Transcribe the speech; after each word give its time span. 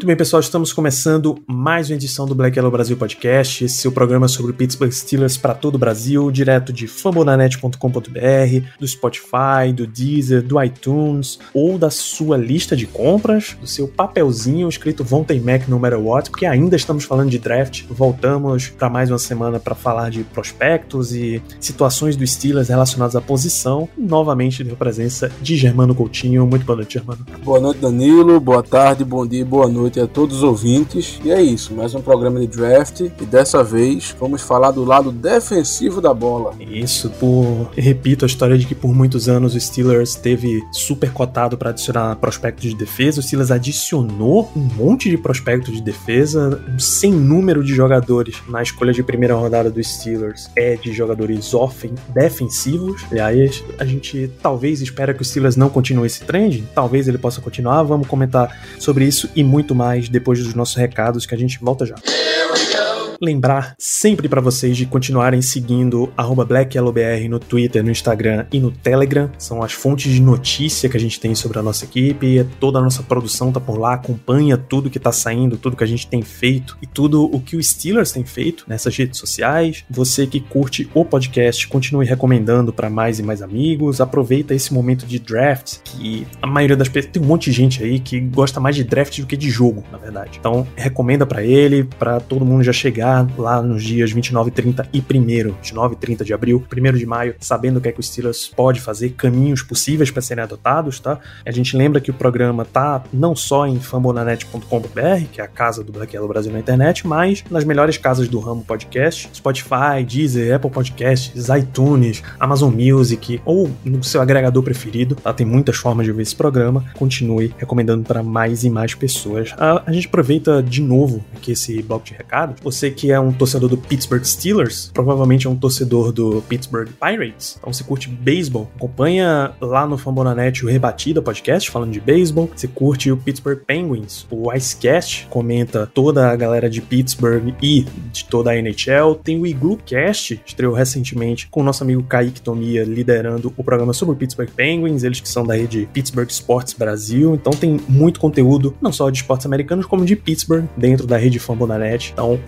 Muito 0.00 0.06
bem, 0.06 0.16
pessoal, 0.16 0.40
estamos 0.40 0.72
começando 0.72 1.42
mais 1.46 1.90
uma 1.90 1.94
edição 1.94 2.24
do 2.24 2.34
Black 2.34 2.56
Yellow 2.56 2.72
Brasil 2.72 2.96
Podcast, 2.96 3.68
seu 3.68 3.92
programa 3.92 4.28
sobre 4.28 4.54
Pittsburgh 4.54 4.90
Steelers 4.90 5.36
para 5.36 5.52
todo 5.52 5.74
o 5.74 5.78
Brasil, 5.78 6.30
direto 6.30 6.72
de 6.72 6.86
fambonanet.com.br, 6.86 8.66
do 8.78 8.88
Spotify, 8.88 9.70
do 9.74 9.86
Deezer, 9.86 10.42
do 10.42 10.58
iTunes 10.62 11.38
ou 11.52 11.76
da 11.76 11.90
sua 11.90 12.38
lista 12.38 12.74
de 12.74 12.86
compras, 12.86 13.58
do 13.60 13.66
seu 13.66 13.86
papelzinho 13.86 14.70
escrito 14.70 15.04
Vão 15.04 15.22
Ter 15.22 15.38
Mac 15.38 15.68
no 15.68 15.78
matter 15.78 16.00
what, 16.00 16.30
porque 16.30 16.46
ainda 16.46 16.76
estamos 16.76 17.04
falando 17.04 17.28
de 17.28 17.38
draft. 17.38 17.84
Voltamos 17.90 18.70
para 18.70 18.88
mais 18.88 19.10
uma 19.10 19.18
semana 19.18 19.60
para 19.60 19.74
falar 19.74 20.10
de 20.10 20.24
prospectos 20.24 21.12
e 21.12 21.42
situações 21.60 22.16
do 22.16 22.26
Steelers 22.26 22.70
relacionadas 22.70 23.16
à 23.16 23.20
posição. 23.20 23.86
Novamente, 23.98 24.64
de 24.64 24.74
presença 24.74 25.30
de 25.42 25.56
Germano 25.56 25.94
Coutinho. 25.94 26.46
Muito 26.46 26.64
boa 26.64 26.76
noite, 26.76 26.94
Germano. 26.94 27.26
Boa 27.44 27.60
noite, 27.60 27.80
Danilo. 27.80 28.40
Boa 28.40 28.62
tarde, 28.62 29.04
bom 29.04 29.26
dia, 29.26 29.44
boa 29.44 29.68
noite 29.68 29.89
a 29.98 30.06
todos 30.06 30.38
os 30.38 30.42
ouvintes. 30.42 31.18
E 31.24 31.30
é 31.30 31.40
isso, 31.40 31.74
mais 31.74 31.94
um 31.94 32.02
programa 32.02 32.40
de 32.40 32.46
draft. 32.46 33.00
E 33.00 33.24
dessa 33.24 33.64
vez 33.64 34.14
vamos 34.18 34.42
falar 34.42 34.70
do 34.70 34.84
lado 34.84 35.10
defensivo 35.10 36.00
da 36.00 36.12
bola. 36.12 36.54
Isso, 36.60 37.10
por 37.18 37.70
repito 37.76 38.24
a 38.24 38.28
história 38.28 38.58
de 38.58 38.66
que 38.66 38.74
por 38.74 38.94
muitos 38.94 39.28
anos 39.28 39.54
o 39.54 39.60
Steelers 39.60 40.14
teve 40.14 40.62
super 40.72 41.10
cotado 41.12 41.56
para 41.56 41.70
adicionar 41.70 42.16
prospectos 42.16 42.70
de 42.70 42.76
defesa. 42.76 43.20
O 43.20 43.22
Steelers 43.22 43.50
adicionou 43.50 44.50
um 44.54 44.60
monte 44.60 45.08
de 45.08 45.16
prospectos 45.16 45.74
de 45.74 45.82
defesa, 45.82 46.62
um 46.68 46.78
sem 46.78 47.12
número 47.12 47.64
de 47.64 47.74
jogadores 47.74 48.36
na 48.48 48.62
escolha 48.62 48.92
de 48.92 49.02
primeira 49.02 49.34
rodada 49.34 49.70
do 49.70 49.82
Steelers 49.82 50.50
é 50.54 50.76
de 50.76 50.92
jogadores 50.92 51.54
offen 51.54 51.94
defensivos. 52.12 53.02
Aliás, 53.10 53.64
a 53.78 53.84
gente 53.84 54.30
talvez 54.42 54.80
espera 54.80 55.14
que 55.14 55.22
o 55.22 55.24
Steelers 55.24 55.56
não 55.56 55.68
continue 55.68 56.06
esse 56.06 56.22
trend, 56.24 56.68
talvez 56.74 57.08
ele 57.08 57.18
possa 57.18 57.40
continuar. 57.40 57.82
Vamos 57.82 58.06
comentar 58.06 58.54
sobre 58.78 59.04
isso 59.04 59.28
e 59.34 59.42
muito 59.42 59.74
mais 59.74 59.79
depois 60.08 60.42
dos 60.42 60.54
nossos 60.54 60.76
recados 60.76 61.26
que 61.26 61.34
a 61.34 61.38
gente 61.38 61.58
volta 61.60 61.86
já. 61.86 61.96
Here. 62.06 62.89
Lembrar 63.22 63.74
sempre 63.78 64.30
para 64.30 64.40
vocês 64.40 64.74
de 64.74 64.86
continuarem 64.86 65.42
seguindo 65.42 66.10
BlackYellowBR 66.48 67.28
no 67.28 67.38
Twitter, 67.38 67.84
no 67.84 67.90
Instagram 67.90 68.46
e 68.50 68.58
no 68.58 68.70
Telegram. 68.70 69.30
São 69.36 69.62
as 69.62 69.72
fontes 69.72 70.10
de 70.10 70.22
notícia 70.22 70.88
que 70.88 70.96
a 70.96 71.00
gente 71.00 71.20
tem 71.20 71.34
sobre 71.34 71.58
a 71.58 71.62
nossa 71.62 71.84
equipe. 71.84 72.46
Toda 72.58 72.78
a 72.78 72.82
nossa 72.82 73.02
produção 73.02 73.52
tá 73.52 73.60
por 73.60 73.78
lá, 73.78 73.92
acompanha 73.92 74.56
tudo 74.56 74.88
que 74.88 74.98
tá 74.98 75.12
saindo, 75.12 75.58
tudo 75.58 75.76
que 75.76 75.84
a 75.84 75.86
gente 75.86 76.06
tem 76.06 76.22
feito 76.22 76.78
e 76.80 76.86
tudo 76.86 77.24
o 77.24 77.38
que 77.42 77.56
o 77.56 77.62
Steelers 77.62 78.10
tem 78.10 78.24
feito 78.24 78.64
nessas 78.66 78.96
redes 78.96 79.20
sociais. 79.20 79.84
Você 79.90 80.26
que 80.26 80.40
curte 80.40 80.88
o 80.94 81.04
podcast, 81.04 81.68
continue 81.68 82.06
recomendando 82.06 82.72
para 82.72 82.88
mais 82.88 83.18
e 83.18 83.22
mais 83.22 83.42
amigos. 83.42 84.00
Aproveita 84.00 84.54
esse 84.54 84.72
momento 84.72 85.04
de 85.04 85.18
draft 85.18 85.80
que 85.84 86.26
a 86.40 86.46
maioria 86.46 86.76
das 86.76 86.88
pessoas 86.88 87.12
tem 87.12 87.22
um 87.22 87.26
monte 87.26 87.50
de 87.50 87.52
gente 87.52 87.84
aí 87.84 88.00
que 88.00 88.18
gosta 88.18 88.58
mais 88.58 88.76
de 88.76 88.82
draft 88.82 89.20
do 89.20 89.26
que 89.26 89.36
de 89.36 89.50
jogo, 89.50 89.84
na 89.92 89.98
verdade. 89.98 90.38
Então, 90.40 90.66
recomenda 90.74 91.26
para 91.26 91.44
ele, 91.44 91.84
para 91.84 92.18
todo 92.18 92.46
mundo 92.46 92.64
já 92.64 92.72
chegar 92.72 93.09
lá 93.36 93.60
nos 93.62 93.82
dias 93.82 94.12
29, 94.12 94.50
30 94.50 94.88
e 94.92 94.98
1 94.98 95.02
29 95.02 95.94
e 95.94 95.98
30 95.98 96.24
de 96.24 96.34
abril, 96.34 96.64
1 96.70 96.92
de 96.96 97.06
maio, 97.06 97.34
sabendo 97.40 97.78
o 97.78 97.80
que 97.80 97.88
é 97.88 97.92
que 97.92 98.00
o 98.00 98.02
Steelers 98.02 98.48
pode 98.48 98.80
fazer, 98.80 99.10
caminhos 99.10 99.62
possíveis 99.62 100.10
para 100.10 100.22
serem 100.22 100.44
adotados, 100.44 101.00
tá? 101.00 101.18
A 101.44 101.50
gente 101.50 101.76
lembra 101.76 102.00
que 102.00 102.10
o 102.10 102.14
programa 102.14 102.64
tá 102.64 103.02
não 103.12 103.34
só 103.34 103.66
em 103.66 103.78
fambonanet.com.br, 103.78 105.24
que 105.32 105.40
é 105.40 105.44
a 105.44 105.48
casa 105.48 105.82
do 105.82 105.92
Black 105.92 106.14
Yellow 106.14 106.28
Brasil 106.28 106.52
na 106.52 106.58
internet, 106.58 107.06
mas 107.06 107.44
nas 107.50 107.64
melhores 107.64 107.96
casas 107.96 108.28
do 108.28 108.38
ramo 108.38 108.64
podcast, 108.64 109.30
Spotify, 109.34 110.04
Deezer, 110.06 110.54
Apple 110.54 110.70
Podcasts, 110.70 111.48
iTunes, 111.48 112.22
Amazon 112.38 112.72
Music 112.72 113.40
ou 113.44 113.70
no 113.84 114.02
seu 114.02 114.20
agregador 114.20 114.62
preferido, 114.62 115.14
tá? 115.14 115.32
Tem 115.32 115.46
muitas 115.46 115.76
formas 115.76 116.04
de 116.04 116.10
ouvir 116.10 116.22
esse 116.22 116.36
programa. 116.36 116.84
Continue 116.94 117.54
recomendando 117.58 118.04
para 118.04 118.22
mais 118.22 118.64
e 118.64 118.70
mais 118.70 118.94
pessoas. 118.94 119.54
A, 119.56 119.82
a 119.86 119.92
gente 119.92 120.06
aproveita 120.06 120.62
de 120.62 120.80
novo 120.80 121.24
aqui 121.34 121.52
esse 121.52 121.82
bloco 121.82 122.04
de 122.04 122.14
recados. 122.14 122.56
Você 122.62 122.90
que 123.00 123.10
é 123.10 123.18
um 123.18 123.32
torcedor 123.32 123.70
do 123.70 123.78
Pittsburgh 123.78 124.22
Steelers, 124.22 124.90
provavelmente 124.92 125.46
é 125.46 125.50
um 125.50 125.56
torcedor 125.56 126.12
do 126.12 126.42
Pittsburgh 126.42 126.90
Pirates. 127.00 127.56
Então 127.58 127.72
você 127.72 127.82
curte 127.82 128.10
beisebol, 128.10 128.70
acompanha 128.76 129.52
lá 129.58 129.86
no 129.86 129.96
Fambonanet 129.96 130.62
o 130.62 130.68
Rebatida 130.68 131.22
Podcast 131.22 131.70
falando 131.70 131.92
de 131.92 131.98
beisebol. 132.00 132.50
Você 132.54 132.68
curte 132.68 133.10
o 133.10 133.16
Pittsburgh 133.16 133.60
Penguins, 133.66 134.26
o 134.30 134.52
Icecast 134.52 135.28
comenta 135.30 135.90
toda 135.94 136.30
a 136.30 136.36
galera 136.36 136.68
de 136.68 136.82
Pittsburgh 136.82 137.54
e 137.62 137.86
de 138.12 138.26
toda 138.26 138.50
a 138.50 138.56
NHL. 138.58 139.14
Tem 139.24 139.40
o 139.40 139.46
Igloo 139.46 139.78
Cast, 139.78 140.38
estreou 140.44 140.74
recentemente 140.74 141.48
com 141.50 141.62
o 141.62 141.64
nosso 141.64 141.82
amigo 141.82 142.02
Kaique 142.02 142.42
Tomia 142.42 142.84
liderando 142.84 143.50
o 143.56 143.64
programa 143.64 143.94
sobre 143.94 144.14
o 144.14 144.18
Pittsburgh 144.18 144.50
Penguins, 144.50 145.04
eles 145.04 145.20
que 145.20 145.28
são 145.28 145.46
da 145.46 145.54
rede 145.54 145.88
Pittsburgh 145.90 146.28
Sports 146.28 146.74
Brasil. 146.74 147.34
Então 147.34 147.54
tem 147.54 147.80
muito 147.88 148.20
conteúdo, 148.20 148.76
não 148.78 148.92
só 148.92 149.08
de 149.08 149.20
esportes 149.20 149.46
americanos, 149.46 149.86
como 149.86 150.04
de 150.04 150.14
Pittsburgh 150.16 150.66
dentro 150.76 151.06
da 151.06 151.16
rede 151.16 151.38
Fambonanet. 151.38 152.10
Então 152.12 152.38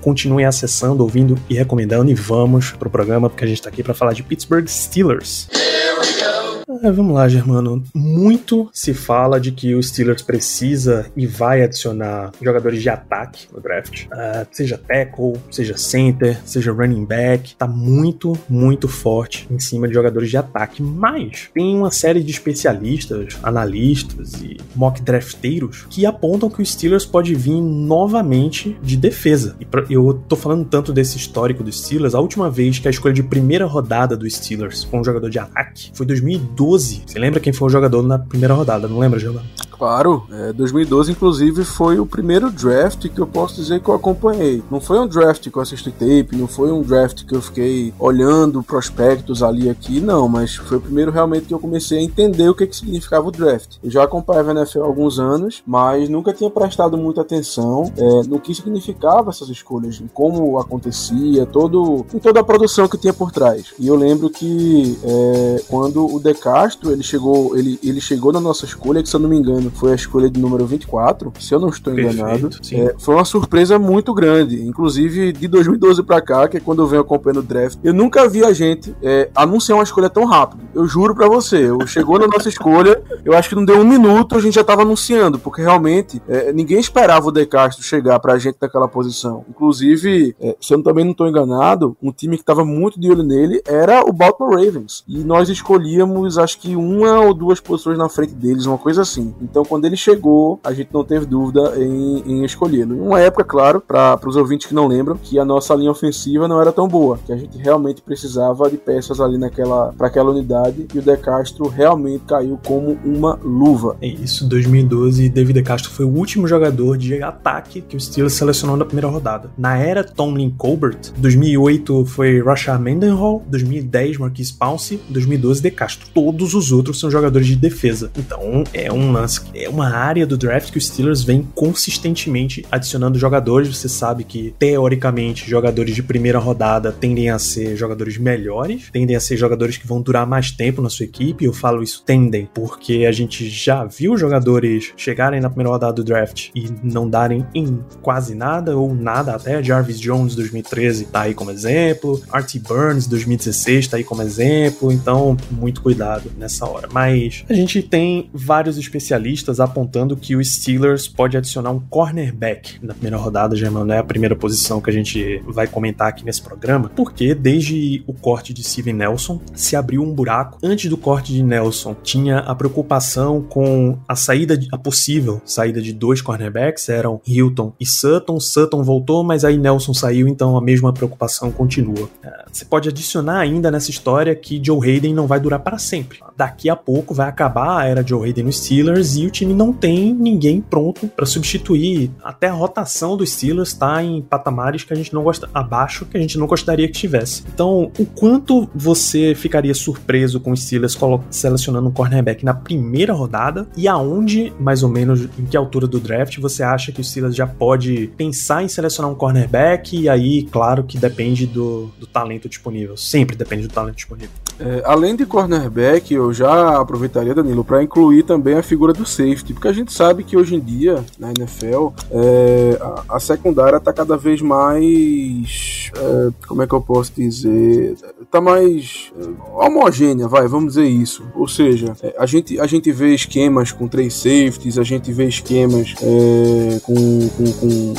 continuem 0.43 0.45
acessando, 0.45 1.03
ouvindo 1.03 1.39
e 1.49 1.55
recomendando 1.55 2.11
e 2.11 2.15
vamos 2.15 2.73
pro 2.73 2.91
programa 2.91 3.31
porque 3.31 3.45
a 3.45 3.49
gente 3.49 3.63
tá 3.63 3.69
aqui 3.69 3.83
para 3.83 3.95
falar 3.95 4.13
de 4.13 4.23
Pittsburgh 4.23 4.67
Steelers. 4.67 5.49
Here 5.53 5.99
we 5.99 6.13
go. 6.21 6.52
É, 6.81 6.91
vamos 6.91 7.15
lá, 7.15 7.29
Germano. 7.29 7.83
Muito 7.95 8.71
se 8.73 8.95
fala 8.95 9.41
de 9.41 9.53
que 9.53 9.75
o 9.75 9.83
Steelers 9.83 10.23
precisa 10.23 11.07
e 11.17 11.27
vai 11.27 11.63
adicionar 11.63 12.33
jogadores 12.41 12.81
de 12.81 12.89
ataque 12.89 13.47
no 13.53 13.61
draft. 13.61 14.07
Uh, 14.07 14.47
seja 14.51 14.79
tackle, 14.79 15.35
seja 15.51 15.77
center, 15.77 16.41
seja 16.45 16.73
running 16.73 17.05
back. 17.05 17.55
Tá 17.57 17.67
muito, 17.67 18.33
muito 18.49 18.89
forte 18.89 19.47
em 19.51 19.59
cima 19.59 19.87
de 19.87 19.95
jogadores 19.95 20.31
de 20.31 20.37
ataque. 20.37 20.83
Mas 20.83 21.51
tem 21.53 21.77
uma 21.77 21.91
série 21.91 22.23
de 22.23 22.31
especialistas, 22.31 23.39
analistas 23.43 24.35
e 24.43 24.57
mock 24.75 25.03
drafteiros 25.03 25.87
que 25.91 26.07
apontam 26.07 26.49
que 26.49 26.63
o 26.63 26.67
Steelers 26.67 27.05
pode 27.05 27.35
vir 27.35 27.61
novamente 27.61 28.79
de 28.83 28.97
defesa. 28.97 29.57
E 29.61 29.93
eu 29.93 30.15
tô 30.29 30.37
falando 30.37 30.65
tanto 30.65 30.93
desse 30.93 31.17
histórico 31.17 31.63
do 31.63 31.73
Steelers. 31.73 32.15
A 32.15 32.21
última 32.21 32.51
vez 32.51 32.79
que 32.79 32.89
a 32.89 32.91
escolha 32.91 33.15
de 33.15 33.23
primeira 33.23 33.67
rodada 33.67 34.17
do 34.17 34.29
Steelers 34.29 34.85
com 34.85 35.01
um 35.01 35.05
jogador 35.05 35.29
de 35.29 35.39
ataque 35.39 35.91
foi 35.93 36.07
2012 36.07 36.62
12. 36.63 37.03
Você 37.05 37.19
lembra 37.19 37.41
quem 37.41 37.53
foi 37.53 37.67
o 37.67 37.71
jogador 37.71 38.05
na 38.05 38.21
primeira 38.21 38.55
rodada? 38.55 38.87
Não 38.87 39.01
lembra, 39.01 39.19
Giovanni? 39.19 39.49
Claro, 39.83 40.23
é, 40.31 40.53
2012 40.53 41.11
inclusive 41.11 41.65
foi 41.65 41.99
o 41.99 42.07
primeiro 42.07 42.53
draft 42.53 43.09
que 43.09 43.19
eu 43.19 43.27
posso 43.27 43.57
dizer 43.57 43.81
que 43.81 43.89
eu 43.89 43.95
acompanhei. 43.95 44.63
Não 44.71 44.81
foi 44.81 44.97
um 45.01 45.09
draft 45.09 45.51
que 45.51 45.57
eu 45.57 45.61
assisti 45.61 45.91
tape, 45.91 46.37
não 46.37 46.47
foi 46.47 46.71
um 46.71 46.83
draft 46.83 47.25
que 47.25 47.35
eu 47.35 47.43
fiquei 47.43 47.93
olhando 47.99 48.63
prospectos 48.63 49.43
ali 49.43 49.69
aqui, 49.69 50.01
não, 50.01 50.29
mas 50.29 50.55
foi 50.55 50.77
o 50.77 50.81
primeiro 50.81 51.11
realmente 51.11 51.47
que 51.47 51.55
eu 51.55 51.59
comecei 51.59 51.99
a 51.99 52.01
entender 52.01 52.49
o 52.49 52.55
que, 52.55 52.65
que 52.65 52.77
significava 52.77 53.27
o 53.27 53.33
draft. 53.33 53.79
Eu 53.83 53.91
já 53.91 54.05
acompanhava 54.05 54.53
a 54.53 54.55
NFL 54.55 54.83
há 54.83 54.87
alguns 54.87 55.19
anos, 55.19 55.65
mas 55.67 56.09
nunca 56.09 56.33
tinha 56.33 56.49
prestado 56.49 56.97
muita 56.97 57.23
atenção 57.23 57.93
é, 57.97 58.29
no 58.29 58.39
que 58.39 58.55
significava 58.55 59.31
essas 59.31 59.49
escolhas, 59.49 60.01
em 60.01 60.07
como 60.07 60.61
acontecia, 60.61 61.45
todo, 61.45 62.07
em 62.15 62.21
toda 62.21 62.39
a 62.39 62.45
produção 62.45 62.87
que 62.87 62.97
tinha 62.97 63.13
por 63.13 63.33
trás. 63.33 63.75
E 63.81 63.89
eu 63.89 63.97
lembro 63.97 64.31
que 64.31 64.97
é, 65.03 65.65
quando 65.67 66.07
o 66.07 66.21
De 66.21 66.35
Castro 66.35 66.93
ele 66.93 67.03
chegou, 67.03 67.59
ele, 67.59 67.81
ele 67.83 68.01
chegou 68.01 68.33
na 68.33 68.41
nossa 68.41 68.65
escolha, 68.65 69.03
que 69.03 69.09
se 69.09 69.17
eu 69.17 69.21
não 69.21 69.29
me 69.29 69.37
engano 69.37 69.72
foi 69.75 69.93
a 69.93 69.95
escolha 69.95 70.31
de 70.31 70.41
número 70.41 70.67
24, 70.67 71.33
se 71.41 71.55
eu 71.55 71.61
não 71.61 71.69
estou 71.69 71.95
Perfeito, 71.95 72.17
enganado. 72.17 72.51
É, 72.73 72.95
foi 72.99 73.15
uma 73.15 73.25
surpresa 73.25 73.79
muito 73.79 74.15
grande, 74.15 74.63
inclusive 74.63 75.33
de 75.33 75.49
2012 75.49 76.03
pra 76.03 76.21
cá, 76.21 76.49
que 76.49 76.57
é 76.57 76.61
quando 76.61 76.83
eu 76.83 76.87
venho 76.87 77.03
acompanhando 77.03 77.41
o 77.41 77.43
draft. 77.43 77.79
Eu 77.83 77.93
nunca 77.93 78.29
vi 78.29 78.45
a 78.45 78.53
gente 78.53 78.95
é, 79.03 79.31
anunciar 79.35 79.79
uma 79.79 79.85
escolha 79.85 80.09
tão 80.09 80.25
rápido. 80.25 80.63
Eu 80.75 80.87
juro 80.87 81.15
pra 81.15 81.29
você, 81.29 81.71
eu 81.71 81.87
chegou 81.87 82.19
na 82.19 82.27
nossa 82.27 82.49
escolha, 82.51 83.03
eu 83.25 83.35
acho 83.35 83.49
que 83.49 83.55
não 83.55 83.65
deu 83.65 83.79
um 83.79 83.85
minuto, 83.85 84.37
a 84.37 84.41
gente 84.41 84.55
já 84.55 84.65
tava 84.65 84.83
anunciando, 84.83 85.39
porque 85.39 85.63
realmente 85.63 86.23
é, 86.29 86.53
ninguém 86.53 86.79
esperava 86.79 87.29
o 87.29 87.33
De 87.33 87.47
Castro 87.47 87.85
chegar 87.85 88.19
pra 88.21 88.39
gente 88.39 88.57
naquela 88.61 88.89
posição. 88.89 89.45
Inclusive, 89.49 90.35
é, 90.41 90.57
se 90.61 90.75
eu 90.75 90.83
também 90.83 91.05
não 91.05 91.15
tô 91.15 91.27
enganado, 91.27 91.97
um 92.03 92.13
time 92.13 92.37
que 92.37 92.45
tava 92.45 92.65
muito 92.65 92.99
de 92.99 93.11
olho 93.11 93.23
nele 93.23 93.63
era 93.67 94.03
o 94.09 94.13
Baltimore 94.13 94.57
Ravens. 94.57 95.05
E 95.07 95.25
nós 95.25 95.49
escolhíamos, 95.49 96.39
acho 96.39 96.59
que 96.59 96.77
uma 96.77 97.21
ou 97.21 97.35
duas 97.35 97.61
posições 97.61 97.99
na 97.99 98.09
frente 98.09 98.35
deles, 98.35 98.67
uma 98.67 98.79
coisa 98.79 99.03
assim. 99.03 99.35
Então 99.41 99.62
Então, 99.63 99.65
quando 99.69 99.85
ele 99.85 99.97
chegou, 99.97 100.59
a 100.65 100.73
gente 100.73 100.89
não 100.93 101.05
teve 101.05 101.25
dúvida 101.25 101.75
em, 101.77 102.23
em 102.27 102.45
escolhê-lo. 102.45 103.01
Uma 103.01 103.21
época, 103.21 103.45
claro, 103.45 103.81
para 103.81 104.19
os 104.27 104.35
ouvintes 104.35 104.67
que 104.67 104.75
não 104.75 104.89
lembram, 104.89 105.17
que 105.17 105.39
a 105.39 105.45
nossa 105.45 105.75
linha 105.75 105.91
ofensiva 105.91 106.49
não 106.49 106.61
era 106.61 106.73
tão 106.73 106.89
boa, 106.89 107.19
que 107.25 107.33
a 107.33 107.37
gente 107.37 107.57
realmente 107.59 108.03
precisava 108.03 108.69
de 108.69 108.77
peças 108.77 109.21
ali 109.21 109.39
naquela 109.39 109.93
para 109.97 110.09
aquela 110.09 110.31
unidade 110.31 110.87
e 110.93 110.99
o 110.99 111.03
De 111.03 111.17
Castro 111.17 111.69
realmente 111.69 112.25
caiu 112.27 112.59
como 112.67 112.99
uma 113.05 113.39
luva. 113.43 113.97
É 114.01 114.07
isso, 114.07 114.45
em 114.45 114.49
2012, 114.49 115.29
David 115.29 115.61
De 115.61 115.63
Castro 115.63 115.91
foi 115.91 116.05
o 116.05 116.11
último 116.11 116.49
jogador 116.49 116.99
de 116.99 117.23
ataque 117.23 117.83
que 117.83 117.97
o 117.97 118.01
Steelers 118.01 118.35
selecionou 118.35 118.77
na 118.77 118.85
primeira 118.85 119.09
rodada. 119.09 119.51
Na 119.57 119.77
era 119.77 120.03
Tomlin 120.03 120.51
Colbert, 120.51 121.13
2008 121.17 122.05
foi 122.07 122.43
Rashad 122.43 122.81
Mendenhall, 122.81 123.45
2010 123.47 124.19
Marquise 124.19 124.53
Pouncey, 124.53 125.01
2012 125.09 125.63
De 125.63 125.71
Castro. 125.71 126.09
Todos 126.13 126.55
os 126.55 126.73
outros 126.73 126.99
são 126.99 127.11
jogadores 127.11 127.47
de 127.47 127.55
defesa. 127.55 128.11
Então, 128.17 128.65
é 128.73 128.93
um 128.93 129.13
lance, 129.13 129.41
é 129.55 129.69
uma 129.69 129.89
área 129.89 130.27
do 130.27 130.37
draft 130.37 130.71
que 130.71 130.79
o 130.79 130.81
Steelers 130.81 131.23
vem 131.23 131.47
consistentemente 131.55 132.65
adicionando 132.71 133.19
jogadores. 133.19 133.69
Você 133.69 133.89
sabe 133.89 134.25
que, 134.25 134.55
teoricamente, 134.59 135.49
jogadores 135.49 135.95
de 135.95 136.03
primeira 136.03 136.39
rodada 136.39 136.93
tendem 136.93 137.31
a 137.31 137.39
ser 137.39 137.77
jogadores 137.77 138.19
melhores, 138.19 138.91
tendem 138.91 139.17
a 139.17 139.21
ser 139.21 139.37
jogadores 139.37 139.77
que 139.77 139.87
vão 139.87 140.01
durar 140.01 140.27
mais 140.27 140.51
tempo 140.51 140.81
na 140.81 140.89
sua 140.89 141.05
equipe. 141.05 141.45
Eu 141.45 141.53
falo 141.53 141.83
isso 141.83 142.03
tendem, 142.05 142.49
porque 142.55 143.05
a 143.07 143.13
gente 143.13 143.49
já 143.49 143.85
viu 143.85 144.17
jogadores 144.17 144.93
chegarem 144.97 145.41
na 145.41 145.49
primeira 145.49 145.71
rodada 145.71 145.93
do 145.93 146.05
draft 146.05 146.51
e 146.55 146.69
não 146.83 147.09
darem 147.09 147.47
em 147.55 147.83
quase 148.01 148.35
nada 148.35 148.77
ou 148.77 148.95
nada 148.95 149.35
até. 149.35 149.63
Jarvis 149.63 150.01
Jones 150.01 150.35
2013 150.35 151.07
tá 151.07 151.23
aí 151.23 151.35
como 151.35 151.51
exemplo, 151.51 152.23
Artie 152.31 152.61
Burns 152.61 153.07
2016 153.07 153.89
tá 153.89 153.97
aí 153.97 154.05
como 154.05 154.23
exemplo. 154.23 154.93
Então, 154.93 155.37
muito 155.51 155.83
cuidado 155.83 156.31
nessa 156.39 156.67
hora. 156.67 156.89
Mas 156.93 157.45
a 157.49 157.55
gente 157.55 157.83
tem 157.83 158.31
vários 158.33 158.79
especialistas 158.79 159.32
apontando 159.59 160.17
que 160.17 160.37
o 160.37 160.45
Steelers 160.45 161.09
pode 161.09 161.37
adicionar 161.37 161.71
um 161.71 161.81
cornerback 161.81 162.79
na 162.83 162.95
primeira 162.95 163.17
rodada, 163.17 163.57
já 163.57 163.71
não 163.71 163.91
é 163.93 163.99
a 163.99 164.05
primeira 164.05 164.35
posição 164.37 164.81
que 164.81 164.91
a 164.91 164.93
gente 164.93 165.43
vai 165.47 165.67
comentar 165.67 166.09
aqui 166.09 166.25
nesse 166.25 166.43
programa, 166.43 166.91
porque 166.95 167.35
desde 167.35 168.03
o 168.07 168.13
corte 168.13 168.53
de 168.53 168.63
Steven 168.63 168.95
Nelson 168.95 169.41
se 169.55 169.77
abriu 169.77 170.03
um 170.03 170.13
buraco. 170.13 170.59
Antes 170.63 170.89
do 170.89 170.97
corte 170.97 171.33
de 171.33 171.43
Nelson, 171.43 171.95
tinha 172.03 172.39
a 172.39 172.55
preocupação 172.55 173.43
com 173.43 173.99
a 174.09 174.17
saída, 174.17 174.59
a 174.71 174.79
possível 174.79 175.41
saída 175.45 175.81
de 175.81 175.93
dois 175.93 176.21
cornerbacks, 176.21 176.89
eram 176.89 177.21
Hilton 177.27 177.73
e 177.79 177.87
Sutton. 177.87 178.41
Sutton 178.41 178.83
voltou, 178.83 179.23
mas 179.23 179.45
aí 179.45 179.57
Nelson 179.57 179.95
saiu, 179.95 180.29
então 180.29 180.57
a 180.57 180.61
mesma 180.61 180.93
preocupação 180.93 181.51
continua. 181.51 182.09
É, 182.23 182.45
você 182.51 182.65
pode 182.65 182.89
adicionar 182.89 183.39
ainda 183.39 183.71
nessa 183.71 183.91
história 183.91 184.35
que 184.35 184.61
Joe 184.63 184.89
Hayden 184.89 185.15
não 185.15 185.27
vai 185.27 185.41
durar 185.41 185.61
para 185.61 185.79
sempre. 185.79 186.19
Daqui 186.43 186.69
a 186.69 186.75
pouco 186.75 187.15
vai 187.15 187.29
acabar 187.29 187.79
a 187.79 187.87
era 187.87 188.05
Joe 188.05 188.27
Hayden 188.27 188.43
no 188.43 188.53
Steelers 188.53 189.15
e 189.15 189.25
o 189.27 189.31
time 189.31 189.55
não 189.55 189.73
tem 189.73 190.13
ninguém 190.13 190.61
pronto 190.61 191.07
para 191.07 191.25
substituir. 191.25 192.11
Até 192.21 192.49
a 192.49 192.53
rotação 192.53 193.17
do 193.17 193.25
Steelers 193.25 193.69
está 193.69 194.03
em 194.03 194.21
patamares 194.21 194.83
que 194.83 194.93
a 194.93 194.97
gente 194.97 195.15
não 195.15 195.23
gosta 195.23 195.49
abaixo 195.55 196.05
que 196.05 196.17
a 196.17 196.21
gente 196.21 196.37
não 196.37 196.49
gostaria 196.49 196.89
que 196.89 196.95
tivesse. 196.95 197.45
Então, 197.55 197.93
o 197.97 198.05
quanto 198.05 198.69
você 198.75 199.37
ficaria 199.37 199.73
surpreso 199.73 200.41
com 200.41 200.51
o 200.51 200.57
Steelers 200.57 200.99
selecionando 201.31 201.89
um 201.89 201.93
cornerback 201.93 202.45
na 202.45 202.55
primeira 202.55 203.13
rodada 203.13 203.69
e 203.77 203.87
aonde, 203.87 204.53
mais 204.59 204.83
ou 204.83 204.89
menos, 204.89 205.29
em 205.39 205.45
que 205.45 205.57
altura 205.57 205.87
do 205.87 206.01
draft 206.01 206.41
você 206.41 206.65
acha 206.65 206.91
que 206.91 207.01
o 207.01 207.05
Steelers 207.05 207.37
já 207.37 207.47
pode 207.47 208.09
pensar 208.17 208.65
em 208.65 208.69
selecionar 208.69 209.13
um 209.13 209.15
cornerback 209.15 209.97
e 209.97 210.09
aí, 210.09 210.43
claro 210.51 210.83
que 210.83 210.99
depende 210.99 211.47
do, 211.47 211.93
do 212.01 212.07
talento 212.09 212.49
disponível. 212.49 212.97
Sempre 212.97 213.37
depende 213.37 213.69
do 213.69 213.73
talento 213.73 213.95
disponível. 213.95 214.33
É, 214.63 214.83
além 214.85 215.17
de 215.17 215.27
cornerback, 215.27 216.15
eu 216.15 216.33
já 216.33 216.81
aproveitaria, 216.81 217.35
Danilo, 217.35 217.65
para 217.65 217.83
incluir 217.83 218.23
também 218.23 218.55
a 218.55 218.63
figura 218.63 218.93
do 218.93 219.05
safety, 219.05 219.53
porque 219.53 219.67
a 219.67 219.73
gente 219.73 219.93
sabe 219.93 220.23
que 220.23 220.37
hoje 220.37 220.55
em 220.55 220.61
dia, 220.61 221.05
na 221.19 221.31
NFL, 221.31 221.89
é, 222.13 222.79
a, 222.81 223.17
a, 223.17 223.21
secundária 223.21 223.79
está 223.79 223.93
cada 223.93 224.17
vez 224.17 224.41
mais. 224.41 225.91
É, 225.97 226.31
como 226.47 226.63
é 226.63 226.67
que 226.67 226.75
eu 226.75 226.81
posso 226.81 227.13
dizer? 227.17 227.97
Está 228.21 228.41
mais 228.41 229.13
é, 229.19 229.29
homogênea, 229.53 230.29
vai, 230.29 230.47
vamos 230.47 230.75
dizer 230.75 230.87
isso. 230.87 231.25
Ou 231.35 231.49
seja, 231.49 231.97
é, 232.01 232.15
a, 232.17 232.25
gente, 232.25 232.61
a 232.61 232.67
gente 232.67 232.93
vê 232.93 233.13
esquemas 233.13 233.73
com 233.73 233.89
três 233.89 234.15
safeties, 234.15 234.79
a 234.79 234.85
gente 234.85 235.13
vê 235.13 235.27
esquemas 235.27 235.95
é, 236.01 236.79
com, 236.85 237.29
com, 237.31 237.53
com 237.55 237.95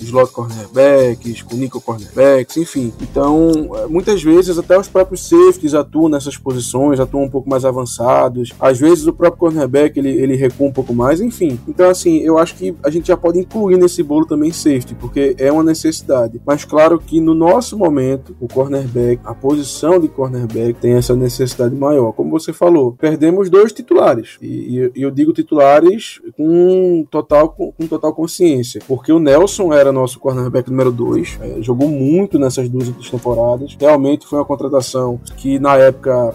slot 0.00 0.32
cornerbacks, 0.32 1.42
com 1.42 1.56
nickel 1.56 1.80
cornerbacks, 1.82 2.56
enfim. 2.56 2.90
Então, 3.02 3.52
muitas 3.90 4.22
vezes 4.22 4.58
até 4.58 4.78
os 4.78 4.88
próprios 4.88 5.28
safeties 5.28 5.74
atuam 5.74 6.05
nessas 6.08 6.36
posições, 6.36 7.00
atuam 7.00 7.24
um 7.24 7.30
pouco 7.30 7.48
mais 7.48 7.64
avançados. 7.64 8.52
Às 8.60 8.78
vezes 8.78 9.06
o 9.06 9.12
próprio 9.12 9.38
cornerback 9.38 9.98
ele, 9.98 10.10
ele 10.10 10.36
recua 10.36 10.66
um 10.68 10.72
pouco 10.72 10.94
mais, 10.94 11.20
enfim. 11.20 11.58
Então, 11.68 11.88
assim, 11.88 12.18
eu 12.18 12.38
acho 12.38 12.54
que 12.54 12.74
a 12.82 12.90
gente 12.90 13.08
já 13.08 13.16
pode 13.16 13.38
incluir 13.38 13.76
nesse 13.76 14.02
bolo 14.02 14.26
também 14.26 14.52
safety, 14.52 14.94
porque 14.94 15.34
é 15.38 15.50
uma 15.50 15.62
necessidade. 15.62 16.40
Mas 16.46 16.64
claro 16.64 16.98
que 16.98 17.20
no 17.20 17.34
nosso 17.34 17.76
momento, 17.76 18.36
o 18.40 18.48
cornerback, 18.48 19.20
a 19.24 19.34
posição 19.34 19.98
de 19.98 20.08
cornerback 20.08 20.74
tem 20.74 20.94
essa 20.94 21.14
necessidade 21.14 21.74
maior. 21.74 22.12
Como 22.12 22.30
você 22.30 22.52
falou, 22.52 22.92
perdemos 22.92 23.50
dois 23.50 23.72
titulares. 23.72 24.38
E, 24.40 24.90
e 24.94 25.02
eu 25.02 25.10
digo 25.10 25.32
titulares 25.32 26.20
com 26.36 27.06
total, 27.10 27.48
com, 27.48 27.86
total 27.86 28.14
consciência, 28.14 28.80
porque 28.86 29.12
o 29.12 29.18
Nelson 29.18 29.72
era 29.72 29.92
nosso 29.92 30.18
cornerback 30.18 30.70
número 30.70 30.92
2, 30.92 31.38
é, 31.40 31.62
jogou 31.62 31.88
muito 31.88 32.38
nessas 32.38 32.68
duas 32.68 32.88
temporadas. 33.10 33.76
Realmente 33.78 34.26
foi 34.26 34.38
uma 34.38 34.44
contratação 34.44 35.20
que 35.36 35.58
na 35.58 35.76
época 35.76 35.85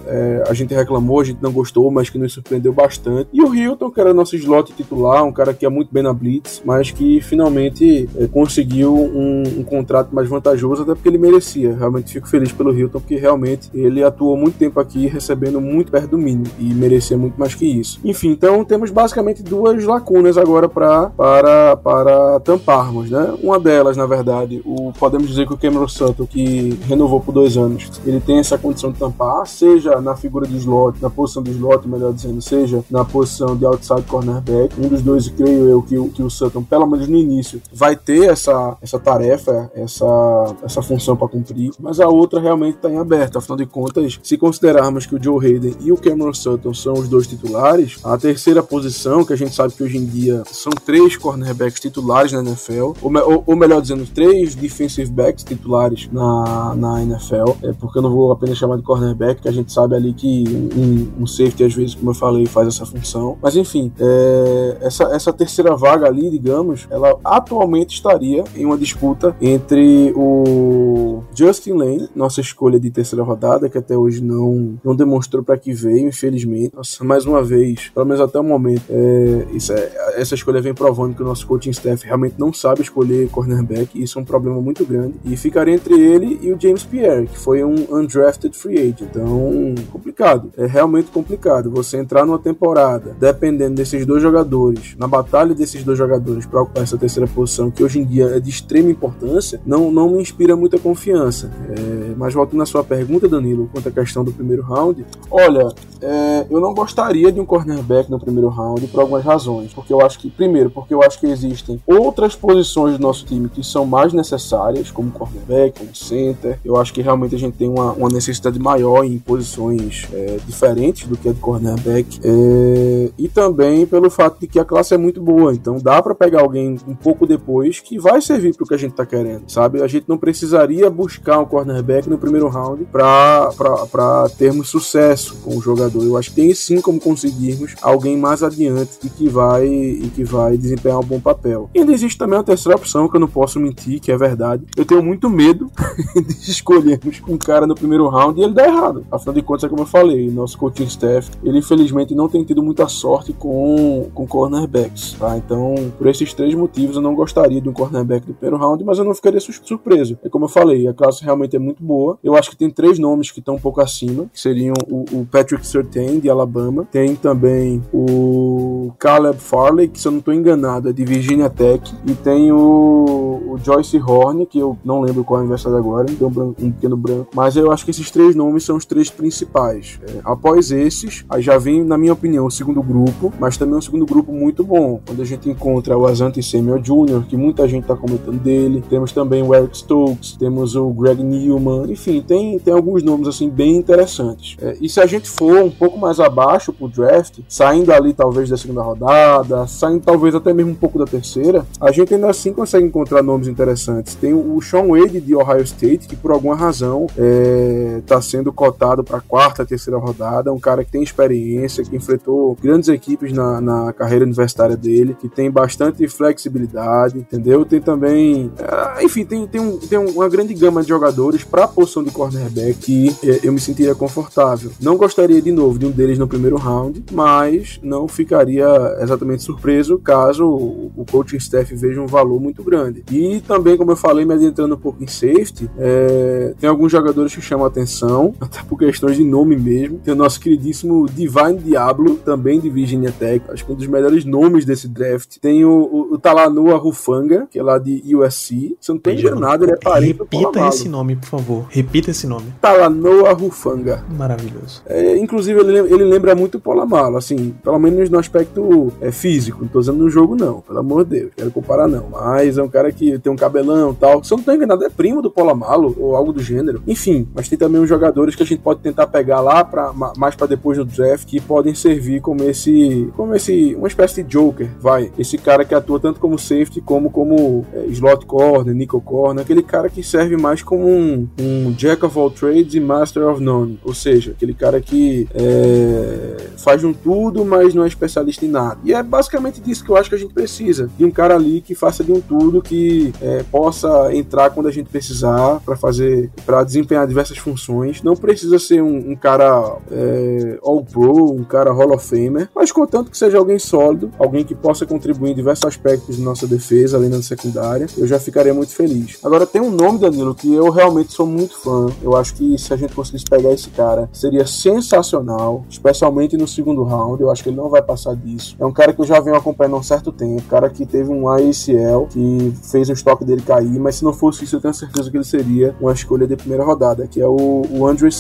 é, 0.08 0.44
a 0.48 0.54
gente 0.54 0.74
reclamou, 0.74 1.20
a 1.20 1.24
gente 1.24 1.42
não 1.42 1.52
gostou, 1.52 1.90
mas 1.92 2.10
que 2.10 2.18
nos 2.18 2.34
surpreendeu 2.34 2.74
bastante. 2.74 3.30
E 3.34 3.42
o 3.42 3.54
Hilton, 3.54 3.92
que 3.92 4.00
era 4.00 4.14
nosso 4.14 4.36
slot 4.36 4.74
titular, 4.74 5.24
um 5.24 5.32
cara 5.32 5.54
que 5.54 5.66
ia 5.66 5.70
muito 5.70 5.94
bem 5.94 6.04
na 6.04 6.14
Blitz, 6.14 6.62
mas 6.66 6.92
que 6.92 7.22
finalmente 7.22 8.10
é, 8.18 8.28
conseguiu 8.28 8.94
um, 8.94 9.44
um, 9.60 9.64
contrato 9.64 10.14
mais 10.14 10.28
vantajoso, 10.30 10.84
até 10.84 10.94
porque 10.94 11.10
ele 11.10 11.18
merecia. 11.18 11.76
Realmente 11.76 12.14
fico 12.14 12.28
feliz 12.28 12.52
pelo 12.52 12.74
Hilton, 12.78 13.00
porque 13.00 13.16
realmente 13.16 13.70
ele 13.74 14.04
atuou 14.04 14.38
muito 14.38 14.58
tempo 14.58 14.80
aqui, 14.80 15.08
recebendo 15.08 15.60
muito 15.60 15.92
perto 15.92 16.12
do 16.12 16.18
mínimo, 16.18 16.48
e 16.60 16.74
merecia 16.74 17.18
muito 17.18 17.40
mais 17.40 17.56
que 17.56 17.66
isso. 17.66 18.00
Enfim, 18.04 18.30
então 18.30 18.64
temos 18.64 18.92
basicamente 18.92 19.44
duas 19.44 19.84
lacunas 19.84 20.38
agora 20.38 20.68
pra, 20.68 21.10
para, 21.10 21.78
para 21.78 22.40
tamparmos, 22.42 23.10
né? 23.10 23.34
Uma 23.42 23.60
delas, 23.60 23.98
na 23.98 24.06
verdade, 24.06 24.62
o, 24.66 24.92
podemos 24.94 25.28
dizer 25.28 25.48
que 25.48 25.54
o 25.54 25.58
Cameron 25.58 25.88
Sutton, 25.88 26.26
que 26.26 26.78
renovou 26.88 27.20
por 27.20 27.32
dois 27.32 27.58
anos, 27.58 27.90
ele 28.06 28.20
tem 28.20 28.40
essa 28.40 28.58
condição 28.58 28.92
de 28.92 29.00
tampar, 29.00 29.41
seja 29.46 30.00
na 30.02 30.16
figura 30.16 30.48
de 30.48 30.58
slot, 30.58 31.02
na 31.02 31.10
posição 31.10 31.44
de 31.44 31.52
slot, 31.52 31.88
melhor 31.88 32.14
dizendo, 32.14 32.42
seja 32.42 32.84
na 32.90 33.06
posição 33.06 33.56
de 33.56 33.66
outside 33.66 34.04
cornerback. 34.04 34.74
Um 34.80 34.88
dos 34.88 35.02
dois, 35.02 35.28
creio 35.30 35.70
eu, 35.70 35.82
que, 35.82 35.96
que 36.10 36.24
o 36.24 36.30
Sutton, 36.30 36.64
pelo 36.64 36.86
menos 36.86 37.08
no 37.08 37.18
início, 37.18 37.62
vai 37.74 37.96
ter 37.96 38.30
essa, 38.30 38.78
essa 38.82 39.00
tarefa, 39.00 39.72
essa, 39.76 40.56
essa 40.64 40.82
função 40.82 41.16
para 41.16 41.28
cumprir, 41.28 41.72
mas 41.80 42.00
a 42.00 42.08
outra 42.08 42.40
realmente 42.40 42.76
está 42.76 42.90
em 42.90 42.98
aberto. 42.98 43.38
Afinal 43.38 43.58
de 43.58 43.66
contas, 43.66 44.20
se 44.24 44.38
considerarmos 44.38 45.06
que 45.06 45.16
o 45.16 45.24
Joe 45.24 45.46
Hayden 45.46 45.76
e 45.82 45.92
o 45.92 45.98
Cameron 45.98 46.34
Sutton 46.34 46.74
são 46.74 46.94
os 46.94 47.08
dois 47.08 47.28
titulares, 47.28 48.00
a 48.04 48.18
terceira 48.18 48.64
posição, 48.64 49.24
que 49.24 49.34
a 49.34 49.36
gente 49.36 49.54
sabe 49.54 49.74
que 49.74 49.84
hoje 49.84 49.98
em 49.98 50.06
dia 50.06 50.44
são 50.52 50.72
três 50.72 51.16
cornerbacks 51.18 51.80
titulares 51.80 52.32
na 52.32 52.40
NFL, 52.42 52.94
ou, 53.02 53.12
ou, 53.26 53.44
ou 53.46 53.56
melhor 53.56 53.82
dizendo, 53.82 54.06
três 54.06 54.56
defensive 54.56 55.12
backs 55.12 55.44
titulares 55.44 56.10
na, 56.12 56.76
na 56.76 57.04
NFL, 57.04 57.52
é, 57.64 57.74
porque 57.74 58.00
eu 58.00 58.02
não 58.02 58.12
vou 58.12 58.32
apenas 58.32 58.58
chamar 58.58 58.78
de 58.78 58.84
cornerback, 58.84 59.31
que 59.40 59.48
a 59.48 59.52
gente 59.52 59.72
sabe 59.72 59.96
ali 59.96 60.14
que 60.14 60.44
um, 60.76 61.24
um 61.24 61.28
safety, 61.28 61.64
às 61.64 61.74
vezes, 61.74 61.96
como 61.96 62.12
eu 62.12 62.16
falei, 62.16 62.46
faz 62.46 62.68
essa 62.68 62.86
função. 62.86 63.38
Mas 63.42 63.56
enfim, 63.56 63.92
é, 64.00 64.78
essa, 64.82 65.04
essa 65.16 65.32
terceira 65.32 65.76
vaga 65.76 66.08
ali, 66.08 66.30
digamos, 66.30 66.88
ela 66.90 67.18
atualmente 67.24 67.96
estaria 67.96 68.44
em 68.56 68.66
uma 68.66 68.78
disputa 68.78 69.36
entre 69.42 70.14
o 70.16 71.24
Justin 71.34 71.74
Lane, 71.74 72.10
nossa 72.16 72.42
escolha 72.42 72.80
de 72.80 72.90
terceira 72.90 73.24
rodada, 73.24 73.70
que 73.70 73.78
até 73.78 73.98
hoje 73.98 74.22
não, 74.24 74.80
não 74.84 74.96
demonstrou 74.96 75.44
para 75.44 75.58
que 75.58 75.74
veio, 75.74 76.08
infelizmente. 76.08 76.76
Nossa, 76.76 77.04
mais 77.04 77.26
uma 77.26 77.44
vez, 77.44 77.90
pelo 77.90 78.06
menos 78.06 78.22
até 78.22 78.40
o 78.40 78.44
momento, 78.44 78.84
é, 78.90 79.46
é, 79.70 80.22
essa 80.22 80.36
escolha 80.36 80.62
vem 80.62 80.74
provando 80.74 81.16
que 81.16 81.22
o 81.22 81.26
nosso 81.26 81.46
coaching 81.48 81.72
staff 81.72 82.06
realmente 82.06 82.36
não 82.38 82.54
sabe 82.54 82.82
escolher 82.82 83.30
cornerback, 83.30 83.98
e 83.98 84.04
isso 84.04 84.20
é 84.20 84.22
um 84.22 84.26
problema 84.26 84.62
muito 84.62 84.86
grande. 84.86 85.16
E 85.24 85.36
ficaria 85.38 85.74
entre 85.74 86.00
ele 86.00 86.40
e 86.42 86.52
o 86.52 86.60
James 86.60 86.84
Pierre, 86.84 87.28
que 87.28 87.38
foi 87.38 87.64
um 87.64 87.76
undrafted 87.92 88.56
free 88.56 88.80
agent. 88.80 89.16
Então, 89.22 89.76
complicado. 89.92 90.52
É 90.58 90.66
realmente 90.66 91.12
complicado. 91.12 91.70
Você 91.72 91.98
entrar 91.98 92.26
numa 92.26 92.40
temporada 92.40 93.16
dependendo 93.20 93.76
desses 93.76 94.06
dois 94.06 94.22
jogadores, 94.22 94.96
na 94.98 95.08
batalha 95.08 95.54
desses 95.54 95.84
dois 95.84 95.98
jogadores 95.98 96.46
para 96.46 96.62
ocupar 96.62 96.84
essa 96.84 96.98
terceira 96.98 97.28
posição, 97.28 97.70
que 97.70 97.84
hoje 97.84 98.00
em 98.00 98.06
dia 98.06 98.26
é 98.26 98.40
de 98.40 98.50
extrema 98.50 98.90
importância, 98.90 99.62
não, 99.66 99.92
não 99.92 100.10
me 100.10 100.22
inspira 100.22 100.56
muita 100.56 100.80
confiança. 100.80 101.52
É, 101.70 102.14
mas 102.18 102.34
voltando 102.34 102.64
à 102.64 102.66
sua 102.66 102.84
pergunta, 102.84 103.28
Danilo, 103.28 103.70
quanto 103.72 103.90
à 103.90 103.92
questão 103.92 104.24
do 104.24 104.32
primeiro 104.34 104.64
round, 104.64 105.06
olha, 105.30 105.74
é, 106.02 106.46
eu 106.50 106.60
não 106.60 106.74
gostaria 106.74 107.32
de 107.32 107.40
um 107.40 107.46
cornerback 107.46 108.10
no 108.10 108.20
primeiro 108.20 108.50
round 108.50 108.88
por 108.88 109.02
algumas 109.02 109.24
razões. 109.24 109.74
Porque 109.74 109.94
eu 109.94 110.02
acho 110.02 110.20
que, 110.20 110.30
primeiro, 110.30 110.70
porque 110.70 110.94
eu 110.94 111.04
acho 111.04 111.20
que 111.20 111.28
existem 111.28 111.82
outras 111.86 112.36
posições 112.36 112.98
do 112.98 113.02
nosso 113.02 113.26
time 113.26 113.48
que 113.48 113.64
são 113.64 113.86
mais 113.86 114.14
necessárias, 114.14 114.90
como 114.90 115.12
cornerback, 115.12 115.80
como 115.80 115.96
center. 115.96 116.60
Eu 116.66 116.78
acho 116.78 116.94
que 116.94 117.02
realmente 117.02 117.36
a 117.36 117.40
gente 117.40 117.56
tem 117.56 117.70
uma, 117.70 117.92
uma 117.94 118.10
necessidade 118.10 118.58
maior 118.60 119.04
em 119.04 119.11
posições 119.20 120.08
é, 120.14 120.38
diferentes 120.46 121.08
do 121.08 121.18
que 121.18 121.30
a 121.30 121.34
de 121.34 121.40
cornerback. 121.40 122.20
É, 122.24 123.12
e 123.18 123.28
também 123.28 123.86
pelo 123.86 124.10
fato 124.10 124.40
de 124.40 124.48
que 124.48 124.60
a 124.60 124.66
classe 124.66 124.94
é 124.94 124.98
muito 124.98 125.22
boa. 125.22 125.54
Então 125.54 125.78
dá 125.78 126.02
para 126.02 126.16
pegar 126.16 126.42
alguém 126.42 126.78
um 126.88 126.96
pouco 126.96 127.26
depois 127.26 127.80
que 127.80 127.98
vai 128.00 128.22
servir 128.22 128.56
para 128.56 128.64
o 128.64 128.68
que 128.68 128.74
a 128.74 128.78
gente 128.78 128.94
tá 128.94 129.06
querendo, 129.06 129.50
sabe? 129.50 129.82
A 129.82 129.88
gente 129.88 130.06
não 130.08 130.18
precisaria 130.18 130.90
buscar 130.90 131.40
um 131.40 131.46
cornerback 131.46 132.10
no 132.10 132.18
primeiro 132.18 132.48
round 132.48 132.86
para 132.86 134.30
termos 134.38 134.70
sucesso 134.70 135.36
com 135.44 135.58
o 135.58 135.62
jogador. 135.62 136.04
Eu 136.04 136.18
acho 136.18 136.30
que 136.30 136.36
tem 136.36 136.54
sim 136.54 136.82
como 136.82 137.00
conseguirmos 137.00 137.76
alguém 137.82 138.18
mais 138.18 138.44
adiante 138.44 139.00
e 139.04 139.10
que 139.10 139.30
vai 139.30 139.66
e 139.66 140.12
que 140.14 140.24
vai 140.24 140.58
desempenhar 140.58 141.00
um 141.00 141.04
bom 141.04 141.20
papel. 141.20 141.70
E 141.74 141.80
ainda 141.80 141.92
existe 141.92 142.18
também 142.18 142.38
uma 142.38 142.44
terceira 142.44 142.78
opção 142.78 143.08
que 143.08 143.16
eu 143.16 143.20
não 143.20 143.28
posso 143.28 143.60
mentir, 143.60 144.00
que 144.00 144.12
é 144.12 144.18
verdade. 144.18 144.64
Eu 144.76 144.86
tenho 144.86 145.04
muito 145.04 145.30
medo 145.30 145.72
de 146.16 146.52
escolhermos 146.52 147.22
um 147.28 147.38
cara 147.38 147.66
no 147.68 147.76
primeiro 147.76 148.08
round 148.08 148.40
e 148.40 148.44
ele 148.44 148.54
dar 148.54 148.68
errado. 148.68 149.01
Afinal 149.12 149.36
de 149.36 149.42
contas, 149.42 149.64
é 149.64 149.70
como 149.70 149.84
eu 149.84 149.88
falei, 149.88 150.30
nosso 150.30 150.58
coaching 150.58 150.84
staff, 150.84 151.30
ele 151.44 151.60
infelizmente 151.60 152.14
não 152.14 152.28
tem 152.28 152.44
tido 152.44 152.62
muita 152.62 152.88
sorte 152.88 153.34
com, 153.34 154.10
com 154.14 154.28
cornerbacks, 154.28 155.14
tá? 155.14 155.38
Então, 155.38 155.76
por 155.98 156.08
esses 156.08 156.34
três 156.34 156.54
motivos, 156.54 156.96
eu 156.96 157.02
não 157.02 157.16
gostaria 157.16 157.62
de 157.62 157.70
um 157.70 157.74
cornerback 157.74 158.26
do 158.26 158.34
primeiro 158.34 158.64
round, 158.64 158.84
mas 158.84 158.98
eu 158.98 159.06
não 159.06 159.14
ficaria 159.14 159.40
surpreso. 159.40 160.18
É 160.24 160.30
como 160.30 160.46
eu 160.46 160.50
falei, 160.50 160.88
a 160.88 160.94
classe 160.94 161.24
realmente 161.24 161.56
é 161.56 161.60
muito 161.60 161.84
boa. 161.84 162.18
Eu 162.24 162.36
acho 162.36 162.50
que 162.50 162.56
tem 162.56 162.70
três 162.70 163.00
nomes 163.00 163.32
que 163.32 163.40
estão 163.40 163.56
um 163.56 163.60
pouco 163.60 163.82
acima, 163.82 164.30
que 164.32 164.40
seriam 164.40 164.74
o, 164.90 165.06
o 165.20 165.26
Patrick 165.26 165.66
Surtain, 165.66 166.20
de 166.20 166.30
Alabama. 166.30 166.88
Tem 166.92 167.16
também 167.16 167.82
o 167.94 168.92
Caleb 168.98 169.40
Farley, 169.40 169.88
que 169.88 170.00
se 170.00 170.08
eu 170.08 170.12
não 170.12 170.20
estou 170.20 170.34
enganado, 170.34 170.90
é 170.90 170.94
de 170.94 171.04
Virginia 171.06 171.50
Tech. 171.50 171.94
E 172.06 172.14
tem 172.14 172.52
o, 172.52 173.42
o 173.48 173.58
Joyce 173.64 173.98
Horn, 173.98 174.46
que 174.46 174.60
eu 174.60 174.78
não 174.84 175.02
lembro 175.02 175.24
qual 175.24 175.40
é 175.40 175.42
a 175.42 175.44
universidade 175.44 175.78
agora, 175.78 176.06
tem 176.06 176.28
um, 176.28 176.56
um, 176.60 176.72
pequeno 176.72 176.98
branco. 176.98 177.32
Mas 177.36 177.56
eu 177.56 177.72
acho 177.72 177.86
que 177.86 177.92
esses 177.92 178.10
três 178.12 178.36
nomes 178.36 178.64
são 178.64 178.78
os 178.78 178.86
três 178.92 179.10
principais. 179.10 180.02
É, 180.06 180.20
após 180.26 180.70
esses, 180.70 181.24
aí 181.30 181.42
já 181.42 181.58
vem, 181.58 181.82
na 181.82 181.98
minha 181.98 182.12
opinião, 182.12 182.46
o 182.46 182.52
segundo 182.52 182.84
grupo, 182.84 183.32
mas 183.40 183.56
também 183.56 183.78
um 183.78 183.82
segundo 183.82 184.06
grupo 184.06 184.34
muito 184.34 184.66
bom. 184.66 185.00
Quando 185.08 185.22
a 185.22 185.26
gente 185.26 185.50
encontra 185.50 185.98
o 185.98 186.06
Asante 186.06 186.44
Samuel 186.44 186.80
Jr., 186.80 187.24
que 187.30 187.38
muita 187.38 187.66
gente 187.70 187.84
está 187.84 187.96
comentando 187.96 188.38
dele. 188.38 188.84
Temos 188.90 189.14
também 189.14 189.42
o 189.42 189.56
Eric 189.56 189.78
Stokes, 189.78 190.34
temos 190.34 190.76
o 190.76 190.90
Greg 190.90 191.24
Newman, 191.24 191.90
enfim, 191.90 192.22
tem, 192.22 192.60
tem 192.60 192.74
alguns 192.74 193.02
nomes 193.02 193.30
assim 193.30 193.50
bem 193.50 193.78
interessantes. 193.78 194.58
É, 194.62 194.76
e 194.82 194.90
se 194.90 195.00
a 195.00 195.06
gente 195.06 195.30
for 195.30 195.64
um 195.64 195.72
pouco 195.72 195.98
mais 195.98 196.20
abaixo 196.20 196.74
pro 196.74 196.90
draft, 196.90 197.40
saindo 197.48 197.94
ali 197.94 198.14
talvez 198.14 198.50
da 198.50 198.58
segunda 198.58 198.82
rodada, 198.82 199.66
saindo 199.68 200.02
talvez 200.02 200.36
até 200.36 200.52
mesmo 200.52 200.72
um 200.72 200.76
pouco 200.76 201.00
da 201.00 201.06
terceira, 201.06 201.66
a 201.80 201.94
gente 201.94 202.14
ainda 202.14 202.30
assim 202.30 202.52
consegue 202.52 202.86
encontrar 202.86 203.24
nomes 203.24 203.48
interessantes. 203.48 204.16
Tem 204.16 204.34
o 204.34 204.60
Sean 204.62 204.88
Wade 204.88 205.22
de 205.22 205.34
Ohio 205.34 205.62
State, 205.62 206.10
que 206.10 206.16
por 206.18 206.32
alguma 206.32 206.56
razão 206.56 207.06
está 207.06 207.22
é, 207.24 208.02
tá 208.06 208.22
sendo 208.22 208.52
cotado 208.52 208.81
para 209.04 209.22
quarta, 209.22 209.66
terceira 209.66 210.00
rodada, 210.00 210.52
um 210.52 210.60
cara 210.60 210.84
que 210.84 210.92
tem 210.92 211.04
experiência, 211.04 211.84
que 211.84 211.96
enfrentou 211.96 212.58
grandes 212.62 212.90
equipes 212.90 213.32
na, 213.32 213.62
na 213.62 213.94
carreira 213.94 214.26
universitária 214.26 214.76
dele, 214.76 215.16
que 215.20 215.30
tem 215.30 215.52
bastante 215.52 216.08
flexibilidade, 216.08 217.18
entendeu? 217.18 217.64
Tem 217.64 217.80
também, 217.80 218.52
é, 218.58 219.04
enfim, 219.04 219.24
tem, 219.26 219.46
tem, 219.48 219.62
um, 219.62 219.78
tem 219.78 220.00
uma 220.00 220.28
grande 220.28 220.54
gama 220.54 220.82
de 220.82 220.90
jogadores 220.90 221.44
para 221.44 221.66
a 221.66 221.68
posição 221.68 222.04
de 222.04 222.12
cornerback 222.12 222.72
que 222.82 223.16
eu 223.44 223.54
me 223.54 223.60
sentiria 223.60 223.94
confortável. 223.94 224.72
Não 224.82 224.98
gostaria 224.98 225.42
de 225.42 225.52
novo 225.52 225.78
de 225.78 225.86
um 225.86 225.92
deles 225.92 226.18
no 226.18 226.28
primeiro 226.28 226.58
round, 226.58 227.04
mas 227.12 227.80
não 227.84 228.08
ficaria 228.08 228.66
exatamente 229.00 229.44
surpreso 229.44 230.00
caso 230.00 230.46
o 230.46 231.06
coaching 231.10 231.38
staff 231.38 231.74
veja 231.76 232.02
um 232.02 232.08
valor 232.08 232.40
muito 232.40 232.64
grande. 232.64 233.04
E 233.12 233.42
também, 233.42 233.78
como 233.78 233.92
eu 233.92 233.96
falei, 233.96 234.26
me 234.26 234.34
adentrando 234.34 234.76
um 234.76 234.78
pouco 234.78 235.04
em 235.04 235.08
safety, 235.08 235.70
é, 235.78 236.54
tem 236.60 236.70
alguns 236.70 236.92
jogadores 236.92 237.34
que 237.34 237.42
chamam 237.42 237.66
atenção, 237.66 238.34
até 238.40 238.61
por 238.66 238.78
questões 238.78 239.18
de 239.18 239.24
nome 239.24 239.56
mesmo. 239.56 240.00
Tem 240.00 240.14
o 240.14 240.18
nosso 240.18 240.40
queridíssimo 240.40 241.08
Divine 241.08 241.58
Diablo, 241.58 242.16
também 242.18 242.60
de 242.60 242.70
Virginia 242.70 243.12
Tech, 243.12 243.44
acho 243.50 243.66
que 243.66 243.72
um 243.72 243.76
dos 243.76 243.88
melhores 243.88 244.26
nomes 244.26 244.66
desse 244.66 244.88
draft. 244.88 245.38
Tem 245.40 245.66
o, 245.66 245.72
o, 245.72 246.14
o 246.14 246.18
Talanoa 246.18 246.78
Rufanga, 246.78 247.48
que 247.50 247.60
é 247.60 247.64
lá 247.64 247.78
de 247.78 248.02
USC. 248.16 248.76
Se 248.80 248.92
eu 248.92 248.96
não 248.96 249.02
tô 249.02 249.10
enganado, 249.10 249.66
ele 249.66 249.74
é 249.74 249.78
parente 249.78 250.20
Repita 250.20 250.68
esse 250.68 250.88
nome, 250.88 251.16
por 251.16 251.28
favor. 251.28 251.66
Repita 251.70 252.12
esse 252.12 252.28
nome. 252.28 252.54
Talanoa 252.62 253.34
Rufanga. 253.34 254.04
Maravilhoso. 254.18 254.82
É, 254.86 255.18
inclusive, 255.18 255.60
ele, 255.60 255.94
ele 255.94 256.04
lembra 256.06 256.36
muito 256.36 256.58
o 256.58 256.62
Polamalo, 256.62 257.18
assim, 257.18 257.54
pelo 257.64 257.80
menos 257.80 258.10
no 258.10 258.20
aspecto 258.20 258.92
é, 259.02 259.12
físico. 259.12 259.60
Não 259.62 259.68
tô 259.68 259.80
dizendo 259.80 259.98
no 259.98 260.10
jogo, 260.10 260.36
não. 260.36 260.62
Pelo 260.62 260.80
amor 260.80 261.04
de 261.04 261.20
Deus, 261.20 261.32
quero 261.36 261.52
comparar, 261.52 261.88
não. 261.88 262.10
Mas 262.12 262.58
é 262.58 262.64
um 262.64 262.70
cara 262.70 262.92
que 262.92 263.18
tem 263.20 263.32
um 263.32 263.36
cabelão 263.36 263.92
e 263.92 263.96
tal. 263.96 264.24
Se 264.24 264.34
eu 264.34 264.38
não 264.38 264.44
tô 264.44 264.52
enganado, 264.52 264.86
é 264.86 264.90
primo 264.90 265.22
do 265.22 265.32
Polamalo 265.32 265.96
ou 265.98 266.16
algo 266.16 266.32
do 266.32 266.42
gênero. 266.42 266.82
Enfim, 266.88 267.28
mas 267.34 267.50
tem 267.50 267.58
também 267.58 267.82
uns 267.82 267.90
jogadores 267.90 268.36
que 268.36 268.44
a 268.44 268.46
gente 268.54 268.64
pode 268.64 268.82
tentar 268.82 269.08
pegar 269.08 269.42
lá 269.42 269.64
para 269.64 269.92
mais 270.18 270.36
para 270.36 270.48
depois 270.48 270.78
do 270.78 270.86
draft 270.86 271.26
que 271.26 271.40
podem 271.40 271.74
servir 271.74 272.22
como 272.22 272.44
esse, 272.44 273.10
como 273.16 273.36
esse, 273.36 273.76
uma 273.76 273.88
espécie 273.88 274.24
de 274.24 274.30
Joker, 274.30 274.70
vai. 274.80 275.12
Esse 275.18 275.38
cara 275.38 275.66
que 275.66 275.74
atua 275.74 276.00
tanto 276.00 276.20
como 276.20 276.38
safety 276.38 276.82
como 276.82 277.10
como 277.10 277.66
é, 277.74 277.86
slot 277.88 278.26
corner, 278.26 278.74
nickel 278.74 279.02
corner, 279.02 279.44
aquele 279.44 279.64
cara 279.64 279.90
que 279.90 280.04
serve 280.04 280.38
mais 280.38 280.62
como 280.62 280.88
um, 280.88 281.28
um 281.40 281.72
jack 281.72 282.06
of 282.06 282.18
all 282.18 282.30
trades 282.30 282.74
e 282.74 282.80
master 282.80 283.28
of 283.28 283.42
none. 283.42 283.80
Ou 283.84 283.94
seja, 283.94 284.32
aquele 284.32 284.54
cara 284.54 284.82
que 284.82 285.28
é, 285.34 286.38
faz 286.58 286.84
um 286.84 286.94
tudo, 286.94 287.46
mas 287.46 287.74
não 287.74 287.84
é 287.84 287.88
especialista 287.88 288.46
em 288.46 288.50
nada. 288.50 288.78
E 288.84 288.94
é 288.94 289.02
basicamente 289.04 289.62
disso 289.62 289.84
que 289.84 289.90
eu 289.90 289.96
acho 289.96 290.10
que 290.10 290.16
a 290.16 290.20
gente 290.20 290.34
precisa. 290.34 290.90
De 290.98 291.06
um 291.06 291.12
cara 291.12 291.36
ali 291.36 291.62
que 291.62 291.76
faça 291.76 292.04
de 292.04 292.12
um 292.12 292.22
tudo, 292.22 292.62
que 292.62 293.14
é, 293.22 293.44
possa 293.44 294.14
entrar 294.14 294.50
quando 294.50 294.68
a 294.68 294.72
gente 294.72 294.90
precisar 294.90 295.60
para 295.66 295.76
fazer, 295.76 296.32
para 296.46 296.64
desempenhar 296.64 297.08
diversas 297.08 297.38
funções. 297.38 298.02
Não 298.04 298.16
precisa 298.16 298.41
ser 298.60 298.82
um, 298.82 299.12
um 299.12 299.16
cara 299.16 299.78
é, 299.92 300.60
all 300.64 300.84
pro, 300.84 301.32
um 301.32 301.44
cara 301.44 301.72
hall 301.72 301.94
of 301.94 302.06
famer, 302.06 302.50
mas 302.56 302.72
contanto 302.72 303.12
que 303.12 303.18
seja 303.18 303.38
alguém 303.38 303.60
sólido, 303.60 304.12
alguém 304.20 304.44
que 304.44 304.56
possa 304.56 304.86
contribuir 304.86 305.32
em 305.32 305.36
diversos 305.36 305.66
aspectos 305.66 306.18
de 306.18 306.22
nossa 306.22 306.48
defesa, 306.48 306.98
além 306.98 307.10
da 307.10 307.22
secundária, 307.22 307.88
eu 307.98 308.08
já 308.08 308.20
ficaria 308.20 308.54
muito 308.54 308.74
feliz. 308.74 309.20
Agora 309.24 309.46
tem 309.46 309.62
um 309.62 309.72
nome, 309.72 310.00
Danilo, 310.00 310.36
que 310.36 310.54
eu 310.54 310.70
realmente 310.70 311.14
sou 311.14 311.26
muito 311.26 311.58
fã. 311.58 311.88
Eu 312.02 312.16
acho 312.16 312.34
que 312.36 312.58
se 312.58 312.74
a 312.74 312.78
gente 312.78 312.94
conseguisse 312.94 313.26
pegar 313.26 313.52
esse 313.52 313.70
cara, 313.70 314.10
seria 314.12 314.46
sensacional, 314.46 315.66
especialmente 315.70 316.38
no 316.38 316.48
segundo 316.48 316.84
round. 316.84 317.22
Eu 317.22 317.32
acho 317.32 317.44
que 317.44 317.50
ele 317.50 317.58
não 317.58 317.70
vai 317.70 317.82
passar 317.82 318.16
disso. 318.16 318.56
É 318.60 318.66
um 318.66 318.72
cara 318.72 318.94
que 318.94 319.02
eu 319.02 319.06
já 319.06 319.20
venho 319.20 319.36
acompanhando 319.36 319.76
há 319.76 319.80
um 319.80 319.84
certo 319.84 320.12
tempo, 320.12 320.42
cara 320.44 320.70
que 320.70 320.86
teve 320.86 321.10
um 321.10 321.28
ACL 321.28 322.08
que 322.10 322.54
fez 322.64 322.90
o 322.90 322.94
estoque 322.94 323.26
dele 323.26 323.42
cair, 323.42 323.80
mas 323.80 323.96
se 323.96 324.04
não 324.04 324.14
fosse 324.14 324.44
isso, 324.44 324.56
eu 324.56 324.62
tenho 324.62 324.74
certeza 324.74 325.10
que 325.10 325.18
ele 325.18 325.24
seria 325.24 325.76
uma 325.80 325.94
escolha 325.94 326.28
de 326.28 326.36
primeira 326.36 326.64
rodada, 326.64 327.08
que 327.08 327.22
é 327.22 327.28
o, 327.28 327.64
o 327.70 327.88
Andre 327.88 328.12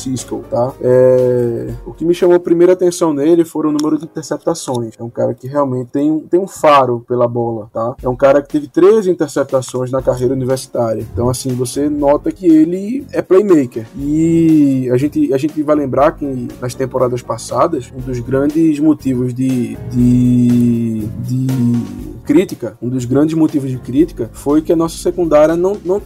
Tá? 0.49 0.73
É... 0.81 1.73
O 1.85 1.93
que 1.93 2.05
me 2.05 2.13
chamou 2.13 2.39
primeira 2.39 2.73
atenção 2.73 3.13
nele 3.13 3.45
foram 3.45 3.69
o 3.69 3.73
número 3.73 3.97
de 3.97 4.05
interceptações. 4.05 4.95
É 4.99 5.03
um 5.03 5.09
cara 5.09 5.33
que 5.33 5.47
realmente 5.47 5.91
tem, 5.91 6.19
tem 6.19 6.39
um 6.39 6.47
faro 6.47 7.03
pela 7.07 7.27
bola, 7.27 7.69
tá? 7.73 7.95
É 8.01 8.09
um 8.09 8.15
cara 8.15 8.41
que 8.41 8.49
teve 8.49 8.67
13 8.67 9.09
interceptações 9.09 9.91
na 9.91 10.01
carreira 10.01 10.33
universitária. 10.33 11.05
Então, 11.13 11.29
assim, 11.29 11.53
você 11.55 11.89
nota 11.89 12.31
que 12.31 12.47
ele 12.47 13.05
é 13.11 13.21
playmaker. 13.21 13.85
E 13.97 14.89
a 14.91 14.97
gente, 14.97 15.33
a 15.33 15.37
gente 15.37 15.61
vai 15.63 15.75
lembrar 15.75 16.11
que 16.13 16.47
nas 16.59 16.73
temporadas 16.73 17.21
passadas, 17.21 17.91
um 17.95 18.01
dos 18.01 18.19
grandes 18.19 18.79
motivos 18.79 19.33
de, 19.33 19.77
de, 19.91 21.07
de 21.23 22.10
crítica, 22.21 22.77
um 22.81 22.89
dos 22.89 23.05
grandes 23.05 23.35
motivos 23.35 23.69
de 23.69 23.77
crítica 23.77 24.29
foi 24.33 24.61
que 24.61 24.71
a 24.71 24.75
nossa 24.75 24.97
secundária 24.97 25.55
não 25.55 25.77
não 25.83 26.01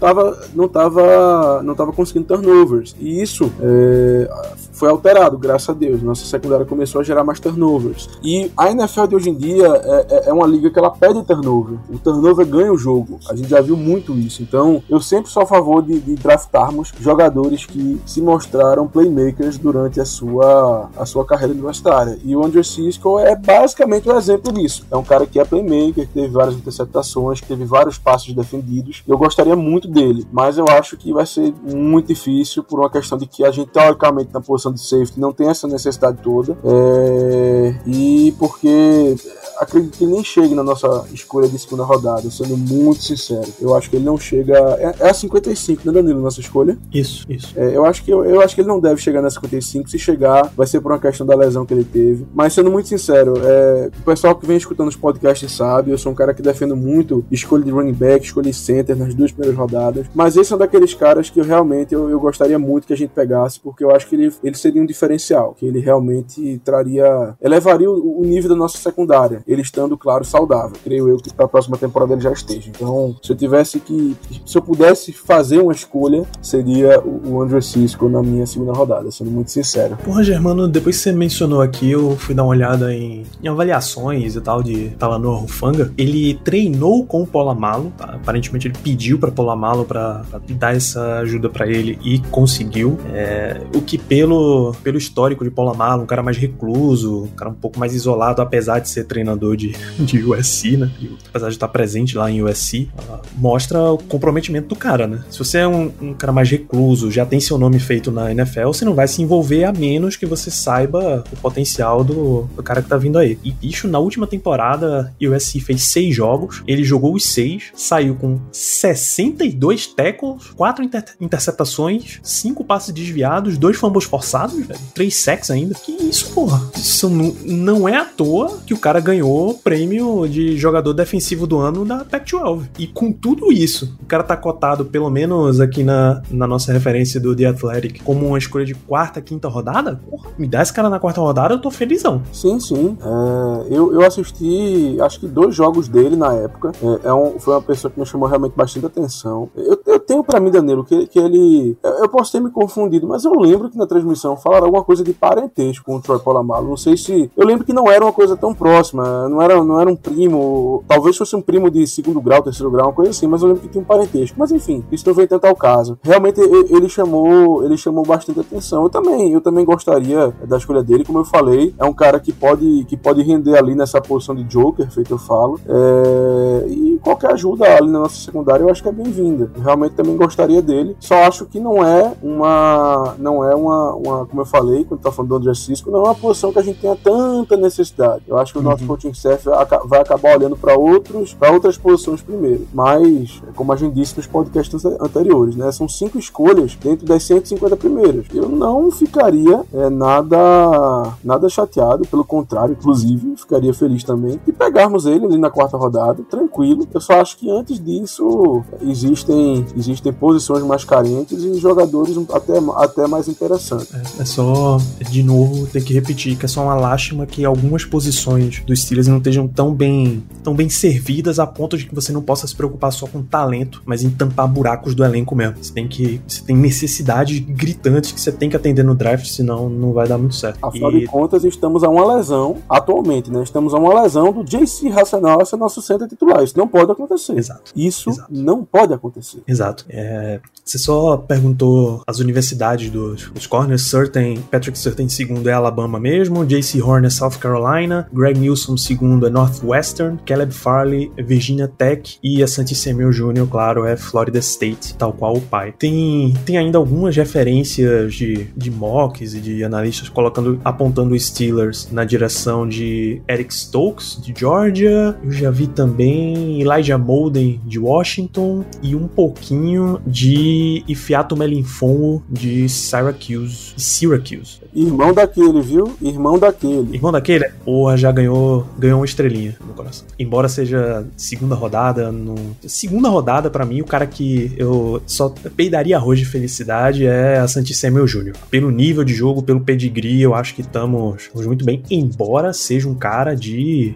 não 0.54 0.68
tava, 0.68 1.62
não 1.64 1.76
tava 1.76 1.92
conseguindo 1.92 2.26
turnovers. 2.26 2.96
E 3.00 3.22
isso 3.22 3.52
é, 3.62 4.30
foi 4.72 4.90
alterado, 4.90 5.38
graças 5.38 5.70
a 5.70 5.74
Deus. 5.74 6.02
Nossa 6.02 6.26
secundária 6.26 6.66
começou 6.66 7.02
a 7.02 7.04
gerar 7.04 7.24
mais 7.24 7.40
turnovers. 7.40 8.10
E 8.24 8.52
a 8.58 8.72
NFL 8.72 9.08
de 9.08 9.16
hoje 9.16 9.30
em 9.30 9.36
dia 9.36 9.68
é, 9.68 10.08
é, 10.10 10.30
é 10.30 10.34
uma 10.34 10.46
liga 10.46 10.70
que 10.70 10.78
ela 10.78 10.92
pede 10.92 11.24
turnover. 11.24 11.78
O 11.90 11.98
turnover 11.98 12.46
ganha 12.46 12.72
o 12.72 12.78
jogo. 12.78 13.20
A 13.30 13.36
gente 13.36 13.50
já 13.50 13.62
viu 13.62 13.78
muito 13.78 14.14
isso. 14.14 14.42
Então, 14.42 14.84
eu 14.90 15.00
sempre 15.00 15.32
sou 15.32 15.44
a 15.44 15.46
favor 15.46 15.82
de, 15.82 16.00
de 16.00 16.16
draftarmos 16.16 16.92
jogadores 17.00 17.66
que 17.66 18.00
se 18.06 18.22
mostraram 18.22 18.88
playmakers 18.88 19.58
durante 19.58 20.00
a 20.00 20.06
sua, 20.06 20.90
a 20.98 21.06
sua 21.06 21.26
carreira 21.26 21.54
universitária. 21.54 22.18
E 22.24 22.36
o 22.36 22.44
Andrew 22.44 22.64
Cisco 22.64 23.20
é 23.20 23.36
basicamente 23.36 24.10
um 24.10 24.18
exemplo 24.18 24.52
disso. 24.52 24.86
É 24.92 24.98
um 24.98 25.04
cara 25.04 25.26
que 25.26 25.40
é 25.40 25.46
playmaker, 25.46 26.05
que 26.06 26.14
teve 26.14 26.30
várias 26.30 26.56
interceptações, 26.56 27.40
que 27.40 27.48
teve 27.48 27.66
vários 27.66 27.98
passos 27.98 28.34
defendidos. 28.34 29.04
Eu 29.08 29.18
gostaria 29.18 29.56
muito 29.56 29.88
dele, 29.88 30.26
mas 30.32 30.58
eu 30.58 30.66
acho 30.70 30.98
que 30.98 31.14
vai 31.14 31.26
ser 31.26 31.54
muito 31.64 32.08
difícil 32.08 32.64
por 32.64 32.80
uma 32.80 32.90
questão 32.90 33.18
de 33.18 33.26
que 33.26 33.44
a 33.44 33.52
gente, 33.52 33.70
teoricamente, 33.70 34.30
na 34.34 34.42
posição 34.42 34.72
de 34.72 34.82
safety, 34.82 35.20
não 35.20 35.32
tem 35.32 35.50
essa 35.50 35.68
necessidade 35.68 36.18
toda. 36.22 36.58
É 36.64 37.76
e 37.86 38.34
porque 38.38 39.16
acredito 39.60 39.98
que 39.98 40.04
ele 40.04 40.14
nem 40.14 40.24
chegue 40.24 40.54
na 40.54 40.64
nossa 40.64 41.06
escolha 41.14 41.48
de 41.48 41.58
segunda 41.58 41.84
rodada, 41.84 42.30
sendo 42.30 42.58
muito 42.58 43.04
sincero. 43.04 43.48
Eu 43.60 43.76
acho 43.76 43.90
que 43.90 43.96
ele 43.96 44.06
não 44.06 44.18
chega. 44.18 44.54
É, 44.80 44.96
é 45.00 45.10
a 45.10 45.14
55, 45.14 45.84
né, 45.86 45.94
Danilo, 45.94 46.22
nossa 46.22 46.40
escolha? 46.40 46.78
Isso, 46.94 47.26
isso. 47.30 47.54
É, 47.56 47.76
eu, 47.76 47.86
acho 47.86 48.04
que, 48.04 48.12
eu, 48.12 48.26
eu 48.26 48.42
acho 48.42 48.56
que 48.56 48.62
ele 48.62 48.68
não 48.68 48.80
deve 48.80 49.02
chegar 49.02 49.22
na 49.22 49.30
55. 49.30 49.90
Se 49.90 50.00
chegar, 50.00 50.52
vai 50.56 50.68
ser 50.68 50.82
por 50.82 50.92
uma 50.92 51.00
questão 51.00 51.26
da 51.26 51.36
lesão 51.36 51.66
que 51.66 51.74
ele 51.74 51.84
teve. 51.84 52.26
Mas 52.34 52.54
sendo 52.54 52.72
muito 52.72 52.90
sincero, 52.90 53.34
é, 53.44 53.90
o 53.98 54.04
pessoal 54.04 54.36
que 54.36 54.46
vem 54.46 54.58
escutando 54.58 54.90
os 54.90 54.96
podcasts 54.96 55.52
sabe, 55.52 55.92
eu 55.96 56.00
sou 56.00 56.12
um 56.12 56.16
cara 56.16 56.34
que 56.34 56.42
defendo 56.42 56.76
muito 56.76 57.26
escolha 57.32 57.64
de 57.64 57.72
running 57.72 57.94
back, 57.94 58.26
escolha 58.26 58.52
de 58.52 58.56
center 58.56 58.96
nas 58.96 59.14
duas 59.14 59.32
primeiras 59.32 59.58
rodadas. 59.58 60.08
Mas 60.14 60.38
esse 60.38 60.52
é 60.52 60.56
um 60.56 60.60
daqueles 60.60 60.94
caras 60.94 61.30
que 61.30 61.40
eu 61.40 61.44
realmente 61.44 61.94
eu, 61.94 62.10
eu 62.10 62.20
gostaria 62.20 62.60
muito 62.60 62.88
que 62.88 62.94
a 62.94 62.98
gente 62.98 63.12
pegasse, 63.12 63.60
porque 63.60 63.84
eu 63.84 63.92
acho 63.92 64.08
que 64.08 64.16
ele, 64.16 64.34
ele 64.44 64.56
seria 64.56 64.82
um 64.82 64.86
diferencial, 64.86 65.56
que 65.58 65.66
ele 65.66 65.80
realmente 65.80 66.62
traria. 66.64 67.36
elevaria 67.42 67.90
o, 67.90 68.22
o 68.22 68.26
nível 68.26 68.50
da 68.50 68.56
nossa 68.56 68.78
secundária 68.78 69.44
ele 69.48 69.62
estando, 69.62 69.98
claro, 69.98 70.26
saudável. 70.26 70.76
Creio 70.84 71.08
eu 71.10 71.18
que 71.18 71.34
para 71.34 71.46
a 71.46 71.48
próxima 71.48 71.78
temporada 71.78 72.14
ele 72.14 72.22
já 72.22 72.32
esteja. 72.32 72.70
Então, 72.70 73.16
se 73.22 73.32
eu 73.32 73.36
tivesse 73.36 73.80
que. 73.80 74.16
Se 74.46 74.58
eu 74.58 74.62
pudesse 74.62 75.12
fazer 75.12 75.60
uma 75.60 75.72
escolha, 75.72 76.24
seria 76.42 77.02
o 77.02 77.42
Andrew 77.42 77.62
Cisco 77.62 78.10
na 78.10 78.22
minha 78.22 78.46
segunda 78.46 78.74
rodada, 78.74 79.10
sendo 79.12 79.32
muito 79.32 79.52
sincero. 79.52 79.98
Porra, 80.04 80.24
Germano, 80.24 80.68
depois 80.68 80.98
que 80.98 81.04
você 81.04 81.12
mencionou 81.12 81.62
aqui, 81.62 81.92
eu 81.92 82.16
fui 82.18 82.34
dar 82.36 82.44
uma 82.44 82.50
olhada 82.50 82.94
em, 82.94 83.26
em 83.42 83.48
avaliações 83.48 84.36
e 84.36 84.42
tal 84.42 84.62
de 84.62 84.90
Talanoa 84.92 85.40
Rufanga. 85.40 85.85
Ele 85.98 86.36
treinou 86.44 87.06
com 87.06 87.24
o 87.24 87.28
Polamalo, 87.28 87.92
tá? 87.98 88.16
aparentemente 88.16 88.68
ele 88.68 88.76
pediu 88.84 89.20
para 89.20 89.32
Polamalo 89.32 89.86
para 89.86 90.24
dar 90.50 90.76
essa 90.76 91.20
ajuda 91.20 91.50
para 91.50 91.68
ele 91.68 91.98
e 92.04 92.20
conseguiu. 92.20 92.98
É, 93.14 93.62
o 93.74 93.82
que 93.82 93.98
pelo, 93.98 94.74
pelo 94.84 94.98
histórico 94.98 95.44
de 95.44 95.52
Polamalo, 95.52 96.04
um 96.04 96.06
cara 96.06 96.24
mais 96.24 96.38
recluso, 96.38 97.24
um 97.24 97.36
cara 97.36 97.50
um 97.50 97.54
pouco 97.56 97.80
mais 97.80 97.94
isolado, 97.94 98.42
apesar 98.42 98.80
de 98.80 98.90
ser 98.90 99.06
treinador 99.06 99.56
de, 99.56 99.74
de 100.00 100.24
USC, 100.24 100.78
né? 100.78 100.92
Apesar 101.30 101.48
de 101.48 101.56
estar 101.56 101.68
presente 101.68 102.18
lá 102.18 102.30
em 102.30 102.42
USC, 102.42 102.90
mostra 103.38 103.92
o 103.92 103.98
comprometimento 103.98 104.68
do 104.68 104.76
cara, 104.76 105.08
né? 105.08 105.24
Se 105.30 105.40
você 105.40 105.60
é 105.60 105.68
um, 105.68 105.92
um, 106.02 106.14
cara 106.14 106.34
mais 106.34 106.50
recluso, 106.50 107.12
já 107.12 107.26
tem 107.26 107.40
seu 107.40 107.58
nome 107.58 107.80
feito 107.80 108.12
na 108.12 108.32
NFL, 108.32 108.68
você 108.68 108.86
não 108.86 108.94
vai 108.94 109.08
se 109.08 109.22
envolver 109.22 109.64
a 109.66 109.74
menos 109.74 110.16
que 110.16 110.26
você 110.26 110.50
saiba 110.50 111.24
o 111.32 111.36
potencial 111.38 112.04
do, 112.04 112.44
do 112.56 112.64
cara 112.64 112.82
que 112.82 112.90
tá 112.90 112.98
vindo 112.98 113.18
aí. 113.18 113.38
E, 113.44 113.52
bicho, 113.52 113.88
na 113.88 114.00
última 114.00 114.28
temporada, 114.28 115.14
USC 115.22 115.60
fez 115.60 115.75
seis 115.84 116.16
jogos, 116.16 116.64
ele 116.68 116.84
jogou 116.84 117.14
os 117.16 117.26
seis, 117.26 117.72
saiu 117.74 118.16
com 118.16 118.40
62 118.52 119.88
tackles, 119.88 120.48
quatro 120.56 120.84
inter 120.84 121.04
interceptações, 121.20 122.20
cinco 122.24 122.64
passes 122.64 122.94
desviados, 122.94 123.58
dois 123.58 123.78
fumbles 123.78 124.06
forçados, 124.06 124.56
velho, 124.66 124.80
três 124.94 125.16
sacks 125.16 125.52
ainda. 125.52 125.76
Que 125.76 125.92
isso, 125.92 126.32
porra? 126.32 126.62
Isso 126.76 127.10
não, 127.10 127.36
não 127.44 127.90
é 127.90 127.98
à 127.98 128.06
toa 128.06 128.60
que 128.66 128.74
o 128.74 128.78
cara 128.78 129.00
ganhou 129.00 129.26
ganhou 129.26 129.50
o 129.50 129.54
prêmio 129.56 130.28
de 130.28 130.58
jogador 130.58 130.94
defensivo 130.94 131.48
do 131.48 131.58
ano 131.60 131.84
da 131.84 132.06
Pac-12. 132.06 132.68
E 132.78 132.88
com 132.88 133.12
tudo 133.12 133.52
isso, 133.52 133.98
o 134.02 134.06
cara 134.06 134.24
tá 134.24 134.38
cotado, 134.38 134.86
pelo 134.86 135.10
menos 135.10 135.60
aqui 135.60 135.84
na, 135.84 136.22
na 136.30 136.46
nossa 136.46 136.72
referência 136.72 137.20
do 137.20 137.36
The 137.36 137.46
Athletic, 137.46 138.04
como 138.04 138.28
uma 138.28 138.38
escolha 138.38 138.66
de 138.66 138.76
quarta, 138.76 139.22
quinta 139.22 139.48
rodada. 139.48 140.00
Porra, 140.10 140.30
me 140.38 140.48
dá 140.48 140.62
esse 140.62 140.74
cara 140.74 140.90
na 140.90 141.00
quarta 141.00 141.22
rodada, 141.22 141.56
eu 141.56 141.60
tô 141.60 141.72
felizão. 141.72 142.22
Sim, 142.32 142.60
sim. 142.60 142.98
É, 143.02 143.76
eu, 143.76 143.94
eu 143.94 144.06
assisti, 144.06 144.98
acho 145.02 145.20
que 145.20 145.28
dois 145.28 145.56
jogos 145.56 145.65
dele 145.88 146.16
na 146.16 146.34
época. 146.34 146.72
É, 146.82 147.08
é 147.10 147.14
um, 147.14 147.40
foi 147.40 147.54
uma 147.54 147.62
pessoa 147.62 147.92
que 147.92 148.00
me 148.00 148.06
chamou 148.06 148.28
realmente 148.28 148.54
bastante 148.56 148.86
atenção. 148.86 149.50
Eu, 149.56 149.80
eu 149.86 150.00
tenho 150.00 150.24
para 150.24 150.40
mim, 150.40 150.52
Danilo, 150.52 150.84
que, 150.84 151.08
que 151.08 151.20
ele. 151.20 151.78
Eu 151.84 152.10
posso 152.10 152.32
ter 152.32 152.40
me 152.40 152.50
confundido, 152.50 153.08
mas 153.08 153.26
eu 153.26 153.34
lembro 153.34 153.70
que 153.70 153.78
na 153.78 153.88
transmissão 153.88 154.38
falaram 154.38 154.66
alguma 154.66 154.84
coisa 154.84 155.04
de 155.04 155.14
parentesco 155.14 155.86
com 155.86 155.98
o 155.98 156.02
Troy 156.02 156.20
Polamalu. 156.20 156.70
Não 156.70 156.78
sei 156.78 156.98
se. 156.98 157.32
Eu 157.36 157.46
lembro 157.46 157.66
que 157.66 157.74
não 157.74 157.90
era 157.90 158.04
uma 158.04 158.14
coisa 158.14 158.36
tão 158.36 158.54
próxima 158.54 159.06
não 159.30 159.42
era, 159.42 159.64
não 159.64 159.80
era 159.80 159.90
um 159.90 159.96
primo, 159.96 160.84
talvez 160.88 161.18
fosse 161.18 161.36
um 161.36 161.42
primo 161.42 161.70
de 161.70 161.86
segundo 161.88 162.22
grau, 162.22 162.42
terceiro 162.42 162.72
grau, 162.72 162.88
uma 162.88 162.94
coisa 162.94 163.12
assim, 163.12 163.28
mas 163.28 163.42
eu 163.42 163.50
lembro 163.50 163.64
que 163.64 163.70
tinha 163.70 163.82
um 163.82 163.86
parentesco. 163.86 164.38
Mas 164.38 164.52
enfim, 164.52 164.84
isso 164.92 165.08
não 165.08 165.14
vem 165.14 165.28
tanto 165.28 165.46
ao 165.46 165.56
caso. 165.56 165.98
Realmente 166.04 166.40
ele 166.42 166.90
chamou, 166.90 167.64
ele 167.64 167.78
chamou 167.78 168.06
bastante 168.06 168.40
atenção. 168.40 168.84
Eu 168.84 168.90
também, 168.90 169.32
eu 169.32 169.42
também 169.42 169.66
gostaria 169.66 170.34
da 170.46 170.58
escolha 170.58 170.84
dele, 170.84 171.06
como 171.06 171.20
eu 171.20 171.26
falei, 171.26 171.74
é 171.78 171.86
um 171.86 171.94
cara 171.94 172.20
que 172.20 172.32
pode, 172.32 172.86
que 172.86 172.98
pode 172.98 173.22
render 173.22 173.58
ali 173.58 173.76
nessa 173.76 174.02
posição 174.02 174.36
de 174.36 174.44
Joker, 174.44 174.90
feito 174.92 175.14
eu 175.14 175.18
falo. 175.18 175.55
É, 175.68 176.68
e 176.68 177.00
qualquer 177.02 177.34
ajuda 177.34 177.66
ali 177.66 177.90
na 177.90 178.00
nossa 178.00 178.16
secundária 178.16 178.64
eu 178.64 178.70
acho 178.70 178.82
que 178.82 178.90
é 178.90 178.92
bem-vinda. 178.92 179.52
Realmente 179.62 179.96
também 179.96 180.16
gostaria 180.18 180.62
dele. 180.62 180.96
Só 181.00 181.16
acho 181.24 181.46
que 181.46 181.60
não 181.60 181.84
é 181.84 182.14
uma, 182.22 183.16
não 183.18 183.44
é 183.44 183.56
uma, 183.56 183.94
uma 183.94 184.26
como 184.26 184.42
eu 184.42 184.46
falei, 184.46 184.84
quando 184.84 185.02
tá 185.02 185.12
falando 185.12 185.30
do 185.30 185.36
André 185.36 185.54
Cisco, 185.54 185.92
não 185.92 186.00
é 186.00 186.04
uma 186.04 186.16
posição 186.16 186.52
que 186.52 186.60
a 186.60 186.64
gente 186.64 186.80
tenha 186.80 186.96
tanta 186.96 187.56
necessidade. 187.58 188.24
Eu 188.28 188.38
acho 188.38 188.54
que 188.54 188.60
o 188.60 188.62
nosso 188.62 188.82
uhum. 188.84 188.88
coaching 188.88 189.10
staff 189.10 189.46
vai 189.86 190.02
acabar 190.02 190.38
olhando 190.38 190.58
para 190.58 190.76
outros, 190.78 191.34
para 191.34 191.52
outras 191.52 191.78
posições 191.78 192.22
primeiro. 192.22 192.68
Mas, 192.74 193.42
como 193.56 193.72
a 193.72 193.76
gente 193.76 193.94
disse 193.94 194.18
nos 194.18 194.28
podcasts 194.28 194.84
anteriores, 194.86 195.56
né, 195.56 195.72
são 195.72 195.88
cinco 195.88 196.18
escolhas 196.18 196.76
dentro 196.76 197.06
das 197.06 197.24
150 197.24 197.76
primeiras. 197.78 198.26
Eu 198.34 198.50
não 198.50 198.92
ficaria 198.92 199.64
é, 199.74 199.90
nada, 199.90 201.14
nada 201.24 201.50
chateado, 201.50 202.06
pelo 202.08 202.24
contrário, 202.24 202.76
inclusive, 202.80 203.36
ficaria 203.38 203.74
feliz 203.74 204.04
também 204.04 204.40
de 204.46 204.52
pegarmos 204.52 205.06
ele 205.06 205.26
ali 205.26 205.38
na 205.46 205.50
quarta 205.52 205.78
rodada, 205.78 206.24
tranquilo. 206.24 206.88
Eu 206.94 207.02
só 207.02 207.22
acho 207.22 207.38
que 207.38 207.50
antes 207.50 207.80
disso 207.80 208.64
existem, 208.82 209.66
existem 209.78 210.12
posições 210.12 210.64
mais 210.64 210.84
carentes 210.84 211.44
e 211.44 211.60
jogadores 211.60 212.18
até, 212.34 212.54
até 212.76 213.08
mais 213.08 213.28
interessantes. 213.28 213.94
É, 213.94 214.22
é 214.22 214.26
só, 214.26 214.78
de 215.10 215.24
novo, 215.24 215.68
ter 215.68 215.84
que 215.84 215.94
repetir 215.94 216.38
que 216.38 216.46
é 216.46 216.48
só 216.48 216.64
uma 216.64 216.76
lástima 216.76 217.26
que 217.26 217.46
algumas 217.46 217.86
posições 217.86 218.64
do 218.66 218.76
Steelers 218.76 219.08
não 219.08 219.18
estejam 219.18 219.48
tão 219.48 219.74
bem, 219.74 220.24
tão 220.44 220.54
bem 220.54 220.70
servidas 220.70 221.40
a 221.40 221.46
ponto 221.46 221.78
de 221.78 221.86
que 221.86 221.94
você 221.94 222.12
não 222.12 222.22
possa 222.22 222.48
se 222.48 222.56
preocupar 222.56 222.92
só 222.92 223.08
com 223.08 223.22
talento, 223.22 223.82
mas 223.86 224.04
em 224.04 224.10
tampar 224.10 224.48
buracos 224.48 224.96
do 224.96 225.04
elenco 225.04 225.36
mesmo. 225.36 225.58
Você 225.62 225.74
tem 225.74 225.88
que, 225.88 226.22
você 226.28 226.42
tem 226.42 226.56
necessidades 226.56 227.40
gritantes 227.40 228.12
que 228.12 228.20
você 228.20 228.32
tem 228.32 228.50
que 228.50 228.56
atender 228.56 228.84
no 228.84 228.96
draft, 228.96 229.28
senão 229.28 229.70
não 229.70 229.94
vai 229.94 230.08
dar 230.08 230.18
muito 230.18 230.36
certo. 230.36 230.58
Afinal 230.62 230.92
e... 230.92 231.02
de 231.02 231.08
contas, 231.08 231.44
estamos 231.44 231.84
a 231.84 231.90
uma 231.90 232.16
lesão 232.16 232.58
atualmente, 232.70 233.32
né? 233.32 233.44
Estamos 233.44 233.74
a 233.74 233.78
uma 233.78 234.02
lesão 234.02 234.32
do 234.32 234.44
JC 234.44 234.90
Racional 234.90 235.35
ser 235.44 235.58
nosso 235.58 235.82
centro 235.82 236.08
titular. 236.08 236.44
Isso 236.44 236.58
não 236.58 236.68
pode 236.68 236.92
acontecer. 236.92 237.38
Exato. 237.38 237.72
Isso 237.76 238.12
Exato. 238.12 238.32
não 238.32 238.64
pode 238.64 238.94
acontecer. 238.94 239.42
Exato. 239.48 239.86
É... 239.90 240.40
Você 240.64 240.78
só 240.78 241.18
perguntou 241.18 242.04
as 242.08 242.20
universidades 242.20 242.90
dos 242.90 243.26
os 243.36 243.48
corners. 243.48 243.84
Certain, 243.84 244.38
Patrick 244.52 244.78
Certain 244.78 245.08
segundo 245.10 245.48
é 245.48 245.54
Alabama 245.54 246.00
mesmo, 246.00 246.46
JC 246.46 246.82
Horn 246.82 247.08
é 247.08 247.10
South 247.10 247.38
Carolina, 247.40 248.08
Greg 248.12 248.40
Nilsson 248.40 248.78
segundo 248.78 249.26
é 249.26 249.30
Northwestern, 249.30 250.20
Caleb 250.26 250.54
Farley 250.54 251.12
é 251.18 251.24
Virginia 251.24 251.68
Tech 251.68 252.18
e 252.24 252.44
a 252.44 252.48
Santi 252.48 252.76
Samuel 252.76 253.12
Jr., 253.12 253.48
claro, 253.50 253.86
é 253.86 253.96
Florida 253.96 254.40
State, 254.40 254.96
tal 254.96 255.14
qual 255.14 255.36
o 255.36 255.42
pai. 255.42 255.74
Tem, 255.78 256.34
tem 256.46 256.58
ainda 256.58 256.78
algumas 256.78 257.16
referências 257.16 258.14
de, 258.14 258.48
de 258.56 258.72
mocks 258.72 259.34
e 259.34 259.40
de 259.40 259.64
analistas 259.64 260.10
colocando, 260.10 260.60
apontando 260.64 261.18
Steelers 261.18 261.90
na 261.92 262.04
direção 262.04 262.68
de 262.68 263.22
Eric 263.30 263.54
Stokes, 263.54 264.20
de 264.22 264.34
Georgia. 264.38 265.15
Eu 265.24 265.32
já 265.32 265.52
vi 265.52 265.68
também 265.68 266.62
Elijah 266.62 266.98
Molden, 266.98 267.60
de 267.66 267.80
Washington, 267.80 268.64
e 268.82 268.96
um 268.96 269.08
pouquinho 269.08 270.00
de 270.06 270.84
Ifiato 270.88 271.36
Melinfongo, 271.36 272.24
de 272.30 272.68
Syracuse. 272.70 273.74
Syracuse. 273.78 274.60
Irmão 274.74 275.14
daquele, 275.14 275.62
viu? 275.62 275.96
Irmão 276.02 276.38
daquele. 276.38 276.96
Irmão 276.96 277.12
daquele? 277.12 277.50
Porra, 277.64 277.98
já 277.98 278.12
ganhou 278.12 278.68
ganhou 278.78 279.00
uma 279.00 279.06
estrelinha 279.06 279.56
no 279.66 279.74
coração. 279.74 280.06
Embora 280.18 280.48
seja 280.48 281.06
segunda 281.16 281.56
rodada, 281.56 282.12
no... 282.12 282.36
segunda 282.68 283.10
rodada 283.10 283.50
para 283.50 283.66
mim, 283.66 283.82
o 283.82 283.86
cara 283.86 284.06
que 284.06 284.52
eu 284.58 285.02
só 285.06 285.34
peidaria 285.56 285.98
arroz 285.98 286.20
de 286.20 286.26
felicidade 286.26 287.06
é 287.06 287.38
a 287.38 287.48
Santi 287.48 287.74
Samuel 287.74 288.06
Jr. 288.06 288.34
Pelo 288.50 288.72
nível 288.72 289.04
de 289.04 289.14
jogo, 289.14 289.42
pelo 289.42 289.62
pedigree, 289.62 290.22
eu 290.22 290.34
acho 290.34 290.54
que 290.56 290.62
estamos 290.62 291.30
muito 291.34 291.66
bem, 291.66 291.82
embora 291.90 292.54
seja 292.54 292.88
um 292.88 292.96
cara 292.96 293.36
de 293.36 293.96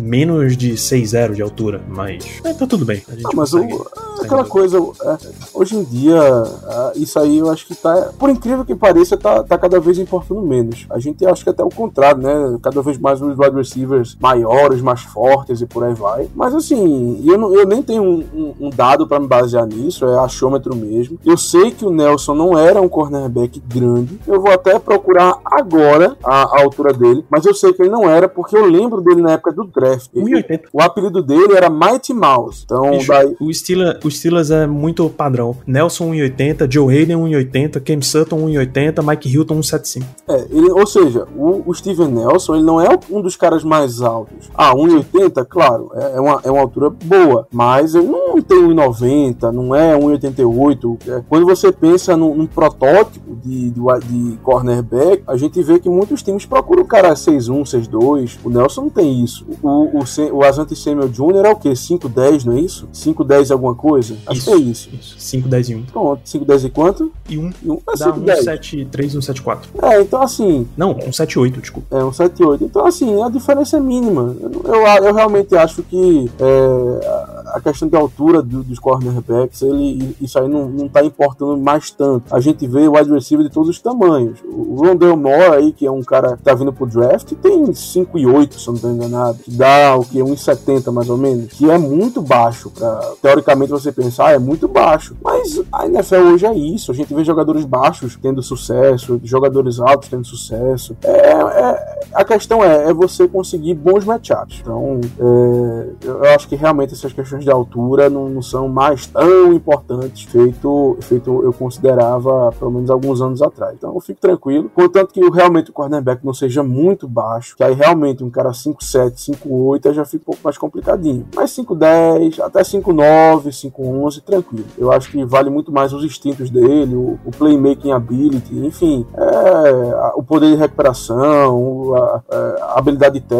menos 0.00 0.39
de 0.48 0.72
6-0 0.72 1.34
de 1.34 1.42
altura, 1.42 1.82
mas 1.88 2.24
é, 2.44 2.52
tá 2.52 2.66
tudo 2.66 2.84
bem. 2.84 3.02
Não, 3.22 3.30
mas 3.34 3.52
o, 3.52 3.86
aquela 4.30 4.44
coisa, 4.48 4.78
é, 4.78 5.18
hoje 5.52 5.76
em 5.76 5.84
dia, 5.84 6.16
é, 6.16 6.98
isso 6.98 7.18
aí 7.18 7.38
eu 7.38 7.50
acho 7.50 7.66
que 7.66 7.74
tá, 7.74 8.10
por 8.18 8.30
incrível 8.30 8.64
que 8.64 8.74
pareça, 8.74 9.16
tá, 9.16 9.42
tá 9.42 9.58
cada 9.58 9.80
vez 9.80 9.98
importando 9.98 10.42
menos. 10.42 10.86
A 10.90 10.98
gente 10.98 11.24
acha 11.26 11.42
que 11.42 11.50
até 11.50 11.62
o 11.64 11.68
contrário, 11.68 12.22
né? 12.22 12.58
Cada 12.62 12.80
vez 12.82 12.98
mais 12.98 13.20
os 13.20 13.38
wide 13.38 13.56
receivers 13.56 14.16
maiores, 14.20 14.80
mais 14.80 15.00
fortes 15.02 15.60
e 15.60 15.66
por 15.66 15.84
aí 15.84 15.94
vai. 15.94 16.28
Mas 16.34 16.54
assim, 16.54 17.22
eu, 17.24 17.36
não, 17.38 17.54
eu 17.54 17.66
nem 17.66 17.82
tenho 17.82 18.02
um, 18.02 18.24
um, 18.34 18.66
um 18.66 18.70
dado 18.70 19.06
para 19.06 19.20
me 19.20 19.26
basear 19.26 19.66
nisso, 19.66 20.04
é 20.06 20.18
achômetro 20.18 20.74
mesmo. 20.76 21.18
Eu 21.24 21.36
sei 21.36 21.70
que 21.70 21.84
o 21.84 21.90
Nelson 21.90 22.34
não 22.34 22.56
era 22.58 22.80
um 22.80 22.88
cornerback 22.88 23.60
grande. 23.66 24.18
Eu 24.26 24.40
vou 24.40 24.50
até 24.52 24.78
procurar 24.78 25.38
agora 25.44 26.16
a, 26.24 26.58
a 26.58 26.62
altura 26.62 26.92
dele, 26.92 27.24
mas 27.30 27.44
eu 27.44 27.54
sei 27.54 27.72
que 27.72 27.82
ele 27.82 27.90
não 27.90 28.08
era, 28.08 28.28
porque 28.28 28.56
eu 28.56 28.66
lembro 28.66 29.00
dele 29.00 29.22
na 29.22 29.32
época 29.32 29.52
do 29.52 29.64
draft. 29.64 30.08
Ele- 30.14 30.30
1,80. 30.42 30.62
o 30.72 30.80
apelido 30.82 31.22
dele 31.22 31.54
era 31.56 31.68
Mighty 31.70 32.12
Mouse. 32.14 32.62
Então, 32.64 32.90
Bicho, 32.92 33.08
daí, 33.08 33.36
o, 33.40 33.52
Steelers, 33.52 33.98
Steelers 34.20 34.50
é 34.50 34.66
muito 34.66 35.08
padrão. 35.08 35.56
Nelson 35.66 36.10
1,80, 36.10 36.70
Joe 36.70 36.94
Hayden 36.94 37.16
1,80, 37.16 37.80
Cam 37.80 38.02
Sutton 38.02 38.36
1,80, 38.36 39.02
Mike 39.02 39.34
Hilton 39.34 39.60
1,75. 39.60 40.02
É, 40.28 40.46
ele, 40.50 40.70
ou 40.70 40.86
seja, 40.86 41.26
o, 41.34 41.62
o 41.64 41.74
Steven 41.74 42.08
Nelson 42.08 42.56
ele 42.56 42.64
não 42.64 42.78
é 42.78 42.88
um 43.10 43.22
dos 43.22 43.34
caras 43.34 43.64
mais 43.64 44.02
altos. 44.02 44.50
Ah, 44.54 44.74
1,80, 44.74 45.46
claro, 45.46 45.90
é, 45.94 46.16
é 46.16 46.20
uma, 46.20 46.40
é 46.44 46.50
uma 46.50 46.60
altura 46.60 46.90
boa, 46.90 47.48
mas 47.50 47.94
ele 47.94 48.08
não 48.08 48.29
tem 48.42 48.58
1,90, 48.62 49.50
não 49.52 49.74
é 49.74 49.96
1,88. 49.98 50.98
É, 51.08 51.22
quando 51.28 51.46
você 51.46 51.70
pensa 51.72 52.16
num, 52.16 52.34
num 52.34 52.46
protótipo 52.46 53.36
de, 53.36 53.70
de, 53.70 53.80
de 54.06 54.36
cornerback, 54.38 55.22
a 55.26 55.36
gente 55.36 55.62
vê 55.62 55.78
que 55.78 55.88
muitos 55.88 56.22
times 56.22 56.46
procuram 56.46 56.82
o 56.82 56.86
cara 56.86 57.12
6'1, 57.14 57.62
6'2. 57.62 58.38
O 58.44 58.50
Nelson 58.50 58.82
não 58.82 58.90
tem 58.90 59.22
isso. 59.22 59.46
O, 59.62 59.98
o, 60.00 60.06
Sam- 60.06 60.32
o 60.32 60.42
Asante 60.44 60.74
Samuel 60.76 61.08
Jr. 61.08 61.44
é 61.46 61.50
o 61.50 61.56
quê? 61.56 61.70
5'10, 61.70 62.44
não 62.44 62.52
é 62.54 62.60
isso? 62.60 62.88
5'10 62.94 63.50
alguma 63.52 63.74
coisa? 63.74 64.16
Acho 64.26 64.44
que 64.44 64.50
é 64.50 64.56
isso. 64.56 64.90
Isso, 64.92 65.14
5, 65.18 65.48
10 65.48 65.68
e 65.70 65.74
1. 65.76 65.82
Pronto, 65.86 66.20
5'10 66.24 66.64
e 66.64 66.70
quanto? 66.70 67.12
E 67.28 67.38
1 67.38 67.50
E 67.62 67.70
um 67.70 67.74
é 67.74 67.96
dá 67.98 68.12
5'10. 68.12 68.44
1,73, 68.90 69.18
1,74. 69.18 69.58
É, 69.82 70.00
então 70.00 70.22
assim, 70.22 70.66
Não, 70.76 70.94
1,78, 70.94 71.60
desculpa. 71.60 71.96
É 71.98 72.04
um 72.04 72.10
7-8. 72.10 72.58
Então, 72.62 72.84
assim, 72.86 73.22
a 73.22 73.28
diferença 73.28 73.76
é 73.76 73.80
mínima. 73.80 74.36
Eu, 74.40 74.50
eu, 74.64 75.04
eu 75.06 75.14
realmente 75.14 75.54
acho 75.56 75.82
que 75.82 76.30
é, 76.38 77.39
a- 77.56 77.60
questão 77.60 77.88
de 77.88 77.96
altura 77.96 78.42
do- 78.42 78.62
dos 78.64 78.78
cornerbacks, 78.78 79.62
ele, 79.62 80.16
isso 80.20 80.38
aí 80.38 80.48
não, 80.48 80.68
não 80.68 80.88
tá 80.88 81.04
importando 81.04 81.56
mais 81.56 81.90
tanto. 81.90 82.24
A 82.34 82.40
gente 82.40 82.66
vê 82.66 82.88
wide 82.88 83.10
receiver 83.12 83.46
de 83.46 83.52
todos 83.52 83.68
os 83.68 83.80
tamanhos. 83.80 84.38
O 84.44 84.74
Rondell 84.84 85.16
Moore 85.16 85.54
aí, 85.56 85.72
que 85.72 85.86
é 85.86 85.90
um 85.90 86.02
cara 86.02 86.36
que 86.36 86.42
tá 86.42 86.54
vindo 86.54 86.72
pro 86.72 86.86
draft, 86.86 87.32
tem 87.42 87.64
5,8, 87.72 88.58
se 88.58 88.68
eu 88.68 88.74
não 88.74 88.80
tô 88.80 88.88
enganado. 88.90 89.38
Que 89.38 89.50
dá 89.50 89.96
o 89.96 90.04
que? 90.04 90.18
1,70 90.22 90.90
mais 90.92 91.08
ou 91.08 91.16
menos. 91.16 91.52
Que 91.52 91.70
é 91.70 91.78
muito 91.78 92.20
baixo. 92.22 92.70
Pra, 92.70 93.00
teoricamente 93.22 93.70
você 93.70 93.92
pensar, 93.92 94.32
é 94.34 94.38
muito 94.38 94.66
baixo. 94.68 95.16
Mas 95.22 95.60
a 95.72 95.86
NFL 95.86 96.32
hoje 96.32 96.46
é 96.46 96.54
isso. 96.54 96.90
A 96.90 96.94
gente 96.94 97.12
vê 97.14 97.24
jogadores 97.24 97.64
baixos 97.64 98.18
tendo 98.20 98.42
sucesso, 98.42 99.20
jogadores 99.24 99.78
altos 99.80 100.08
tendo 100.08 100.24
sucesso. 100.24 100.96
É, 101.02 101.10
é- 101.10 102.00
a 102.12 102.24
questão 102.24 102.62
é, 102.64 102.90
é 102.90 102.92
você 102.92 103.28
conseguir 103.28 103.74
bons 103.74 104.04
matchups. 104.04 104.58
Então, 104.60 105.00
é, 105.18 105.86
eu 106.04 106.24
acho 106.34 106.48
que 106.48 106.56
realmente 106.56 106.92
essas 106.92 107.12
questões 107.12 107.39
de 107.44 107.50
altura 107.50 108.08
não, 108.08 108.40
são 108.42 108.68
mais 108.68 109.06
tão 109.06 109.52
importantes 109.52 110.24
feito, 110.24 110.96
feito 111.00 111.42
eu 111.42 111.52
considerava 111.52 112.52
pelo 112.58 112.70
menos 112.70 112.90
alguns 112.90 113.20
anos 113.20 113.42
atrás. 113.42 113.74
Então, 113.76 113.94
eu 113.94 114.00
fico 114.00 114.20
tranquilo. 114.20 114.70
Contanto 114.74 115.12
que 115.12 115.20
realmente 115.30 115.70
o 115.70 115.72
cornerback 115.72 116.24
não 116.24 116.34
seja 116.34 116.62
muito 116.62 117.08
baixo, 117.08 117.56
que 117.56 117.64
aí 117.64 117.74
realmente 117.74 118.22
um 118.22 118.30
cara 118.30 118.50
5'7, 118.50 119.36
5'8 119.44 119.86
aí 119.86 119.94
já 119.94 120.04
fica 120.04 120.22
um 120.22 120.26
pouco 120.26 120.40
mais 120.44 120.58
complicadinho. 120.58 121.26
Mas 121.34 121.50
5'10, 121.50 122.40
até 122.40 122.62
5'9, 122.62 123.48
5'11, 123.48 124.22
tranquilo. 124.22 124.66
Eu 124.76 124.92
acho 124.92 125.10
que 125.10 125.24
vale 125.24 125.50
muito 125.50 125.72
mais 125.72 125.92
os 125.92 126.04
instintos 126.04 126.50
dele, 126.50 126.94
o, 126.94 127.18
o 127.24 127.30
playmaking 127.30 127.92
ability, 127.92 128.58
enfim, 128.66 129.06
é, 129.14 130.12
o 130.14 130.22
poder 130.22 130.50
de 130.50 130.56
recuperação, 130.56 131.94
a, 131.94 132.22
a 132.30 132.78
habilidade 132.78 133.20
de 133.20 133.30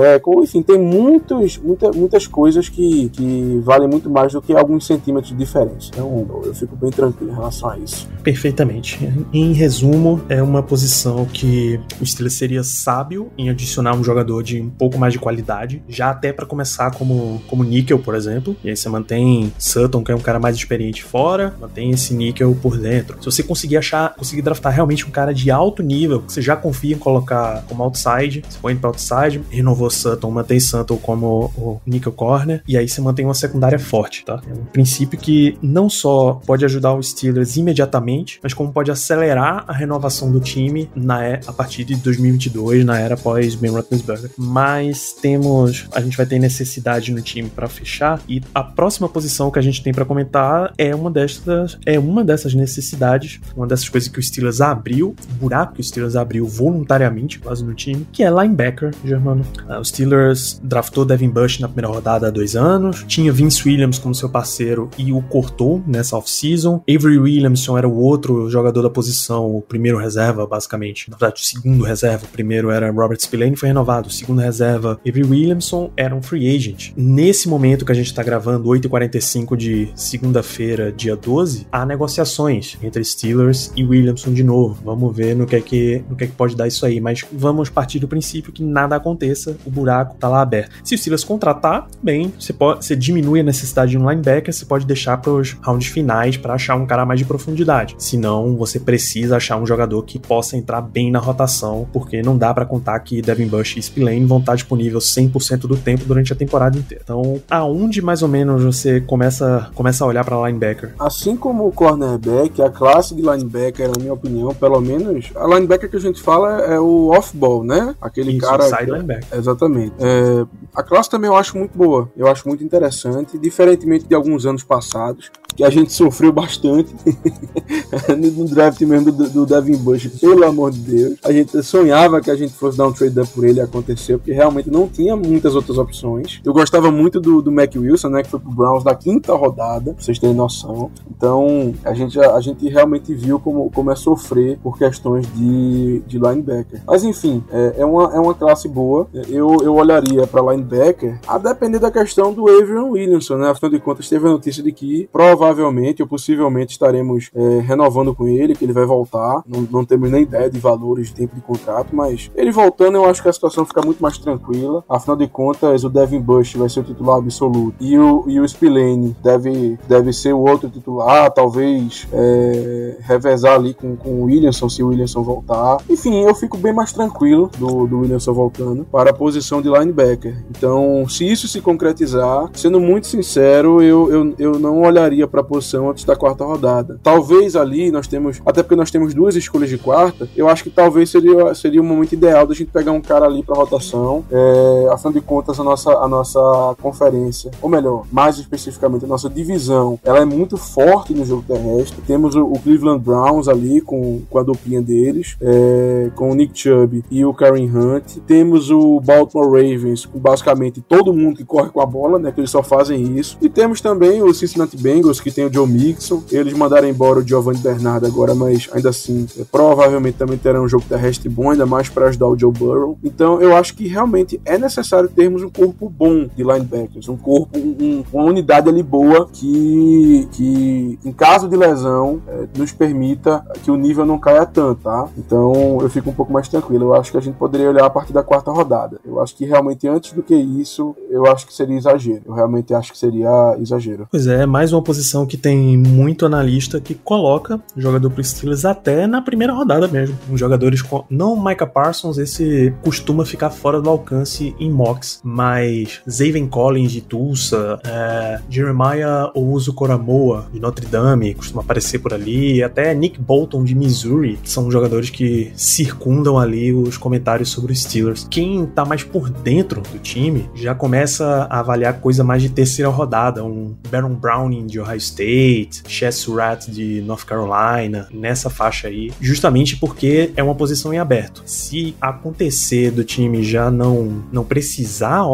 enfim, 0.43 0.63
tem 0.63 0.79
muitos, 0.79 1.59
muita, 1.59 1.91
muitas 1.93 2.27
coisas 2.27 2.69
que, 2.69 3.09
que 3.11 3.61
valem 3.65 3.89
muito 3.91 4.09
mais 4.09 4.33
do 4.33 4.41
que 4.41 4.53
alguns 4.53 4.87
centímetros 4.87 5.31
de 5.33 5.37
diferença. 5.37 5.91
Então 5.93 6.27
eu 6.45 6.55
fico 6.55 6.77
bem 6.77 6.91
tranquilo 6.91 7.33
em 7.33 7.35
relação 7.35 7.71
a 7.71 7.79
isso. 7.79 8.09
Perfeitamente. 8.23 8.99
Em 9.33 9.53
resumo, 9.53 10.21
é 10.29 10.43
uma 10.43 10.63
posição 10.63 11.25
que 11.25 11.81
o 12.01 12.07
Steelers 12.07 12.35
seria 12.35 12.63
sábio 12.63 13.31
em 13.37 13.51
adicionar 13.51 13.95
um 13.95 14.05
jogador 14.05 14.43
de 14.43 14.61
um 14.61 14.71
pouco 14.71 14.99
mais 14.99 15.13
de 15.13 15.19
qualidade, 15.19 15.83
já 15.89 16.11
até 16.11 16.33
pra 16.33 16.47
começar 16.47 16.91
como, 16.93 17.41
como 17.49 17.65
níquel, 17.65 17.99
por 17.99 18.15
exemplo. 18.15 18.57
E 18.63 18.71
aí 18.71 18.77
você 18.77 18.89
mantém 18.89 19.53
Sutton, 19.59 20.05
que 20.05 20.13
é 20.13 20.15
um 20.15 20.21
cara 20.21 20.39
mais 20.39 20.57
experiente 20.57 21.03
fora, 21.03 21.55
mantém 21.61 21.91
esse 21.91 22.15
níquel 22.15 22.57
por 22.61 22.79
dentro. 22.79 23.19
Se 23.21 23.25
você 23.25 23.43
conseguir 23.43 23.77
achar, 23.77 24.15
conseguir 24.15 24.43
draftar 24.43 24.73
realmente 24.73 25.07
um 25.07 25.11
cara 25.11 25.33
de 25.35 25.51
alto 25.51 25.83
nível, 25.83 26.23
que 26.23 26.33
você 26.33 26.43
já 26.43 26.57
confia 26.57 26.95
em 26.95 26.99
colocar 26.99 27.65
como 27.67 27.83
outside, 27.83 28.43
você 28.49 28.59
põe 28.61 28.77
pra 28.77 28.89
outside, 28.89 29.43
renovou 29.51 29.91
Sutton, 29.91 30.31
mantém 30.31 30.61
Sutton 30.61 30.97
como 30.97 31.51
o 31.57 31.81
níquel 31.87 32.13
corner, 32.13 32.63
e 32.69 32.77
aí 32.77 32.89
você 32.89 33.01
mantém 33.01 33.25
uma 33.25 33.35
secundária 33.35 33.79
forte, 33.81 34.25
tá? 34.25 34.41
É 34.49 34.53
um 34.53 34.65
princípio 34.65 35.19
que 35.19 35.59
não 35.63 35.89
só 35.91 36.41
pode 36.47 36.65
ajudar 36.65 36.95
os 36.95 37.11
Steelers 37.11 37.57
imediatamente, 37.57 38.39
mas 38.43 38.53
como 38.55 38.73
pode 38.73 38.91
acelerar 38.91 39.65
a 39.67 39.73
renovação 39.73 40.31
do 40.31 40.41
time 40.41 40.89
na, 40.95 41.29
e- 41.29 41.41
a 41.47 41.53
partir 41.53 41.85
de 41.85 41.95
2022, 41.97 42.85
na 42.85 42.99
era 42.99 43.17
pós 43.17 43.55
Ben 43.55 43.71
Roethlisberger. 43.71 44.31
Mas 44.37 45.13
temos, 45.21 45.87
a 45.93 46.01
gente 46.01 46.17
vai 46.17 46.27
ter 46.27 46.39
necessidade 46.39 47.13
no 47.13 47.21
time 47.21 47.49
para 47.49 47.69
fechar 47.69 48.21
e 48.29 48.43
a 48.55 48.63
próxima 48.63 49.09
posição 49.09 49.51
que 49.51 49.59
a 49.59 49.63
gente 49.63 49.83
tem 49.83 49.93
para 49.93 50.05
comentar 50.05 50.73
é 50.77 50.95
uma 50.95 51.11
dessas, 51.11 51.79
é 51.87 51.99
uma 51.99 52.23
dessas 52.25 52.55
necessidades, 52.55 53.41
uma 53.57 53.67
dessas 53.67 53.89
coisas 53.89 54.09
que 54.09 54.19
o 54.19 54.23
Steelers 54.23 54.61
abriu, 54.61 55.15
buraco 55.41 55.75
que 55.75 55.81
o 55.81 55.85
Steelers 55.85 56.17
abriu 56.17 56.47
voluntariamente 56.47 57.39
quase 57.39 57.65
no 57.65 57.75
time, 57.75 58.07
que 58.13 58.23
é 58.23 58.31
linebacker, 58.31 58.93
Germano. 59.05 59.45
Ah, 59.69 59.79
O 59.81 59.85
Steelers 59.85 60.61
draftou 60.63 61.05
Devin 61.05 61.29
Bush 61.31 61.59
na 61.61 61.69
primeira 61.69 61.89
rodada 61.95 62.29
há 62.29 62.31
dois 62.31 62.57
anos, 62.57 63.05
tinha 63.07 63.33
Vince 63.33 63.61
Williams 63.71 64.01
como 64.01 64.13
seu 64.13 64.29
parceiro 64.29 64.91
e 64.99 65.13
o 65.13 65.23
cortou 65.23 65.83
nessa 65.87 66.17
off-season. 66.17 66.83
Avery 66.89 67.19
Williamson 67.19 67.79
era 67.79 67.89
o 67.89 67.97
outro 67.97 68.51
jogador 68.51 68.83
da 68.83 68.91
posição, 68.91 69.55
o 69.55 69.63
primeiro 69.63 69.97
reserva, 69.97 70.45
basicamente. 70.45 71.09
Na 71.09 71.17
verdade, 71.17 71.41
o 71.41 71.45
segundo 71.45 71.85
reserva. 71.85 72.25
O 72.25 72.29
primeiro 72.29 72.71
era 72.71 72.91
Robert 72.91 73.21
Spillane, 73.21 73.55
foi 73.55 73.69
renovado. 73.69 74.09
O 74.09 74.11
segundo 74.11 74.41
reserva, 74.41 75.01
Avery 75.07 75.23
Williamson, 75.23 75.93
era 75.97 76.15
um 76.15 76.21
free 76.21 76.55
agent. 76.55 76.93
Nesse 76.97 77.49
momento 77.49 77.85
que 77.85 77.93
a 77.93 77.95
gente 77.95 78.13
tá 78.13 78.25
gravando, 78.25 78.69
8h45 78.69 79.57
de 79.57 79.89
segunda-feira, 79.95 80.91
dia 80.91 81.15
12, 81.15 81.69
há 81.71 81.87
negociações 81.87 82.77
entre 82.83 83.05
Steelers 83.05 83.73
e 83.77 83.85
Williamson 83.85 84.33
de 84.33 84.43
novo. 84.43 84.81
Vamos 84.85 85.17
ver 85.17 85.37
no 85.37 85.47
que 85.47 85.55
é 85.55 85.61
que, 85.61 86.05
no 86.11 86.17
que, 86.17 86.25
é 86.25 86.27
que 86.27 86.33
pode 86.33 86.57
dar 86.57 86.67
isso 86.67 86.85
aí. 86.85 87.01
Mas 87.01 87.25
vamos 87.33 87.71
partir 87.71 88.01
do 88.01 88.09
princípio 88.09 88.53
que 88.53 88.65
nada 88.65 88.97
aconteça, 88.97 89.57
o 89.65 89.71
buraco 89.71 90.17
tá 90.19 90.29
lá 90.29 90.43
aberto. 90.43 90.73
Se 90.83 90.97
o 90.97 90.99
Steelers 90.99 91.23
contratar, 91.23 91.87
bem, 92.03 92.33
você, 92.37 92.53
pode, 92.53 92.85
você 92.85 92.97
diminui 92.97 93.41
a 93.41 93.45
necessidade 93.45 93.60
de 93.87 93.99
um 93.99 94.09
linebacker, 94.09 94.53
você 94.53 94.65
pode 94.65 94.87
deixar 94.87 95.17
para 95.19 95.33
os 95.33 95.53
rounds 95.63 95.89
finais 95.89 96.37
para 96.37 96.55
achar 96.55 96.77
um 96.77 96.87
cara 96.87 97.05
mais 97.05 97.21
de 97.21 97.27
profundidade. 97.27 97.95
Senão, 97.99 98.57
você 98.57 98.79
precisa 98.79 99.37
achar 99.37 99.57
um 99.57 99.67
jogador 99.67 100.03
que 100.03 100.19
possa 100.19 100.57
entrar 100.57 100.81
bem 100.81 101.11
na 101.11 101.19
rotação, 101.19 101.89
porque 101.93 102.23
não 102.23 102.37
dá 102.37 102.53
para 102.53 102.65
contar 102.65 102.99
que 103.01 103.23
Devin 103.23 103.47
Bush 103.47 103.77
e 103.77 103.83
Spillane 103.83 104.25
vão 104.25 104.39
estar 104.39 104.55
disponíveis 104.55 105.05
100% 105.05 105.61
do 105.61 105.77
tempo 105.77 106.05
durante 106.05 106.33
a 106.33 106.37
temporada 106.37 106.79
inteira. 106.79 107.03
Então, 107.05 107.41
aonde 107.51 108.03
mais 108.03 108.23
ou 108.23 108.29
menos 108.29 108.63
você 108.63 109.01
começa, 109.01 109.71
começa 109.75 110.05
a 110.05 110.07
olhar 110.07 110.25
para 110.25 110.37
linebacker? 110.47 110.95
Assim 110.99 111.37
como 111.37 111.67
o 111.67 111.73
cornerback, 111.73 112.61
a 112.63 112.71
classe 112.71 113.15
de 113.15 113.23
linebacker, 113.23 113.89
na 113.89 113.99
minha 113.99 114.13
opinião, 114.13 114.55
pelo 114.55 114.81
menos, 114.81 115.31
a 115.35 115.47
linebacker 115.47 115.91
que 115.91 115.97
a 115.97 116.01
gente 116.01 116.21
fala 116.21 116.63
é 116.63 116.79
o 116.79 117.09
off-ball, 117.11 117.65
né? 117.65 117.95
Aquele 118.01 118.33
Isso, 118.33 118.47
cara. 118.47 118.63
side 118.65 118.91
linebacker. 118.91 119.39
Exatamente. 119.39 119.95
É, 119.99 120.45
a 120.75 120.83
classe 120.83 121.11
também 121.11 121.29
eu 121.29 121.37
acho 121.37 121.57
muito 121.57 121.77
boa, 121.77 122.11
eu 122.17 122.27
acho 122.27 122.47
muito 122.47 122.63
interessante, 122.63 123.39
diferentemente 123.41 124.07
de 124.07 124.15
alguns 124.15 124.47
anos 124.47 124.63
passados, 124.63 125.31
que 125.57 125.65
a 125.65 125.71
gente 125.71 125.93
sofreu 125.93 126.33
bastante 126.33 126.95
no 128.17 128.49
draft 128.49 128.81
mesmo 128.81 129.13
do, 129.13 129.29
do 129.29 129.47
Devin 129.47 129.77
Bush, 129.77 130.07
pelo 130.21 130.45
amor 130.45 130.71
de 130.71 130.79
Deus. 130.79 131.19
A 131.25 131.33
gente 131.33 131.63
sonhava 131.63 132.21
que 132.21 132.31
a 132.31 132.37
gente 132.37 132.55
fosse 132.55 132.79
dar 132.79 132.87
um 132.87 132.93
trade 132.93 133.21
up 133.21 133.29
por 133.35 133.45
ele 133.45 133.59
e 133.59 133.61
aconteceu, 133.61 134.19
porque 134.19 134.33
realmente 134.33 134.71
não 134.71 134.89
tinha 134.89 135.15
muitas 135.15 135.55
outras 135.55 135.77
opções. 135.77 136.41
Eu 136.45 136.53
gostava 136.55 136.91
muito 136.91 137.21
do, 137.21 137.43
do 137.43 137.53
Mac 137.53 137.75
Wilson, 137.77 138.09
né, 138.09 138.23
que 138.23 138.31
foi 138.31 138.41
pro 138.41 138.51
Browns 138.51 138.85
da 138.85 138.95
quinta 138.95 139.35
rodada, 139.35 139.93
pra 139.93 140.03
vocês 140.03 140.19
terem 140.19 140.35
noção. 140.35 140.91
Então, 141.11 141.75
a 141.85 141.93
gente, 141.93 142.19
a 142.19 142.41
gente 142.41 142.67
realmente 142.69 143.13
viu 143.15 143.39
como, 143.39 143.71
como 143.71 143.91
é 143.91 143.97
sofrer 143.97 144.59
por 144.63 144.79
questões 144.79 145.27
de, 145.35 146.01
de 146.07 146.19
linebacker. 146.19 146.83
Mas 146.87 147.05
enfim, 147.05 147.45
é, 147.51 147.75
é, 147.79 147.85
uma, 147.85 148.15
é 148.15 148.19
uma 148.19 148.35
classe 148.35 148.67
boa. 148.67 149.07
Eu, 149.29 149.59
eu 149.63 149.75
olharia 149.75 150.27
para 150.27 150.41
linebacker 150.53 151.19
a 151.27 151.37
depender 151.37 151.79
da 151.79 151.91
questão 151.91 152.33
do 152.33 152.49
Averion 152.49 152.97
Williamson, 153.31 153.37
né? 153.37 153.51
Afinal 153.51 153.71
de 153.71 153.81
contas, 153.81 154.09
teve 154.09 154.27
a 154.27 154.31
notícia 154.31 154.63
de 154.63 154.73
que 154.73 155.09
provavelmente 155.13 156.03
ou 156.03 156.09
possivelmente 156.09 156.73
estaremos 156.73 157.31
é, 157.35 157.61
renovando 157.61 158.15
com 158.15 158.27
ele, 158.27 158.55
que 158.55 158.65
ele 158.65 158.73
vai 158.73 158.85
voltar. 158.85 159.43
Não, 159.47 159.67
não 159.71 159.85
temos 159.85 160.11
nem 160.11 160.23
ideia 160.23 160.51
de 160.51 160.59
valores 160.59 161.09
de 161.09 161.15
tempo 161.15 161.35
de 161.35 161.41
contrato, 161.41 161.95
mas 161.95 162.31
ele 162.35 162.51
voltando, 162.51 162.97
eu 162.97 163.05
acho 163.05 163.23
que 163.23 163.29
a 163.29 163.33
situação 163.33 163.65
fica 163.65 163.83
muito 163.85 164.01
mais 164.01 164.19
tranquila. 164.19 164.85
Afinal 164.89 165.17
de 165.17 165.29
contas, 165.29 165.85
o 165.85 165.89
Devin 165.89 166.21
Bush 166.21 166.55
vai 166.55 166.69
ser 166.69 166.81
o 166.81 166.85
titular 166.85 167.19
absoluto 167.19 167.75
e 167.81 167.97
o, 167.99 168.25
e 168.27 168.41
o 168.41 168.49
Spillane 168.49 169.17
deve, 169.23 169.79
deve 169.89 170.13
ser 170.13 170.33
o 170.33 170.41
outro 170.41 170.69
titular, 170.69 171.31
talvez 171.31 172.09
é, 172.13 172.97
revezar 173.01 173.55
ali 173.55 173.75
com, 173.75 173.97
com 173.97 174.23
o 174.23 174.25
Williamson 174.25 174.69
se 174.69 174.83
o 174.83 174.89
Williamson 174.89 175.23
voltar. 175.23 175.79
Enfim, 175.89 176.23
eu 176.25 176.35
fico 176.35 176.57
bem 176.57 176.73
mais 176.73 176.93
tranquilo 176.93 177.51
do, 177.59 177.87
do 177.87 178.01
Williamson 178.01 178.33
voltando 178.33 178.85
para 178.85 179.11
a 179.11 179.15
posição 179.15 179.61
de 179.63 179.69
linebacker. 179.69 180.37
Então, 180.51 181.07
se 181.09 181.31
isso 181.31 181.47
se 181.49 181.61
concretizar, 181.61 182.51
sendo 182.55 182.81
muito 182.81 183.07
sincero, 183.07 183.20
sincero, 183.23 183.83
eu, 183.83 184.11
eu, 184.11 184.35
eu 184.39 184.59
não 184.59 184.83
olharia 184.83 185.27
para 185.27 185.41
a 185.41 185.45
posição 185.45 185.91
antes 185.91 186.05
da 186.05 186.17
quarta 186.17 186.45
rodada. 186.45 186.99
Talvez 187.03 187.57
ali 187.57 187.91
nós 187.91 188.07
temos, 188.07 188.41
até 188.45 188.63
porque 188.63 188.77
nós 188.77 188.91
temos 188.91 189.15
duas 189.15 189.37
escolhas 189.37 189.69
de 189.69 189.79
quarta, 189.79 190.29
eu 190.37 190.49
acho 190.49 190.65
que 190.65 190.71
talvez 190.71 191.11
seria, 191.11 191.55
seria 191.55 191.81
o 191.81 191.85
momento 191.85 192.13
ideal 192.13 192.47
da 192.47 192.55
gente 192.55 192.71
pegar 192.71 192.93
um 192.93 193.01
cara 193.01 193.27
ali 193.27 193.43
para 193.43 193.57
rotação. 193.57 194.25
É, 194.31 194.89
afinal 194.93 195.13
de 195.13 195.21
contas, 195.21 195.59
a 195.59 195.65
nossa, 195.65 195.91
a 195.93 196.09
nossa 196.09 196.77
conferência, 196.81 197.51
ou 197.61 197.69
melhor, 197.69 198.05
mais 198.11 198.39
especificamente 198.39 199.05
a 199.05 199.09
nossa 199.09 199.29
divisão, 199.29 199.99
ela 200.05 200.19
é 200.19 200.25
muito 200.25 200.57
forte 200.57 201.15
no 201.15 201.25
jogo 201.25 201.45
terrestre. 201.47 202.03
Temos 202.07 202.35
o, 202.35 202.45
o 202.45 202.59
Cleveland 202.59 203.03
Browns 203.03 203.49
ali 203.49 203.81
com, 203.81 204.23
com 204.29 204.39
a 204.39 204.43
duplinha 204.43 204.83
deles, 204.83 205.37
é, 205.41 206.11
com 206.15 206.31
o 206.31 206.35
Nick 206.35 206.59
Chubb 206.59 207.05
e 207.11 207.25
o 207.25 207.35
Karen 207.35 207.67
Hunt. 207.67 208.19
Temos 208.27 208.71
o 208.71 209.01
Baltimore 209.01 209.47
Ravens 209.47 210.07
com 210.07 210.19
basicamente 210.19 210.81
todo 210.81 211.13
mundo 211.13 211.37
que 211.37 211.45
corre 211.45 211.71
com 211.71 211.81
a 211.81 211.87
bola, 211.87 212.19
né? 212.19 212.33
Que 212.33 212.41
eles 212.41 212.51
só 212.51 212.63
fazem 212.63 213.10
isso. 213.19 213.37
E 213.41 213.49
temos 213.49 213.81
também 213.81 214.23
o 214.23 214.33
Cincinnati 214.33 214.77
Bengals, 214.77 215.21
que 215.21 215.31
tem 215.31 215.47
o 215.47 215.53
Joe 215.53 215.69
Mixon. 215.69 216.23
Eles 216.31 216.53
mandaram 216.53 216.89
embora 216.89 217.21
o 217.21 217.27
Giovanni 217.27 217.59
Bernardo 217.59 218.07
agora, 218.07 218.35
mas 218.35 218.69
ainda 218.73 218.91
assim, 218.91 219.27
é, 219.39 219.45
provavelmente 219.45 220.17
também 220.17 220.39
terão 220.39 220.65
um 220.65 220.69
jogo 220.69 220.85
terrestre 220.89 221.29
bom, 221.29 221.51
ainda 221.51 221.67
mais 221.67 221.89
para 221.89 222.07
ajudar 222.09 222.29
o 222.29 222.39
Joe 222.39 222.53
Burrow. 222.53 222.99
Então 223.03 223.41
eu 223.41 223.57
acho 223.57 223.75
que 223.75 223.87
realmente 223.87 224.41
é 224.45 224.59
necessário 224.59 225.09
termos 225.09 225.43
um 225.43 225.51
corpo 225.51 225.89
bom 225.89 226.29
de 226.35 226.43
linebackers, 226.43 227.09
um 227.09 227.17
corpo, 227.17 227.59
um, 227.59 228.05
uma 228.13 228.25
unidade 228.25 228.69
ali 228.69 228.83
boa 228.83 229.29
que, 229.33 230.29
que 230.33 230.99
em 231.05 231.13
caso 231.13 231.49
de 231.49 231.57
lesão, 231.57 232.23
é, 232.29 232.47
nos 232.57 232.73
permita 232.73 233.45
que 233.63 233.71
o 233.71 233.77
nível 233.77 234.05
não 234.05 234.19
caia 234.19 234.47
tanto, 234.47 234.83
tá? 234.83 235.09
Então 235.17 235.79
eu 235.81 235.89
fico 235.89 236.11
um 236.11 236.15
pouco 236.15 236.33
mais 236.33 236.49
tranquilo. 236.49 236.87
Eu 236.87 236.95
acho 236.95 237.11
que 237.11 237.19
a 237.19 237.21
gente 237.21 237.37
poderia 237.37 237.69
olhar 237.71 237.87
a 237.87 237.91
partir 237.91 238.13
da 238.13 238.23
quarta 238.23 238.51
rodada. 238.51 239.01
Eu 239.05 239.21
acho 239.21 239.35
que 239.35 239.45
realmente 239.45 239.87
antes 239.89 240.13
do 240.13 240.23
que 240.23 240.35
isso, 240.35 240.95
eu 241.09 241.27
acho 241.27 241.47
que 241.47 241.55
seria 241.55 241.77
exagero. 241.77 242.23
Eu 242.27 242.35
realmente 242.35 242.75
acho 242.75 242.93
que 242.93 242.99
seria 243.01 243.57
exagero. 243.59 244.07
Pois 244.11 244.27
é, 244.27 244.45
mais 244.45 244.73
uma 244.73 244.83
posição 244.83 245.25
que 245.27 245.37
tem 245.37 245.77
muito 245.77 246.27
analista 246.27 246.81
que 246.81 246.95
coloca 246.95 247.61
jogador 247.77 248.11
pro 248.11 248.23
Steelers 248.23 248.65
até 248.65 249.07
na 249.07 249.23
primeira 249.23 249.53
rodada 249.53 249.89
mesmo. 249.89 250.17
Os 250.31 250.39
jogadores 250.39 250.83
com... 250.83 251.05
não 251.09 251.43
Micah 251.43 251.67
Parsons, 251.67 252.19
esse 252.19 252.75
costuma 252.83 253.25
ficar 253.25 253.51
fora 253.51 253.81
do 253.81 253.89
alcance 253.89 254.55
em 254.61 254.71
mocks, 254.71 255.21
mas 255.25 256.01
Zaven 256.09 256.47
Collins 256.47 256.93
de 256.93 257.01
Tulsa, 257.01 257.79
é, 257.85 258.41
Jeremiah 258.51 259.31
Ouzo 259.35 259.73
Coramoa 259.73 260.47
de 260.53 260.61
Notre 260.61 260.87
Dame 260.87 261.35
costuma 261.35 261.63
aparecer 261.63 261.99
por 262.01 262.13
ali, 262.13 262.63
até 262.63 262.95
Nick 262.95 263.19
Bolton 263.19 263.65
de 263.65 263.75
Missouri, 263.75 264.39
são 264.45 264.71
jogadores 264.71 265.09
que 265.09 265.51
circundam 265.55 266.39
ali 266.39 266.73
os 266.73 266.99
comentários 266.99 267.49
sobre 267.49 267.73
os 267.73 267.83
Steelers. 267.83 268.27
Quem 268.31 268.67
tá 268.67 268.85
mais 268.85 269.03
por 269.03 269.31
dentro 269.31 269.81
do 269.81 269.99
time 269.99 270.51
já 270.55 270.75
começa 270.75 271.47
a 271.49 271.61
avaliar 271.61 272.01
coisa 272.01 272.23
mais 272.23 272.43
de 272.43 272.49
terceira 272.49 272.90
rodada, 272.91 273.45
um 273.45 273.75
Baron 273.91 274.15
Browning 274.15 274.67
de 274.67 274.81
Ohio 274.81 274.99
State, 274.99 275.83
Chess 275.87 276.17
Surratt 276.19 276.71
de 276.71 277.01
North 277.03 277.25
Carolina, 277.25 278.09
nessa 278.13 278.51
faixa 278.51 278.89
aí, 278.89 279.13
justamente 279.21 279.77
porque 279.77 280.33
é 280.37 280.43
uma 280.43 280.55
posição 280.55 280.93
em 280.93 280.99
aberto. 280.99 281.43
Se 281.47 281.95
acontecer 282.01 282.91
do 282.91 283.05
time 283.05 283.43
já 283.43 283.71
não 283.71 284.23
não 284.33 284.45
precisar 284.45 285.25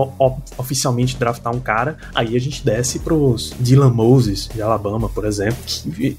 oficialmente 0.57 1.17
draftar 1.17 1.55
um 1.55 1.61
cara, 1.61 1.97
aí 2.15 2.37
a 2.37 2.41
gente 2.41 2.65
desce 2.65 2.99
pros 2.99 3.55
Dylan 3.59 3.91
Moses 3.91 4.49
de 4.53 4.63
Alabama, 4.63 5.09
por 5.09 5.25
exemplo. 5.25 5.57
Que, 5.95 6.17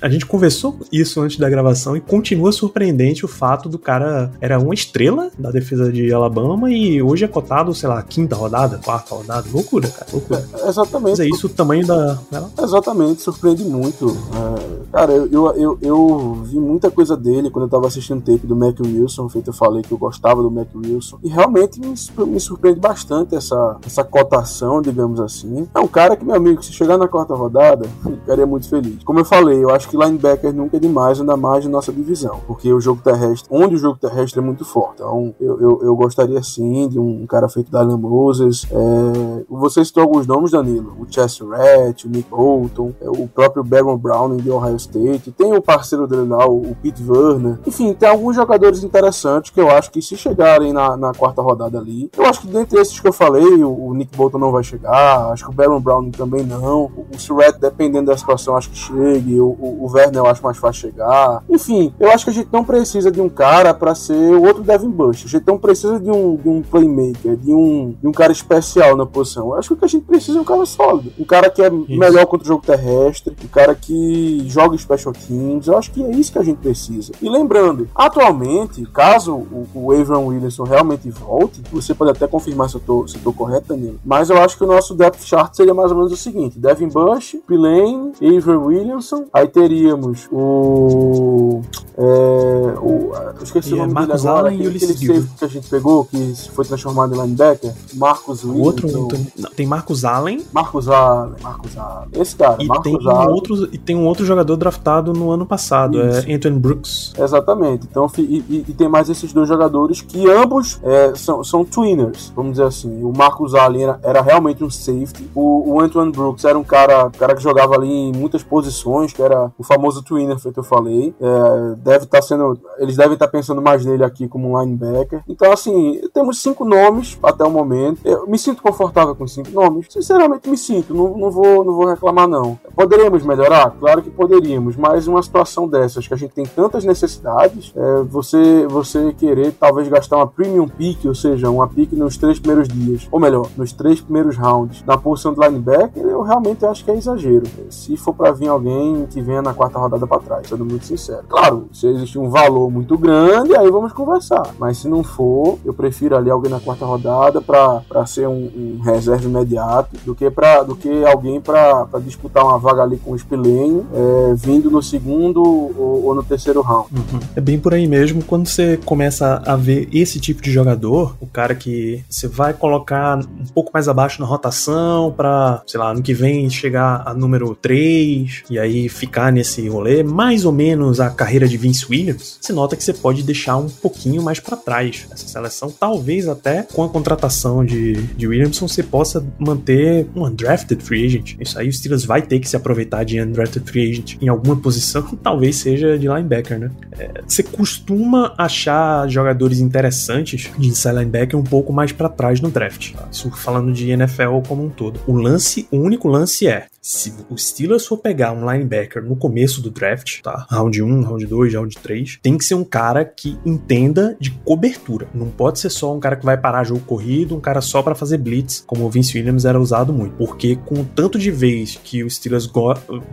a 0.00 0.08
gente 0.08 0.26
conversou 0.26 0.78
isso 0.92 1.20
antes 1.20 1.38
da 1.38 1.48
gravação 1.48 1.96
e 1.96 2.00
continua 2.00 2.52
surpreendente 2.52 3.24
o 3.24 3.28
fato 3.28 3.68
do 3.68 3.78
cara 3.78 4.30
era 4.40 4.58
uma 4.58 4.74
estrela 4.74 5.30
da 5.38 5.50
defesa 5.50 5.92
de 5.92 6.12
Alabama 6.12 6.70
e 6.70 7.02
hoje 7.02 7.24
é 7.24 7.28
cotado, 7.28 7.74
sei 7.74 7.88
lá, 7.88 8.02
quinta 8.02 8.34
rodada, 8.36 8.78
quarta 8.78 9.14
rodada. 9.14 9.48
Loucura, 9.52 9.88
cara, 9.88 10.06
loucura. 10.12 10.44
É, 10.54 10.72
exatamente. 10.82 11.10
Mas 11.10 11.20
é 11.20 11.28
isso 11.28 11.46
o 11.46 11.50
tamanho 11.50 11.86
da. 11.86 12.18
Exatamente, 12.60 13.22
surpreende 13.22 13.64
muito. 13.64 14.08
É, 14.10 14.90
cara, 14.92 15.12
eu, 15.12 15.26
eu, 15.26 15.54
eu, 15.54 15.78
eu, 15.80 16.38
vi 16.44 16.58
muita 16.58 16.90
coisa 16.90 17.16
dele 17.16 17.50
quando 17.50 17.64
eu 17.64 17.70
tava 17.70 17.86
assistindo 17.86 18.18
o 18.18 18.22
tape 18.22 18.46
do 18.46 18.56
Mac 18.56 18.78
Wilson, 18.80 19.28
feito 19.28 19.50
eu 19.50 19.54
falei 19.54 19.82
que 19.82 19.92
eu 19.92 19.98
gostava 19.98 20.42
do 20.42 20.50
Mac 20.50 20.68
Wilson. 20.74 21.18
E 21.22 21.28
realmente 21.28 21.80
me, 21.80 21.94
me 22.26 22.40
surpreende 22.40 22.80
bastante 22.80 23.34
essa, 23.34 23.76
essa 23.84 24.04
cotação, 24.04 24.80
digamos 24.80 25.20
assim. 25.20 25.68
É 25.74 25.80
um 25.80 25.88
cara 25.88 26.16
que, 26.16 26.24
meu 26.24 26.34
amigo, 26.34 26.62
se 26.62 26.72
chegar 26.72 26.98
na 26.98 27.08
quarta 27.08 27.34
rodada, 27.34 27.88
ficaria 28.02 28.46
muito 28.46 28.68
feliz. 28.68 29.02
Como 29.04 29.18
eu 29.18 29.24
falei, 29.24 29.62
eu 29.62 29.70
acho 29.70 29.88
que 29.88 29.96
linebacker 29.96 30.52
nunca 30.52 30.76
é 30.76 30.80
demais, 30.80 31.20
ainda 31.20 31.36
mais 31.36 31.64
na 31.64 31.70
nossa 31.70 31.92
divisão. 31.92 32.40
Porque 32.46 32.72
o 32.72 32.80
jogo 32.80 33.00
terrestre, 33.02 33.48
onde 33.50 33.74
o 33.74 33.78
jogo 33.78 33.98
terrestre 33.98 34.40
é 34.40 34.42
muito 34.42 34.64
forte. 34.64 34.98
Então, 34.98 35.34
eu, 35.40 35.60
eu, 35.60 35.80
eu 35.82 35.96
gostaria 35.96 36.42
sim 36.42 36.88
de 36.88 36.98
um 36.98 37.26
cara 37.26 37.48
feito 37.48 37.70
da 37.70 37.84
Moses. 37.84 38.66
É, 38.70 39.44
você 39.48 39.84
citou 39.84 40.02
alguns 40.02 40.26
nomes, 40.26 40.50
Danilo. 40.50 40.67
O 40.68 41.06
Chess 41.08 41.40
Rat, 41.40 42.04
o 42.04 42.08
Nick 42.08 42.28
Bolton, 42.30 42.92
é, 43.00 43.08
o 43.08 43.26
próprio 43.28 43.64
Baron 43.64 43.96
Brown 43.96 44.36
de 44.36 44.50
Ohio 44.50 44.76
State. 44.76 45.32
Tem 45.32 45.52
o 45.54 45.62
parceiro 45.62 46.06
dele 46.06 46.28
lá, 46.28 46.46
o, 46.46 46.76
Pete 46.82 47.02
Werner. 47.06 47.58
Enfim, 47.66 47.94
tem 47.94 48.08
alguns 48.08 48.36
jogadores 48.36 48.82
interessantes 48.82 49.50
que 49.50 49.60
eu 49.60 49.70
acho 49.70 49.90
que 49.90 50.00
se 50.00 50.16
chegarem 50.16 50.72
na, 50.72 50.96
na 50.96 51.12
quarta 51.12 51.42
rodada 51.42 51.78
ali, 51.78 52.10
eu 52.16 52.26
acho 52.26 52.42
que 52.42 52.46
dentre 52.48 52.78
esses 52.78 52.98
que 53.00 53.08
eu 53.08 53.12
falei, 53.12 53.62
o, 53.62 53.88
o 53.88 53.94
Nick 53.94 54.16
Bolton 54.16 54.38
não 54.38 54.52
vai 54.52 54.62
chegar, 54.62 55.30
acho 55.32 55.44
que 55.44 55.50
o 55.50 55.54
Baron 55.54 55.80
Brown 55.80 56.10
também 56.10 56.44
não. 56.44 56.84
O, 56.84 57.06
o 57.12 57.58
dependendo 57.60 58.06
da 58.06 58.16
situação, 58.16 58.56
acho 58.56 58.70
que 58.70 58.76
chegue. 58.76 59.40
O, 59.40 59.48
o, 59.48 59.84
o 59.84 59.92
Werner 59.92 60.18
eu 60.18 60.26
acho 60.26 60.42
mais 60.42 60.56
fácil 60.56 60.82
chegar. 60.82 61.42
Enfim, 61.48 61.92
eu 61.98 62.10
acho 62.10 62.24
que 62.24 62.30
a 62.30 62.34
gente 62.34 62.48
não 62.52 62.64
precisa 62.64 63.10
de 63.10 63.20
um 63.20 63.28
cara 63.28 63.72
para 63.72 63.94
ser 63.94 64.34
o 64.34 64.42
outro 64.42 64.62
Devin 64.62 64.90
Bush. 64.90 65.24
A 65.24 65.28
gente 65.28 65.46
não 65.46 65.58
precisa 65.58 65.98
de 65.98 66.10
um, 66.10 66.36
de 66.36 66.48
um 66.48 66.62
playmaker, 66.62 67.36
de 67.36 67.52
um, 67.52 67.94
de 68.00 68.06
um 68.06 68.12
cara 68.12 68.32
especial 68.32 68.96
na 68.96 69.06
posição. 69.06 69.48
Eu 69.48 69.54
acho 69.54 69.68
que 69.68 69.74
o 69.74 69.76
que 69.76 69.84
a 69.84 69.88
gente 69.88 70.04
precisa 70.04 70.38
é 70.38 70.40
um 70.40 70.44
cara 70.44 70.57
sólido. 70.66 71.12
Um 71.18 71.24
cara 71.24 71.50
que 71.50 71.62
é 71.62 71.68
isso. 71.68 71.98
melhor 71.98 72.26
contra 72.26 72.44
o 72.44 72.48
jogo 72.48 72.64
terrestre, 72.64 73.34
um 73.44 73.48
cara 73.48 73.74
que 73.74 74.44
joga 74.48 74.76
special 74.76 75.12
teams. 75.12 75.66
Eu 75.66 75.76
acho 75.76 75.90
que 75.90 76.02
é 76.02 76.10
isso 76.10 76.32
que 76.32 76.38
a 76.38 76.42
gente 76.42 76.58
precisa. 76.58 77.12
E 77.20 77.28
lembrando, 77.28 77.88
atualmente, 77.94 78.84
caso 78.86 79.34
o, 79.34 79.66
o 79.74 79.92
Avon 79.92 80.26
Williamson 80.26 80.64
realmente 80.64 81.10
volte, 81.10 81.62
você 81.72 81.94
pode 81.94 82.10
até 82.10 82.26
confirmar 82.26 82.68
se 82.68 82.76
eu 82.76 82.80
tô, 82.80 83.06
se 83.06 83.16
eu 83.16 83.22
tô 83.22 83.32
correto, 83.32 83.68
Danilo. 83.68 83.98
Mas 84.04 84.30
eu 84.30 84.38
acho 84.38 84.56
que 84.56 84.64
o 84.64 84.66
nosso 84.66 84.94
depth 84.94 85.22
chart 85.22 85.54
seria 85.54 85.74
mais 85.74 85.90
ou 85.90 85.96
menos 85.96 86.12
o 86.12 86.16
seguinte: 86.16 86.58
Devin 86.58 86.88
Bush, 86.88 87.36
Pilane, 87.46 88.12
Avery 88.20 88.56
Williamson. 88.56 89.26
Aí 89.32 89.48
teríamos 89.48 90.28
o. 90.30 91.62
É, 91.96 92.78
o 92.80 93.12
eu 93.38 93.42
esqueci 93.42 93.70
e 93.70 93.74
o 93.74 93.76
nome 93.78 93.92
Marcos 93.92 94.22
dele 94.22 94.28
agora, 94.28 94.48
Allen 94.48 94.60
aquele, 94.60 94.76
aquele 94.76 95.22
safe 95.22 95.34
que 95.36 95.44
a 95.44 95.48
gente 95.48 95.68
pegou, 95.68 96.04
que 96.04 96.34
foi 96.52 96.64
transformado 96.64 97.14
em 97.14 97.20
linebacker. 97.20 97.72
Marcos 97.94 98.44
Williamson. 98.44 98.98
Outro, 98.98 99.26
não, 99.36 99.50
tem 99.50 99.66
Marcos 99.66 100.04
Allen. 100.04 100.37
Marcos 100.52 100.88
Allen, 100.88 101.34
Marcos 101.42 101.76
Allen. 101.76 102.08
Esse 102.12 102.36
cara, 102.36 102.56
e 102.60 102.66
Marcos 102.66 102.84
tem 102.84 103.08
Allen. 103.08 103.28
Um 103.28 103.32
outro, 103.32 103.68
e 103.72 103.78
tem 103.78 103.96
um 103.96 104.06
outro 104.06 104.24
jogador 104.24 104.56
draftado 104.56 105.12
no 105.12 105.30
ano 105.30 105.46
passado, 105.46 106.00
é 106.00 106.10
Isso. 106.10 106.30
é 106.30 106.34
Anthony 106.34 106.58
Brooks. 106.58 107.12
Exatamente. 107.18 107.86
Então, 107.90 108.10
e, 108.18 108.22
e, 108.22 108.64
e, 108.68 108.74
tem 108.74 108.88
mais 108.88 109.08
esses 109.08 109.32
dois 109.32 109.48
jogadores 109.48 110.00
que 110.00 110.28
ambos 110.30 110.80
é, 110.82 111.14
são, 111.14 111.42
são 111.42 111.64
twinners, 111.64 112.32
vamos 112.34 112.52
dizer 112.52 112.64
assim. 112.64 113.02
O 113.02 113.12
Marcos 113.16 113.54
Allen 113.54 113.84
era, 113.84 114.00
era 114.02 114.20
realmente 114.20 114.62
um 114.64 114.70
safety. 114.70 115.28
O, 115.34 115.74
o 115.74 115.80
Antoine 115.80 116.12
Brooks 116.12 116.44
era 116.44 116.58
um 116.58 116.64
cara, 116.64 117.10
cara 117.10 117.34
que 117.34 117.42
jogava 117.42 117.74
ali 117.74 117.90
em 117.90 118.12
muitas 118.12 118.42
posições, 118.42 119.12
que 119.12 119.22
era 119.22 119.50
o 119.58 119.64
famoso 119.64 120.02
twinner, 120.02 120.38
feito 120.38 120.60
eu 120.60 120.64
falei. 120.64 121.14
É, 121.20 121.74
deve 121.76 122.04
estar 122.04 122.18
tá 122.18 122.22
sendo. 122.22 122.58
Eles 122.78 122.96
devem 122.96 123.14
estar 123.14 123.26
tá 123.26 123.32
pensando 123.32 123.62
mais 123.62 123.84
nele 123.84 124.04
aqui 124.04 124.28
como 124.28 124.52
um 124.52 124.60
linebacker. 124.60 125.22
Então, 125.28 125.52
assim, 125.52 126.00
temos 126.12 126.40
cinco 126.40 126.64
nomes 126.64 127.18
até 127.22 127.44
o 127.44 127.50
momento. 127.50 128.00
Eu 128.04 128.26
me 128.26 128.38
sinto 128.38 128.62
confortável 128.62 129.14
com 129.14 129.26
cinco 129.26 129.50
nomes. 129.50 129.86
Sinceramente, 129.90 130.27
me 130.46 130.56
sinto. 130.56 130.94
Não, 130.94 131.16
não, 131.16 131.30
vou, 131.30 131.64
não 131.64 131.74
vou 131.74 131.86
reclamar, 131.86 132.28
não. 132.28 132.58
Poderíamos 132.74 133.22
melhorar? 133.22 133.70
Claro 133.78 134.02
que 134.02 134.10
poderíamos, 134.10 134.76
mas 134.76 135.06
uma 135.06 135.22
situação 135.22 135.68
dessas 135.68 136.06
que 136.06 136.14
a 136.14 136.16
gente 136.16 136.32
tem 136.32 136.44
tantas 136.44 136.84
necessidades, 136.84 137.72
é, 137.76 138.02
você, 138.02 138.66
você 138.66 139.12
querer 139.12 139.52
talvez 139.52 139.88
gastar 139.88 140.16
uma 140.16 140.26
premium 140.26 140.68
pick, 140.68 141.04
ou 141.04 141.14
seja, 141.14 141.50
uma 141.50 141.66
pick 141.68 141.92
nos 141.92 142.16
três 142.16 142.38
primeiros 142.38 142.68
dias, 142.68 143.08
ou 143.10 143.20
melhor, 143.20 143.48
nos 143.56 143.72
três 143.72 144.00
primeiros 144.00 144.36
rounds, 144.36 144.84
na 144.86 144.96
posição 144.96 145.34
de 145.34 145.40
linebacker, 145.40 146.04
eu 146.04 146.22
realmente 146.22 146.64
acho 146.64 146.84
que 146.84 146.90
é 146.90 146.96
exagero. 146.96 147.46
Se 147.70 147.96
for 147.96 148.14
para 148.14 148.32
vir 148.32 148.48
alguém 148.48 149.06
que 149.06 149.20
venha 149.20 149.42
na 149.42 149.54
quarta 149.54 149.78
rodada 149.78 150.06
para 150.06 150.20
trás, 150.20 150.48
sendo 150.48 150.64
muito 150.64 150.84
sincero. 150.84 151.24
Claro, 151.28 151.68
se 151.72 151.86
existe 151.86 152.18
um 152.18 152.30
valor 152.30 152.70
muito 152.70 152.96
grande, 152.96 153.56
aí 153.56 153.70
vamos 153.70 153.92
conversar. 153.92 154.54
Mas 154.58 154.78
se 154.78 154.88
não 154.88 155.02
for, 155.02 155.58
eu 155.64 155.72
prefiro 155.72 156.16
ali 156.16 156.30
alguém 156.30 156.50
na 156.50 156.60
quarta 156.60 156.84
rodada 156.84 157.40
para 157.40 158.06
ser 158.06 158.28
um, 158.28 158.78
um, 158.78 158.80
reserva 158.82 159.24
imediato 159.24 159.96
do 160.04 160.14
que 160.18 160.28
para 160.30 160.62
do 160.64 160.74
que 160.74 161.04
alguém 161.04 161.40
para 161.40 161.86
disputar 162.04 162.44
uma 162.44 162.58
vaga 162.58 162.82
ali 162.82 162.98
com 162.98 163.12
o 163.12 163.18
Spillane 163.18 163.86
é, 163.92 164.34
vindo 164.34 164.70
no 164.70 164.82
segundo 164.82 165.42
ou, 165.42 166.06
ou 166.06 166.14
no 166.14 166.22
terceiro 166.22 166.60
round. 166.60 166.88
Uhum. 166.92 167.20
É 167.36 167.40
bem 167.40 167.58
por 167.58 167.72
aí 167.72 167.86
mesmo. 167.86 168.22
Quando 168.24 168.48
você 168.48 168.76
começa 168.84 169.40
a 169.46 169.56
ver 169.56 169.88
esse 169.92 170.18
tipo 170.18 170.42
de 170.42 170.50
jogador, 170.50 171.16
o 171.20 171.26
cara 171.26 171.54
que 171.54 172.04
você 172.08 172.26
vai 172.26 172.52
colocar 172.52 173.18
um 173.18 173.46
pouco 173.54 173.70
mais 173.72 173.88
abaixo 173.88 174.20
na 174.20 174.26
rotação 174.26 175.12
para, 175.16 175.62
sei 175.66 175.78
lá, 175.78 175.92
ano 175.92 176.02
que 176.02 176.12
vem 176.12 176.50
chegar 176.50 177.02
a 177.06 177.14
número 177.14 177.54
3 177.54 178.44
e 178.50 178.58
aí 178.58 178.88
ficar 178.88 179.32
nesse 179.32 179.68
rolê, 179.68 180.02
mais 180.02 180.44
ou 180.44 180.52
menos 180.52 181.00
a 181.00 181.10
carreira 181.10 181.46
de 181.46 181.56
Vince 181.56 181.86
Williams, 181.88 182.38
você 182.40 182.52
nota 182.52 182.76
que 182.76 182.82
você 182.82 182.92
pode 182.92 183.22
deixar 183.22 183.56
um 183.56 183.68
pouquinho 183.68 184.22
mais 184.22 184.40
para 184.40 184.56
trás 184.56 185.06
essa 185.10 185.28
seleção. 185.28 185.70
Talvez 185.70 186.28
até 186.28 186.62
com 186.62 186.82
a 186.82 186.88
contratação 186.88 187.64
de, 187.64 187.92
de 187.92 188.26
Williamson 188.26 188.66
você 188.66 188.82
possa 188.82 189.24
manter 189.38 190.07
um 190.14 190.24
undrafted 190.24 190.82
free 190.82 191.06
agent. 191.06 191.36
Isso 191.40 191.58
aí 191.58 191.68
o 191.68 191.72
Steelers 191.72 192.04
vai 192.04 192.22
ter 192.22 192.38
que 192.40 192.48
se 192.48 192.56
aproveitar 192.56 193.04
de 193.04 193.20
undrafted 193.20 193.68
free 193.68 193.90
agent 193.90 194.16
em 194.20 194.28
alguma 194.28 194.56
posição, 194.56 195.02
talvez 195.22 195.56
seja 195.56 195.98
de 195.98 196.08
linebacker, 196.08 196.58
né? 196.58 196.70
É, 196.98 197.22
você 197.26 197.42
costuma 197.42 198.34
achar 198.36 199.08
jogadores 199.08 199.60
interessantes 199.60 200.50
de 200.58 200.68
inside 200.68 200.94
linebacker 200.94 201.38
um 201.38 201.44
pouco 201.44 201.72
mais 201.72 201.92
para 201.92 202.08
trás 202.08 202.40
no 202.40 202.50
draft. 202.50 202.92
Tá? 202.92 203.08
Isso 203.10 203.30
falando 203.30 203.72
de 203.72 203.90
NFL 203.90 204.40
como 204.46 204.64
um 204.64 204.70
todo. 204.70 205.00
O 205.06 205.12
lance, 205.12 205.66
o 205.70 205.76
único 205.76 206.08
lance 206.08 206.46
é 206.46 206.66
se 206.88 207.12
o 207.28 207.36
Steelers 207.36 207.86
for 207.86 207.98
pegar 207.98 208.32
um 208.32 208.50
linebacker 208.50 209.04
no 209.04 209.14
começo 209.14 209.60
do 209.60 209.70
draft, 209.70 210.22
tá? 210.22 210.46
Round 210.48 210.82
1, 210.82 211.02
round 211.02 211.26
2, 211.26 211.52
round 211.52 211.76
3, 211.76 212.18
tem 212.22 212.38
que 212.38 212.44
ser 212.46 212.54
um 212.54 212.64
cara 212.64 213.04
que 213.04 213.38
entenda 213.44 214.16
de 214.18 214.30
cobertura. 214.30 215.06
Não 215.12 215.28
pode 215.28 215.58
ser 215.58 215.68
só 215.68 215.94
um 215.94 216.00
cara 216.00 216.16
que 216.16 216.24
vai 216.24 216.38
parar 216.38 216.64
jogo 216.64 216.80
corrido, 216.80 217.36
um 217.36 217.40
cara 217.40 217.60
só 217.60 217.82
para 217.82 217.94
fazer 217.94 218.16
blitz, 218.16 218.64
como 218.66 218.86
o 218.86 218.90
Vince 218.90 219.18
Williams 219.18 219.44
era 219.44 219.60
usado 219.60 219.92
muito. 219.92 220.14
Porque 220.14 220.56
com 220.56 220.76
o 220.76 220.84
tanto 220.84 221.18
de 221.18 221.30
vez 221.30 221.78
que 221.84 222.02
o 222.02 222.08
Steelers 222.08 222.50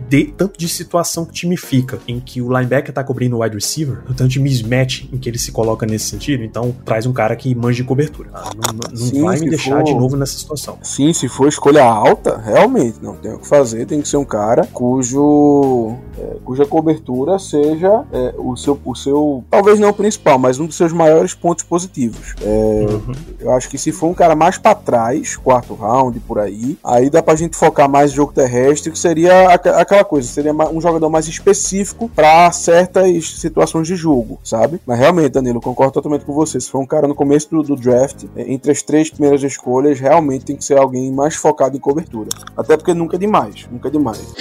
de 0.08 0.24
tanto 0.24 0.58
de 0.58 0.70
situação 0.70 1.26
que 1.26 1.32
o 1.32 1.34
time 1.34 1.56
fica 1.58 1.98
em 2.08 2.18
que 2.18 2.40
o 2.40 2.48
linebacker 2.48 2.94
tá 2.94 3.04
cobrindo 3.04 3.36
o 3.36 3.42
wide 3.42 3.56
receiver, 3.56 3.98
o 4.08 4.14
tanto 4.14 4.30
de 4.30 4.40
mismatch 4.40 5.04
em 5.12 5.18
que 5.18 5.28
ele 5.28 5.38
se 5.38 5.52
coloca 5.52 5.84
nesse 5.84 6.06
sentido, 6.06 6.42
então 6.42 6.74
traz 6.82 7.04
um 7.04 7.12
cara 7.12 7.36
que 7.36 7.54
manje 7.54 7.82
de 7.82 7.84
cobertura. 7.84 8.30
Ah, 8.32 8.50
não, 8.54 8.90
não 8.90 8.96
Sim, 8.96 9.22
vai 9.22 9.38
me 9.38 9.50
deixar 9.50 9.76
for... 9.76 9.84
de 9.84 9.92
novo 9.92 10.16
nessa 10.16 10.38
situação. 10.38 10.78
Sim, 10.82 11.12
se 11.12 11.28
for 11.28 11.46
escolha 11.46 11.84
alta, 11.84 12.38
realmente 12.38 12.96
não 13.02 13.16
tem 13.16 13.34
o 13.34 13.38
que 13.38 13.46
fazer 13.46 13.65
fazer 13.66 13.86
tem 13.86 14.00
que 14.00 14.08
ser 14.08 14.16
um 14.16 14.24
cara 14.24 14.66
cujo 14.72 15.96
é, 16.18 16.36
cuja 16.44 16.64
cobertura 16.64 17.38
seja 17.38 18.04
é, 18.12 18.34
o, 18.38 18.56
seu, 18.56 18.78
o 18.84 18.94
seu, 18.94 19.44
talvez 19.50 19.78
não 19.78 19.90
o 19.90 19.94
principal, 19.94 20.38
mas 20.38 20.58
um 20.58 20.66
dos 20.66 20.76
seus 20.76 20.92
maiores 20.92 21.34
pontos 21.34 21.64
positivos. 21.64 22.34
É, 22.40 22.86
uhum. 22.88 23.12
Eu 23.40 23.52
acho 23.52 23.68
que 23.68 23.76
se 23.76 23.92
for 23.92 24.08
um 24.08 24.14
cara 24.14 24.34
mais 24.34 24.56
para 24.56 24.74
trás, 24.74 25.36
quarto 25.36 25.74
round, 25.74 26.18
por 26.20 26.38
aí, 26.38 26.78
aí 26.82 27.10
dá 27.10 27.22
pra 27.22 27.36
gente 27.36 27.56
focar 27.56 27.88
mais 27.88 28.10
no 28.10 28.16
jogo 28.16 28.32
terrestre, 28.32 28.90
que 28.90 28.98
seria 28.98 29.48
aquela 29.48 30.04
coisa, 30.04 30.28
seria 30.28 30.52
um 30.52 30.80
jogador 30.80 31.10
mais 31.10 31.26
específico 31.28 32.08
para 32.08 32.50
certas 32.52 33.38
situações 33.38 33.86
de 33.86 33.96
jogo, 33.96 34.38
sabe? 34.42 34.80
Mas 34.86 34.98
realmente, 34.98 35.30
Danilo, 35.30 35.60
concordo 35.60 35.92
totalmente 35.92 36.24
com 36.24 36.32
você. 36.32 36.60
Se 36.60 36.70
for 36.70 36.80
um 36.80 36.86
cara 36.86 37.06
no 37.06 37.14
começo 37.14 37.50
do, 37.50 37.62
do 37.62 37.76
draft, 37.76 38.24
é, 38.34 38.50
entre 38.50 38.70
as 38.70 38.82
três 38.82 39.10
primeiras 39.10 39.42
escolhas, 39.42 40.00
realmente 40.00 40.44
tem 40.44 40.56
que 40.56 40.64
ser 40.64 40.78
alguém 40.78 41.12
mais 41.12 41.34
focado 41.34 41.76
em 41.76 41.80
cobertura. 41.80 42.28
Até 42.56 42.76
porque 42.76 42.94
nunca 42.94 43.16
é 43.16 43.18
demais, 43.18 43.45
nunca 43.70 43.88
é 43.88 43.90
demais. 43.90 44.34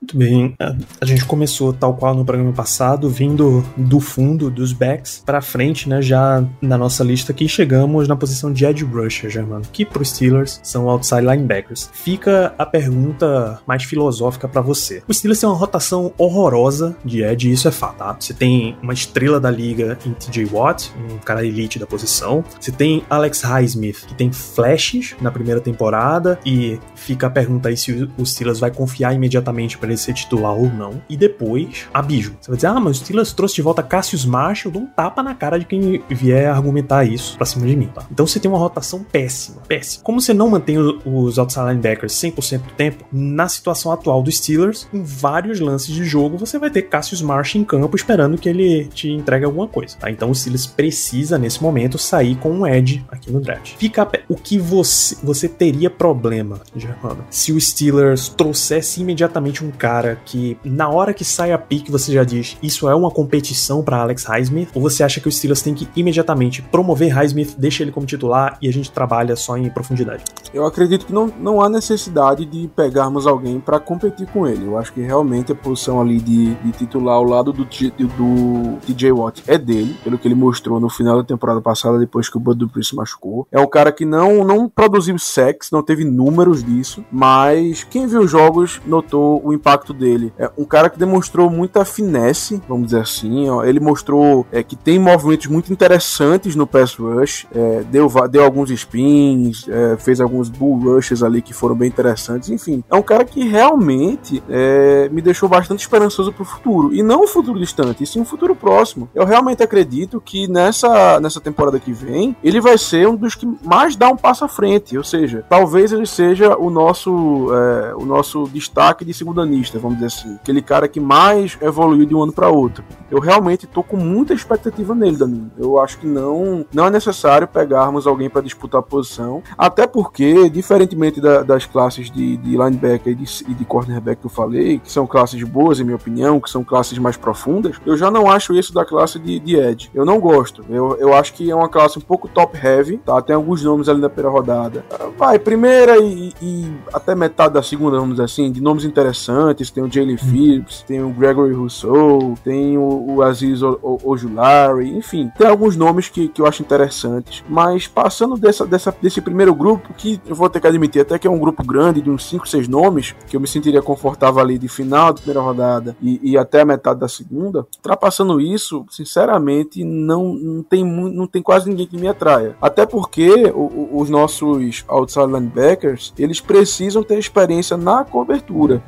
Muito 0.00 0.16
bem, 0.16 0.54
a 1.00 1.04
gente 1.04 1.24
começou 1.24 1.72
tal 1.72 1.94
qual 1.94 2.14
no 2.14 2.24
programa 2.24 2.52
passado, 2.52 3.08
vindo 3.08 3.64
do 3.76 4.00
fundo 4.00 4.50
dos 4.50 4.72
backs 4.72 5.22
para 5.24 5.40
frente, 5.40 5.88
né, 5.88 6.02
já 6.02 6.44
na 6.60 6.76
nossa 6.76 7.02
lista 7.02 7.32
aqui 7.32 7.48
chegamos 7.48 8.06
na 8.06 8.16
posição 8.16 8.52
de 8.52 8.64
edge 8.64 8.84
rusher, 8.84 9.30
Germano, 9.30 9.64
que 9.72 9.84
pro 9.84 10.04
Steelers 10.04 10.60
são 10.62 10.88
outside 10.88 11.22
linebackers. 11.22 11.90
Fica 11.92 12.54
a 12.58 12.66
pergunta 12.66 13.60
mais 13.66 13.84
filosófica 13.84 14.48
para 14.48 14.60
você. 14.60 15.02
O 15.08 15.14
Steelers 15.14 15.40
tem 15.40 15.48
uma 15.48 15.56
rotação 15.56 16.12
horrorosa 16.18 16.96
de 17.04 17.22
edge, 17.22 17.50
isso 17.50 17.68
é 17.68 17.70
fato, 17.70 17.98
tá? 17.98 18.16
Você 18.18 18.34
tem 18.34 18.76
uma 18.82 18.92
estrela 18.92 19.40
da 19.40 19.50
liga 19.50 19.98
em 20.04 20.12
TJ 20.12 20.46
Watt, 20.46 20.92
um 21.10 21.18
cara 21.18 21.44
elite 21.44 21.78
da 21.78 21.86
posição. 21.86 22.44
Você 22.60 22.72
tem 22.72 23.02
Alex 23.08 23.42
Highsmith, 23.42 24.06
que 24.06 24.14
tem 24.14 24.32
flashes 24.32 25.14
na 25.20 25.30
primeira 25.30 25.60
temporada 25.60 26.38
e 26.44 26.78
fica 26.94 27.26
a 27.26 27.30
pergunta 27.30 27.68
aí 27.68 27.76
se 27.76 28.10
o 28.16 28.26
Steelers 28.26 28.58
vai 28.58 28.70
confiar 28.70 29.14
imediatamente 29.14 29.78
para 29.78 29.93
ser 29.96 30.12
titular 30.12 30.54
ou 30.54 30.70
não. 30.70 31.02
E 31.08 31.16
depois, 31.16 31.86
abijo. 31.92 32.36
Você 32.40 32.50
vai 32.50 32.56
dizer, 32.56 32.68
ah, 32.68 32.80
mas 32.80 32.98
o 32.98 33.00
Steelers 33.00 33.32
trouxe 33.32 33.56
de 33.56 33.62
volta 33.62 33.82
Cassius 33.82 34.24
Marshall, 34.24 34.70
eu 34.70 34.80
dou 34.80 34.82
um 34.82 34.86
tapa 34.86 35.22
na 35.22 35.34
cara 35.34 35.58
de 35.58 35.64
quem 35.64 36.02
vier 36.08 36.48
argumentar 36.50 37.04
isso 37.04 37.36
pra 37.36 37.46
cima 37.46 37.66
de 37.66 37.76
mim, 37.76 37.88
tá? 37.94 38.04
Então 38.10 38.26
você 38.26 38.38
tem 38.40 38.50
uma 38.50 38.58
rotação 38.58 39.02
péssima, 39.02 39.62
péssima. 39.66 40.04
Como 40.04 40.20
você 40.20 40.32
não 40.32 40.48
mantém 40.48 40.76
os 40.78 41.38
outside 41.38 41.66
linebackers 41.66 42.12
100% 42.14 42.58
do 42.58 42.72
tempo, 42.72 43.04
na 43.12 43.48
situação 43.48 43.92
atual 43.92 44.22
do 44.22 44.30
Steelers, 44.30 44.86
em 44.92 45.02
vários 45.02 45.60
lances 45.60 45.94
de 45.94 46.04
jogo, 46.04 46.36
você 46.36 46.58
vai 46.58 46.70
ter 46.70 46.82
Cassius 46.82 47.22
Marshall 47.22 47.62
em 47.62 47.64
campo 47.64 47.96
esperando 47.96 48.38
que 48.38 48.48
ele 48.48 48.86
te 48.86 49.10
entregue 49.10 49.44
alguma 49.44 49.68
coisa, 49.68 49.96
tá? 49.98 50.10
Então 50.10 50.30
o 50.30 50.34
Steelers 50.34 50.66
precisa, 50.66 51.38
nesse 51.38 51.62
momento, 51.62 51.98
sair 51.98 52.36
com 52.36 52.50
um 52.50 52.66
edge 52.66 53.04
aqui 53.10 53.30
no 53.30 53.40
draft. 53.40 53.74
Fica 53.76 54.08
o 54.28 54.34
que 54.34 54.58
você, 54.58 55.16
você 55.22 55.48
teria 55.48 55.90
problema, 55.90 56.60
Germano, 56.76 57.24
se 57.30 57.52
o 57.52 57.60
Steelers 57.60 58.28
trouxesse 58.28 59.00
imediatamente 59.00 59.64
um 59.64 59.70
cara 59.74 60.18
que, 60.24 60.56
na 60.64 60.88
hora 60.88 61.12
que 61.12 61.24
sai 61.24 61.52
a 61.52 61.58
pick, 61.58 61.90
você 61.90 62.12
já 62.12 62.24
diz 62.24 62.56
isso 62.62 62.88
é 62.88 62.94
uma 62.94 63.10
competição 63.10 63.82
para 63.82 63.98
Alex 63.98 64.24
Highsmith? 64.24 64.70
Ou 64.74 64.80
você 64.80 65.02
acha 65.02 65.20
que 65.20 65.28
o 65.28 65.32
Steelers 65.32 65.62
tem 65.62 65.74
que 65.74 65.88
imediatamente 65.96 66.62
promover 66.62 67.12
Highsmith, 67.12 67.54
deixa 67.58 67.82
ele 67.82 67.92
como 67.92 68.06
titular 68.06 68.56
e 68.60 68.68
a 68.68 68.72
gente 68.72 68.90
trabalha 68.90 69.36
só 69.36 69.56
em 69.56 69.68
profundidade? 69.70 70.24
Eu 70.52 70.64
acredito 70.64 71.06
que 71.06 71.12
não, 71.12 71.32
não 71.40 71.60
há 71.60 71.68
necessidade 71.68 72.44
de 72.44 72.68
pegarmos 72.68 73.26
alguém 73.26 73.60
para 73.60 73.80
competir 73.80 74.26
com 74.28 74.46
ele. 74.46 74.64
Eu 74.64 74.78
acho 74.78 74.92
que 74.92 75.00
realmente 75.00 75.52
a 75.52 75.54
posição 75.54 76.00
ali 76.00 76.20
de, 76.20 76.54
de 76.54 76.72
titular 76.72 77.16
ao 77.16 77.24
lado 77.24 77.52
do, 77.52 77.64
do, 77.64 78.08
do 78.08 79.16
Watt 79.16 79.42
é 79.46 79.58
dele, 79.58 79.96
pelo 80.04 80.18
que 80.18 80.28
ele 80.28 80.34
mostrou 80.34 80.78
no 80.78 80.88
final 80.88 81.16
da 81.16 81.24
temporada 81.24 81.60
passada, 81.60 81.98
depois 81.98 82.28
que 82.28 82.36
o 82.36 82.40
Bud 82.40 82.58
Dupree 82.58 82.84
se 82.84 82.94
machucou. 82.94 83.46
É 83.50 83.60
um 83.60 83.66
cara 83.66 83.90
que 83.90 84.04
não, 84.04 84.44
não 84.44 84.68
produziu 84.68 85.18
sex, 85.18 85.70
não 85.70 85.82
teve 85.82 86.04
números 86.04 86.62
disso, 86.62 87.04
mas 87.10 87.84
quem 87.84 88.06
viu 88.06 88.20
os 88.20 88.30
jogos 88.30 88.80
notou 88.86 89.40
o 89.44 89.52
impacto 89.52 89.63
dele. 89.92 90.32
É 90.38 90.50
um 90.56 90.64
cara 90.64 90.90
que 90.90 90.98
demonstrou 90.98 91.48
muita 91.48 91.84
finesse, 91.84 92.60
vamos 92.68 92.86
dizer 92.86 93.00
assim. 93.00 93.48
Ó. 93.48 93.64
Ele 93.64 93.80
mostrou 93.80 94.46
é, 94.52 94.62
que 94.62 94.76
tem 94.76 94.98
movimentos 94.98 95.46
muito 95.46 95.72
interessantes 95.72 96.54
no 96.54 96.66
pass 96.66 96.94
rush, 96.94 97.46
é, 97.54 97.82
deu, 97.90 98.10
deu 98.30 98.44
alguns 98.44 98.70
spins, 98.70 99.66
é, 99.68 99.96
fez 99.96 100.20
alguns 100.20 100.48
bull 100.48 100.78
rushes 100.78 101.22
ali 101.22 101.40
que 101.40 101.54
foram 101.54 101.74
bem 101.74 101.88
interessantes. 101.88 102.50
Enfim, 102.50 102.84
é 102.90 102.94
um 102.94 103.02
cara 103.02 103.24
que 103.24 103.48
realmente 103.48 104.42
é, 104.48 105.08
me 105.10 105.22
deixou 105.22 105.48
bastante 105.48 105.80
esperançoso 105.80 106.32
pro 106.32 106.44
futuro. 106.44 106.94
E 106.94 107.02
não 107.02 107.24
um 107.24 107.28
futuro 107.28 107.58
distante, 107.58 108.04
e 108.04 108.06
sim 108.06 108.20
um 108.20 108.24
futuro 108.24 108.54
próximo. 108.54 109.08
Eu 109.14 109.24
realmente 109.24 109.62
acredito 109.62 110.20
que 110.20 110.46
nessa, 110.46 111.18
nessa 111.20 111.40
temporada 111.40 111.80
que 111.80 111.92
vem, 111.92 112.36
ele 112.42 112.60
vai 112.60 112.76
ser 112.76 113.08
um 113.08 113.16
dos 113.16 113.34
que 113.34 113.46
mais 113.62 113.96
dá 113.96 114.08
um 114.08 114.16
passo 114.16 114.44
à 114.44 114.48
frente. 114.48 114.96
Ou 114.96 115.04
seja, 115.04 115.44
talvez 115.48 115.92
ele 115.92 116.06
seja 116.06 116.56
o 116.56 116.70
nosso, 116.70 117.48
é, 117.52 117.94
o 117.94 118.04
nosso 118.04 118.48
destaque 118.52 119.04
de 119.04 119.14
segundanista, 119.54 119.78
vamos 119.78 119.98
dizer 119.98 120.06
assim. 120.06 120.34
Aquele 120.34 120.60
cara 120.60 120.88
que 120.88 120.98
mais 120.98 121.56
evoluiu 121.60 122.06
de 122.06 122.14
um 122.14 122.22
ano 122.22 122.32
para 122.32 122.48
outro. 122.48 122.84
Eu 123.10 123.20
realmente 123.20 123.66
tô 123.66 123.82
com 123.82 123.96
muita 123.96 124.34
expectativa 124.34 124.94
nele, 124.94 125.16
Danilo. 125.16 125.50
Eu 125.56 125.78
acho 125.78 125.98
que 125.98 126.06
não, 126.06 126.64
não 126.72 126.86
é 126.86 126.90
necessário 126.90 127.46
pegarmos 127.46 128.06
alguém 128.06 128.28
para 128.28 128.42
disputar 128.42 128.80
a 128.80 128.82
posição. 128.82 129.42
Até 129.56 129.86
porque, 129.86 130.48
diferentemente 130.50 131.20
da, 131.20 131.42
das 131.42 131.66
classes 131.66 132.10
de, 132.10 132.36
de 132.36 132.50
linebacker 132.50 133.12
e 133.12 133.14
de, 133.14 133.44
e 133.48 133.54
de 133.54 133.64
cornerback 133.64 134.20
que 134.20 134.26
eu 134.26 134.30
falei, 134.30 134.78
que 134.78 134.90
são 134.90 135.06
classes 135.06 135.42
boas, 135.44 135.78
em 135.78 135.84
minha 135.84 135.96
opinião, 135.96 136.40
que 136.40 136.50
são 136.50 136.64
classes 136.64 136.98
mais 136.98 137.16
profundas, 137.16 137.76
eu 137.86 137.96
já 137.96 138.10
não 138.10 138.30
acho 138.30 138.54
isso 138.54 138.72
da 138.72 138.84
classe 138.84 139.18
de, 139.18 139.38
de 139.38 139.56
Edge. 139.56 139.90
Eu 139.94 140.04
não 140.04 140.18
gosto. 140.18 140.64
Eu, 140.68 140.96
eu 140.98 141.14
acho 141.14 141.34
que 141.34 141.50
é 141.50 141.54
uma 141.54 141.68
classe 141.68 141.98
um 141.98 142.02
pouco 142.02 142.28
top 142.28 142.58
heavy, 142.58 142.98
tá? 142.98 143.20
Tem 143.22 143.36
alguns 143.36 143.62
nomes 143.62 143.88
ali 143.88 144.00
na 144.00 144.08
primeira 144.08 144.30
rodada. 144.30 144.84
Vai, 145.16 145.38
primeira 145.38 145.98
e, 145.98 146.32
e 146.42 146.72
até 146.92 147.14
metade 147.14 147.54
da 147.54 147.62
segunda, 147.62 147.98
vamos 147.98 148.14
dizer 148.14 148.24
assim, 148.24 148.50
de 148.50 148.60
nomes 148.60 148.84
interessantes. 148.84 149.43
Tem 149.74 149.82
o 149.82 149.90
Jalen 149.90 150.16
Phillips, 150.16 150.82
tem 150.82 151.02
o 151.02 151.10
Gregory 151.10 151.52
Rousseau, 151.52 152.34
tem 152.44 152.78
o, 152.78 153.14
o 153.16 153.22
Aziz 153.22 153.60
Ojulari, 153.62 154.96
enfim, 154.96 155.30
tem 155.36 155.46
alguns 155.46 155.76
nomes 155.76 156.08
que, 156.08 156.28
que 156.28 156.40
eu 156.40 156.46
acho 156.46 156.62
interessantes. 156.62 157.42
Mas 157.48 157.86
passando 157.86 158.36
dessa, 158.36 158.66
dessa, 158.66 158.94
desse 159.02 159.20
primeiro 159.20 159.54
grupo, 159.54 159.92
que 159.94 160.20
eu 160.26 160.34
vou 160.34 160.48
ter 160.48 160.60
que 160.60 160.66
admitir 160.66 161.02
até 161.02 161.18
que 161.18 161.26
é 161.26 161.30
um 161.30 161.38
grupo 161.38 161.64
grande, 161.64 162.00
de 162.00 162.10
uns 162.10 162.24
5, 162.28 162.48
6 162.48 162.68
nomes, 162.68 163.14
que 163.26 163.36
eu 163.36 163.40
me 163.40 163.46
sentiria 163.48 163.82
confortável 163.82 164.40
ali 164.40 164.58
de 164.58 164.68
final 164.68 165.12
da 165.12 165.20
primeira 165.20 165.40
rodada 165.40 165.96
e, 166.00 166.20
e 166.22 166.38
até 166.38 166.60
a 166.60 166.64
metade 166.64 167.00
da 167.00 167.08
segunda, 167.08 167.66
ultrapassando 167.76 168.40
isso, 168.40 168.84
sinceramente, 168.90 169.84
não, 169.84 170.34
não, 170.34 170.62
tem, 170.62 170.84
não 170.84 171.26
tem 171.26 171.42
quase 171.42 171.68
ninguém 171.68 171.86
que 171.86 171.96
me 171.96 172.08
atraia. 172.08 172.56
Até 172.60 172.86
porque 172.86 173.52
o, 173.54 173.60
o, 173.60 174.00
os 174.00 174.10
nossos 174.10 174.84
outside 174.88 175.26
linebackers, 175.26 176.12
eles 176.18 176.40
precisam 176.40 177.02
ter 177.02 177.18
experiência 177.18 177.76
na 177.76 178.04
cobertura. 178.04 178.82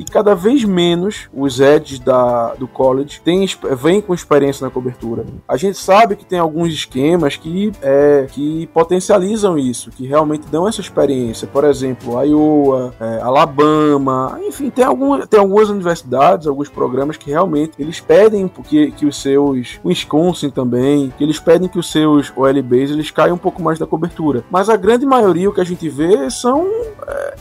E 0.00 0.04
cada 0.04 0.34
vez 0.34 0.64
menos 0.64 1.28
os 1.30 1.60
edges 1.60 1.98
da, 1.98 2.54
do 2.54 2.66
college 2.66 3.20
tem, 3.22 3.46
vêm 3.76 4.00
com 4.00 4.14
experiência 4.14 4.64
na 4.64 4.70
cobertura. 4.70 5.26
A 5.46 5.58
gente 5.58 5.76
sabe 5.76 6.16
que 6.16 6.24
tem 6.24 6.38
alguns 6.38 6.72
esquemas 6.72 7.36
que, 7.36 7.70
é, 7.82 8.26
que 8.30 8.66
potencializam 8.68 9.58
isso, 9.58 9.90
que 9.90 10.06
realmente 10.06 10.46
dão 10.50 10.66
essa 10.66 10.80
experiência. 10.80 11.46
Por 11.46 11.64
exemplo, 11.64 12.18
Iowa, 12.24 12.94
é, 12.98 13.20
Alabama, 13.20 14.40
enfim, 14.42 14.70
tem, 14.70 14.86
algum, 14.86 15.20
tem 15.26 15.38
algumas 15.38 15.68
universidades, 15.68 16.46
alguns 16.46 16.70
programas 16.70 17.18
que 17.18 17.28
realmente 17.28 17.72
eles 17.78 18.00
pedem 18.00 18.48
que, 18.48 18.92
que 18.92 19.04
os 19.04 19.20
seus, 19.20 19.78
Wisconsin 19.84 20.48
também, 20.48 21.12
que 21.18 21.22
eles 21.22 21.38
pedem 21.38 21.68
que 21.68 21.78
os 21.78 21.92
seus 21.92 22.32
OLBs 22.34 22.90
eles 22.90 23.10
caiam 23.10 23.34
um 23.34 23.38
pouco 23.38 23.62
mais 23.62 23.78
da 23.78 23.86
cobertura. 23.86 24.44
Mas 24.50 24.70
a 24.70 24.78
grande 24.78 25.04
maioria 25.04 25.50
o 25.50 25.52
que 25.52 25.60
a 25.60 25.64
gente 25.64 25.90
vê 25.90 26.30
são 26.30 26.66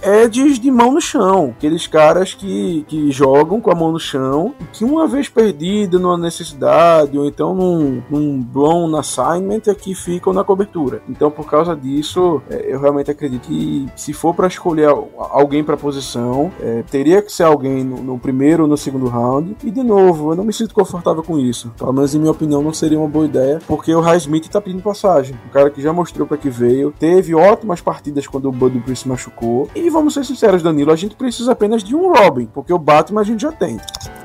é, 0.01 0.27
de 0.27 0.69
mão 0.69 0.91
no 0.91 0.99
chão, 0.99 1.53
aqueles 1.57 1.87
caras 1.87 2.33
que 2.33 2.48
que, 2.49 2.85
que 2.87 3.11
jogam 3.11 3.61
com 3.61 3.71
a 3.71 3.75
mão 3.75 3.91
no 3.91 3.99
chão, 3.99 4.53
e 4.59 4.63
que 4.65 4.83
uma 4.83 5.07
vez 5.07 5.29
perdida 5.29 5.99
numa 5.99 6.17
necessidade, 6.17 7.17
ou 7.17 7.25
então 7.25 7.53
num, 7.53 8.01
num 8.09 8.41
blown 8.41 8.95
assignment, 8.95 9.61
aqui 9.69 9.93
ficam 9.93 10.33
na 10.33 10.43
cobertura. 10.43 11.01
Então, 11.07 11.29
por 11.29 11.45
causa 11.45 11.75
disso, 11.75 12.41
é, 12.49 12.73
eu 12.73 12.79
realmente 12.79 13.11
acredito 13.11 13.47
que 13.47 13.87
se 13.95 14.13
for 14.13 14.33
para 14.33 14.47
escolher 14.47 14.89
alguém 15.17 15.63
para 15.63 15.77
posição, 15.77 16.51
é, 16.59 16.83
teria 16.89 17.21
que 17.21 17.31
ser 17.31 17.43
alguém 17.43 17.83
no, 17.83 17.97
no 17.97 18.19
primeiro 18.19 18.63
ou 18.63 18.69
no 18.69 18.77
segundo 18.77 19.07
round. 19.07 19.55
E 19.63 19.69
de 19.69 19.83
novo, 19.83 20.31
eu 20.31 20.35
não 20.35 20.43
me 20.43 20.53
sinto 20.53 20.73
confortável 20.73 21.23
com 21.23 21.37
isso. 21.37 21.71
Pelo 21.77 21.93
menos 21.93 22.15
em 22.15 22.19
minha 22.19 22.31
opinião, 22.31 22.61
não 22.61 22.73
seria 22.73 22.97
uma 22.97 23.07
boa 23.07 23.25
ideia, 23.25 23.59
porque 23.67 23.93
o 23.93 24.01
Highsmith 24.01 24.49
tá 24.49 24.59
pedindo 24.59 24.81
passagem. 24.81 25.35
Um 25.47 25.51
cara 25.51 25.69
que 25.69 25.81
já 25.81 25.93
mostrou 25.93 26.25
para 26.25 26.37
que 26.37 26.49
veio, 26.49 26.93
teve 26.97 27.35
ótimas 27.35 27.81
partidas 27.81 28.27
quando 28.27 28.49
o 28.49 28.51
Bud 28.51 28.77
Bruce 28.79 29.07
machucou. 29.07 29.69
E 29.75 29.89
vamos 29.89 30.13
ser 30.13 30.25
sinceros, 30.25 30.63
Danilo, 30.63 30.91
a 30.91 30.95
gente 30.95 31.15
precisa 31.15 31.51
apenas 31.51 31.83
de 31.83 31.95
um 31.95 32.11
Robin, 32.13 32.38
porque 32.47 32.73
o 32.73 32.79
Batman 32.79 33.21
a 33.21 33.23
gente 33.23 33.41
já 33.41 33.51
tem. 33.51 33.77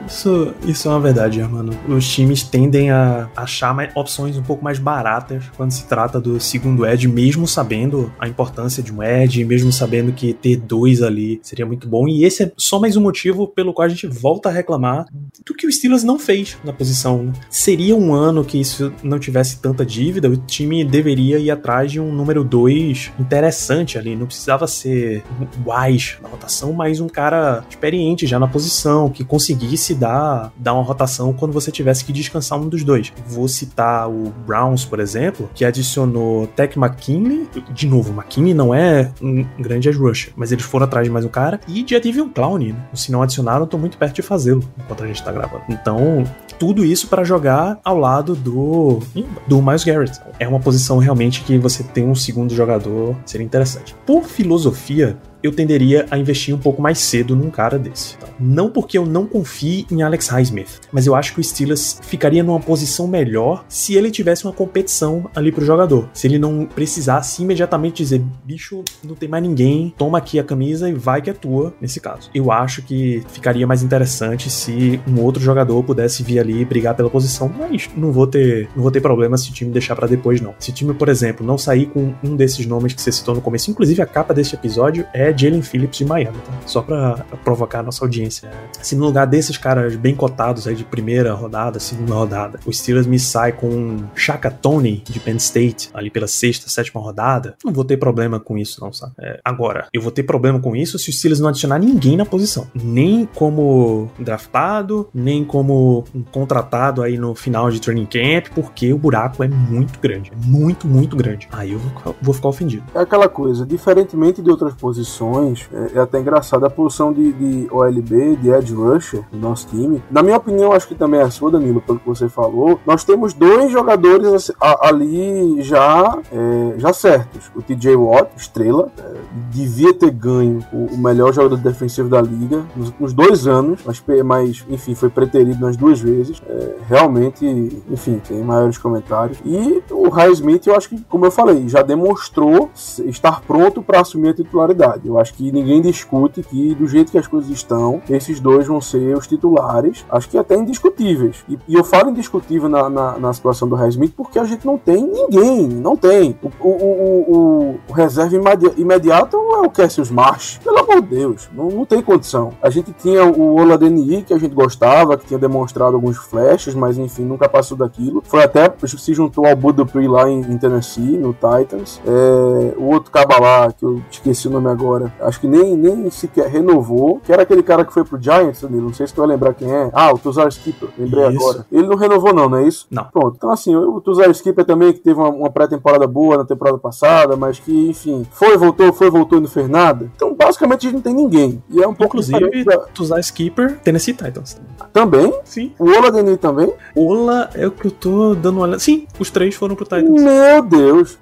Isso, 0.07 0.55
isso 0.67 0.89
é 0.89 0.91
uma 0.91 1.01
verdade, 1.01 1.43
mano. 1.43 1.73
Os 1.89 2.07
times 2.07 2.43
tendem 2.43 2.91
a 2.91 3.29
achar 3.35 3.75
mais, 3.75 3.91
opções 3.95 4.37
um 4.37 4.43
pouco 4.43 4.63
mais 4.63 4.79
baratas 4.79 5.45
quando 5.57 5.71
se 5.71 5.87
trata 5.87 6.21
do 6.21 6.39
segundo 6.39 6.87
Edge, 6.87 7.09
mesmo 7.09 7.47
sabendo 7.47 8.13
a 8.19 8.29
importância 8.29 8.83
de 8.83 8.93
um 8.93 9.03
Edge, 9.03 9.45
mesmo 9.45 9.73
sabendo 9.73 10.13
que 10.13 10.35
ter 10.35 10.57
dois 10.57 11.03
ali 11.03 11.41
seria 11.43 11.65
muito 11.65 11.89
bom. 11.89 12.07
E 12.07 12.25
esse 12.25 12.45
é 12.45 12.53
só 12.57 12.79
mais 12.79 12.97
um 12.97 13.01
motivo 13.01 13.49
pelo 13.49 13.73
qual 13.73 13.87
a 13.87 13.89
gente 13.89 14.07
volta 14.07 14.49
a 14.49 14.53
reclamar 14.53 15.07
do 15.45 15.55
que 15.55 15.67
o 15.67 15.73
Steelers 15.73 16.05
não 16.05 16.19
fez 16.19 16.59
na 16.63 16.73
posição. 16.73 17.33
Seria 17.49 17.97
um 17.97 18.13
ano 18.13 18.45
que 18.45 18.61
isso 18.61 18.93
não 19.03 19.19
tivesse 19.19 19.59
tanta 19.59 19.87
dívida, 19.87 20.29
o 20.29 20.37
time 20.37 20.85
deveria 20.85 21.39
ir 21.39 21.51
atrás 21.51 21.91
de 21.91 22.01
um 22.01 22.13
número 22.13 22.45
2 22.45 23.13
interessante 23.19 23.99
ali. 23.99 24.15
Não 24.15 24.27
precisava 24.27 24.67
ser 24.67 25.25
wise 25.67 26.17
na 26.23 26.29
rotação, 26.29 26.73
mas 26.73 27.01
um 27.01 27.09
cara 27.09 27.65
experiente 27.69 28.04
já 28.27 28.39
na 28.39 28.47
posição, 28.47 29.11
que 29.11 29.25
conseguisse 29.25 29.95
dar, 29.95 30.53
dar 30.57 30.75
uma 30.75 30.83
rotação 30.83 31.33
quando 31.33 31.53
você 31.53 31.71
tivesse 31.71 32.05
que 32.05 32.13
descansar 32.13 32.59
um 32.59 32.69
dos 32.69 32.85
dois. 32.85 33.13
Vou 33.27 33.49
citar 33.49 34.09
o 34.09 34.33
Browns, 34.47 34.85
por 34.85 35.01
exemplo, 35.01 35.49
que 35.55 35.65
adicionou 35.65 36.47
Tech 36.49 36.79
McKinley. 36.79 37.49
De 37.73 37.87
novo, 37.87 38.13
McKinley 38.13 38.55
não 38.55 38.75
é 38.75 39.11
um 39.21 39.45
grande 39.59 39.89
edge 39.89 39.99
rusher, 39.99 40.33
mas 40.37 40.53
eles 40.53 40.65
foram 40.65 40.85
atrás 40.85 41.07
de 41.07 41.13
mais 41.13 41.25
um 41.25 41.29
cara. 41.29 41.61
E 41.69 41.85
já 41.87 42.01
teve 42.01 42.21
um 42.21 42.29
Clown, 42.29 42.59
né? 42.59 42.75
Se 42.93 43.11
não 43.11 43.23
adicionaram, 43.23 43.67
tô 43.67 43.79
muito 43.79 43.97
perto 43.97 44.17
de 44.17 44.23
fazê-lo 44.23 44.63
enquanto 44.79 45.05
a 45.05 45.07
gente 45.07 45.23
tá 45.23 45.33
gravando. 45.33 45.65
Então, 45.69 46.25
tudo 46.59 46.85
isso 46.85 47.09
para 47.09 47.25
jogar 47.25 47.79
ao 47.85 47.99
lado 47.99 48.35
do, 48.35 49.01
do 49.47 49.63
Miles 49.63 49.85
Garrett. 49.85 50.21
É 50.39 50.47
uma 50.49 50.61
posição 50.61 50.99
realmente 50.99 51.43
que 51.43 51.59
você 51.59 51.83
tem 51.83 52.05
um 52.05 52.15
segundo 52.15 52.55
jogador, 52.55 53.17
seria 53.25 53.45
interessante. 53.45 53.95
Por 54.07 54.25
filosofia, 54.25 55.17
eu 55.45 55.53
tenderia 55.53 56.07
a 56.11 56.17
investir 56.17 56.55
um 56.55 56.59
pouco 56.59 56.81
mais 56.81 56.99
cedo 56.99 57.37
num 57.37 57.51
cara 57.51 57.79
desse. 57.79 58.17
Tá? 58.17 58.27
Não 58.41 58.71
porque 58.71 58.97
eu 58.97 59.05
não 59.05 59.27
confie 59.27 59.87
em 59.91 60.03
Alex 60.03 60.29
Highsmith, 60.29 60.81
mas 60.91 61.07
eu 61.07 61.15
acho 61.15 61.35
que 61.35 61.41
o 61.41 61.45
Steelers 61.45 62.01
ficaria 62.03 62.43
numa 62.43 62.59
posição 62.59 63.07
melhor 63.07 63.63
se 63.69 63.95
ele 63.95 64.11
tivesse 64.11 64.45
uma 64.45 64.55
competição 64.55 65.31
ali 65.37 65.53
pro 65.53 65.63
jogador. 65.63 66.09
Se 66.15 66.27
ele 66.27 66.39
não 66.39 66.65
precisasse 66.65 67.43
imediatamente 67.43 68.03
dizer, 68.03 68.23
bicho, 68.43 68.83
não 69.05 69.15
tem 69.15 69.29
mais 69.29 69.43
ninguém, 69.43 69.93
toma 69.99 70.17
aqui 70.17 70.39
a 70.39 70.45
camisa 70.45 70.89
e 70.89 70.95
vai 70.95 71.21
que 71.21 71.29
é 71.29 71.35
tua, 71.35 71.75
nesse 71.79 72.01
caso. 72.01 72.31
Eu 72.35 72.51
acho 72.51 72.81
que 72.81 73.23
ficaria 73.29 73.67
mais 73.67 73.83
interessante 73.83 74.49
se 74.49 74.99
um 75.07 75.21
outro 75.21 75.43
jogador 75.43 75.83
pudesse 75.83 76.23
vir 76.23 76.39
ali 76.39 76.63
e 76.63 76.65
brigar 76.65 76.95
pela 76.95 77.11
posição, 77.11 77.53
mas 77.59 77.91
não 77.95 78.11
vou 78.11 78.27
ter, 78.27 78.71
não 78.75 78.83
vou 78.83 78.91
ter 78.91 79.03
problema 79.03 79.37
se 79.37 79.51
o 79.51 79.53
time 79.53 79.71
deixar 79.71 79.95
para 79.95 80.07
depois 80.07 80.41
não. 80.41 80.55
Se 80.59 80.71
o 80.71 80.73
time, 80.73 80.95
por 80.95 81.11
exemplo, 81.11 81.47
não 81.47 81.59
sair 81.59 81.85
com 81.87 82.15
um 82.25 82.35
desses 82.35 82.65
nomes 82.65 82.95
que 82.95 83.03
você 83.03 83.13
citou 83.13 83.35
no 83.35 83.43
começo, 83.43 83.71
inclusive 83.71 84.01
a 84.01 84.07
capa 84.07 84.33
desse 84.33 84.55
episódio 84.55 85.05
é 85.13 85.34
Jalen 85.37 85.63
Phillips 85.63 85.99
de 85.99 86.05
Miami, 86.05 86.37
tá? 86.39 86.53
Só 86.67 86.83
pra, 86.83 87.25
provocar 87.45 87.81
a 87.81 87.83
nossa 87.83 88.05
audiência. 88.05 88.51
Se 88.81 88.95
no 88.97 89.05
lugar 89.05 89.27
desses 89.27 89.57
caras 89.57 89.97
bem 89.97 90.15
cotados 90.15 90.67
aí 90.67 90.75
de 90.75 90.85
primeira 90.85 91.33
rodada, 91.35 91.81
segunda 91.81 92.15
rodada, 92.15 92.61
o 92.67 92.73
Steelers 92.73 93.07
me 93.07 93.19
sai 93.19 93.53
com 93.53 93.99
Shaka 94.15 94.51
Tony 94.51 95.03
de 95.05 95.21
Penn 95.21 95.37
State, 95.37 95.91
ali 95.93 96.11
pela 96.11 96.27
sexta, 96.27 96.69
sétima 96.69 97.01
rodada, 97.01 97.57
não 97.65 97.73
vou 97.73 97.85
ter 97.85 97.97
problema 97.97 98.39
com 98.39 98.57
isso, 98.59 98.81
não, 98.81 98.93
sabe? 98.93 99.13
É, 99.19 99.41
agora, 99.45 99.89
eu 99.93 100.01
vou 100.01 100.11
ter 100.11 100.23
problema 100.23 100.61
com 100.61 100.77
isso 100.77 100.99
se 100.99 101.11
o 101.11 101.13
Steelers 101.13 101.41
não 101.41 101.49
adicionar 101.49 101.79
ninguém 101.79 102.17
na 102.17 102.25
posição. 102.25 102.67
Nem 102.75 103.27
como 103.27 104.11
draftado, 104.19 105.09
nem 105.13 105.45
como 105.45 106.05
um 106.15 106.23
contratado 106.23 107.03
aí 107.03 107.17
no 107.19 107.35
final 107.35 107.71
de 107.71 107.81
training 107.81 108.07
camp, 108.07 108.53
porque 108.55 108.93
o 108.93 108.99
buraco 108.99 109.43
é 109.43 109.49
muito 109.49 109.99
grande. 110.01 110.33
É 110.33 110.47
muito, 110.47 110.87
muito 110.87 111.17
grande. 111.17 111.49
Aí 111.53 111.73
eu 111.73 111.81
vou 112.21 112.35
ficar 112.35 112.49
ofendido. 112.49 112.85
É 112.95 113.01
aquela 113.01 113.29
coisa, 113.29 113.67
diferentemente 113.67 114.43
de 114.43 114.51
outras 114.51 114.75
posições 114.75 115.24
posições. 115.25 115.69
É, 115.73 115.99
é 115.99 116.01
até 116.01 116.21
engraçado 116.21 116.65
a 116.65 116.71
posição 116.71 117.13
de, 117.13 117.33
de, 117.33 117.69
OLB, 117.71 118.37
de 118.37 118.51
Edge 118.51 118.75
Rusher 118.75 119.25
do 119.31 119.39
nosso 119.39 119.69
time. 119.69 120.03
Na 120.11 120.23
minha 120.23 120.37
opinião, 120.37 120.73
acho 120.73 120.89
que 120.89 120.95
também 120.95 121.21
é 121.21 121.25
a 121.25 121.31
sua, 121.31 121.51
Danilo, 121.51 121.81
pelo 121.81 121.99
que 121.99 122.07
você 122.07 122.29
falou. 122.29 122.79
Nós 122.87 123.05
temos 123.05 123.33
dois 123.33 123.71
jogadores 123.71 124.51
ali 124.61 125.63
já, 125.63 126.19
é, 126.33 126.79
já 126.79 126.93
certos. 126.93 127.51
O 127.55 127.63
TJ 127.63 127.97
Watt, 127.97 128.31
estrela, 128.37 128.91
é, 128.99 129.15
devia 129.51 129.95
ter 129.95 130.11
ganho 130.11 130.61
o, 130.73 130.95
o, 130.95 130.99
melhor 130.99 131.33
jogador 131.33 131.57
defensivo 131.57 132.09
da 132.09 132.21
liga 132.21 132.65
nos 132.77 132.89
últimos 132.89 133.13
dois 133.13 133.47
anos, 133.47 133.81
mas, 133.85 134.03
mas 134.25 134.65
enfim, 134.69 134.95
foi 134.95 135.09
preterido 135.09 135.61
nas 135.61 135.77
duas 135.77 136.01
vezes. 136.01 136.43
É, 136.47 136.75
realmente, 136.89 137.45
enfim, 137.91 138.21
tem 138.27 138.43
maiores 138.43 138.79
comentários. 138.79 139.39
E 139.45 139.83
o 139.91 140.09
High 140.09 140.33
Smith, 140.33 140.67
eu 140.67 140.77
acho 140.77 140.89
que, 140.89 141.01
como 141.05 141.27
eu 141.27 141.31
falei, 141.31 141.69
já 141.69 141.83
demonstrou 141.83 142.71
estar 143.05 143.41
pronto 143.43 143.83
para 143.83 144.01
assumir 144.01 144.31
a 144.31 144.35
titularidade. 144.35 145.04
Eu 145.05 145.19
acho 145.19 145.35
que 145.35 145.51
ninguém 145.53 145.81
discute 145.81 146.43
que, 146.43 146.75
do 146.75 146.87
jeito 146.87 147.13
que 147.13 147.19
as 147.19 147.27
coisas 147.27 147.51
estão, 147.51 148.01
esses 148.09 148.41
dois 148.41 148.67
vão 148.67 148.81
ser 148.81 149.17
os 149.17 149.27
titulares, 149.27 150.05
acho 150.11 150.29
que 150.29 150.39
até 150.39 150.57
indiscutíveis. 150.57 151.45
E, 151.49 151.59
e 151.69 151.75
eu 151.75 151.85
falo 151.85 152.11
indiscutível 152.11 152.69
na, 152.69 152.89
na, 152.89 153.19
na 153.19 153.33
situação 153.33 153.69
do 153.69 153.85
Smith 153.89 154.15
porque 154.17 154.39
a 154.39 154.45
gente 154.45 154.67
não 154.67 154.79
tem 154.79 155.05
ninguém, 155.05 155.67
não 155.67 155.97
tem. 155.97 156.39
O, 156.43 156.69
o, 156.69 157.25
o, 157.29 157.81
o 157.89 157.93
reserva 157.93 158.37
imediato 158.77 159.37
é 159.37 159.61
o 159.61 159.71
Cassius 159.71 160.11
Marsh, 160.11 160.59
pelo 160.63 160.79
amor 160.79 161.03
de 161.03 161.09
Deus, 161.09 161.49
não, 161.53 161.69
não 161.69 161.85
tem 161.85 162.01
condição. 162.03 162.53
A 162.63 162.71
gente 162.71 162.93
tinha 162.93 163.25
o 163.25 163.57
Oladeni, 163.61 164.23
que 164.23 164.33
a 164.33 164.39
gente 164.39 164.55
gostava, 164.55 165.17
que 165.17 165.27
tinha 165.27 165.39
demonstrado 165.39 165.97
alguns 165.97 166.17
flashes, 166.17 166.75
mas 166.75 166.99
enfim, 166.99 167.23
nunca 167.23 167.49
passou 167.49 167.77
daquilo. 167.77 168.23
Foi 168.25 168.43
até, 168.43 168.73
se 168.87 169.15
juntou 169.15 169.47
ao 169.47 169.57
Buda 169.57 169.85
Pri 169.85 170.07
lá 170.07 170.29
em, 170.29 170.41
em, 170.41 170.59
Tennessee, 170.59 171.19
no 171.19 171.33
Titans. 171.33 172.01
É, 172.07 172.75
o 172.77 172.85
outro 172.85 173.11
caba 173.11 173.39
lá, 173.39 173.73
que 173.73 173.85
eu 173.85 174.01
esqueci 174.11 174.49
o 174.49 174.51
nome 174.51 174.69
agora, 174.69 174.94
acho 175.21 175.41
que 175.41 175.47
nem, 175.47 175.77
nem 175.77 176.11
sequer 176.11 176.49
renovou, 176.49 177.21
que 177.25 177.33
era 177.33 177.43
aquele 177.43 177.63
cara 177.63 177.85
que 177.85 177.93
foi 177.93 178.05
pro 178.05 178.21
Giants, 178.21 178.63
Danilo, 178.63 178.87
não 178.87 178.95
sei 178.95 179.07
se 179.07 179.15
tu 179.15 179.21
vai 179.21 179.29
lembrar 179.29 179.55
quem 179.55 179.71
é. 179.71 179.91
Ah, 179.93 180.13
o 180.13 180.19
Tuzar 180.19 180.49
Skipper, 180.49 180.89
lembrei 180.99 181.29
isso. 181.29 181.37
agora. 181.37 181.67
Ele 181.71 181.87
não 181.87 181.97
renovou 181.97 182.33
não, 182.33 182.49
não 182.49 182.59
é 182.59 182.69
isso? 182.69 182.87
Não. 182.91 183.05
Pronto, 183.05 183.35
então 183.37 183.51
assim, 183.51 183.75
o 183.75 184.01
Tuzar 184.01 184.31
Skipper 184.31 184.65
também, 184.65 184.93
que 184.93 185.01
teve 185.01 185.19
uma, 185.19 185.29
uma 185.29 185.51
pré-temporada 185.51 186.07
boa 186.07 186.39
na 186.39 186.45
temporada 186.45 186.79
passada, 186.79 187.37
mas 187.37 187.59
que, 187.59 187.91
enfim, 187.91 188.27
foi, 188.31 188.57
voltou, 188.57 188.93
foi, 188.93 189.11
voltou 189.11 189.39
e 189.39 189.43
não 189.43 189.49
fez 189.49 189.69
nada. 189.69 190.11
Então, 190.15 190.35
basicamente, 190.35 190.87
a 190.87 190.91
gente 190.91 190.95
não 190.95 191.03
tem 191.03 191.15
ninguém. 191.15 191.63
E 191.71 191.83
é 191.83 191.87
um 191.87 191.95
pouco 191.95 192.17
Inclusive, 192.17 192.65
da... 192.65 192.79
Tuzar 192.79 193.19
Skipper, 193.21 193.79
Tennessee 193.81 194.15
Titans. 194.15 194.61
Também? 194.93 195.33
Sim. 195.45 195.73
O 195.79 195.91
Ola 195.91 196.11
Denis 196.11 196.39
também? 196.39 196.73
Ola 196.95 197.51
é 197.55 197.67
o 197.67 197.71
que 197.71 197.87
eu 197.87 197.91
tô 197.91 198.35
dando 198.35 198.57
uma 198.57 198.63
olhada. 198.65 198.79
Sim, 198.79 199.07
os 199.19 199.31
três 199.31 199.55
foram 199.55 199.75
pro 199.75 199.85
Titans. 199.85 200.23
Meu 200.23 200.63
Deus! 200.63 201.19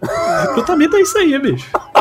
Recrutamento 0.46 0.96
é 0.96 1.00
isso 1.00 1.18
aí, 1.18 1.38
bicho. 1.38 1.70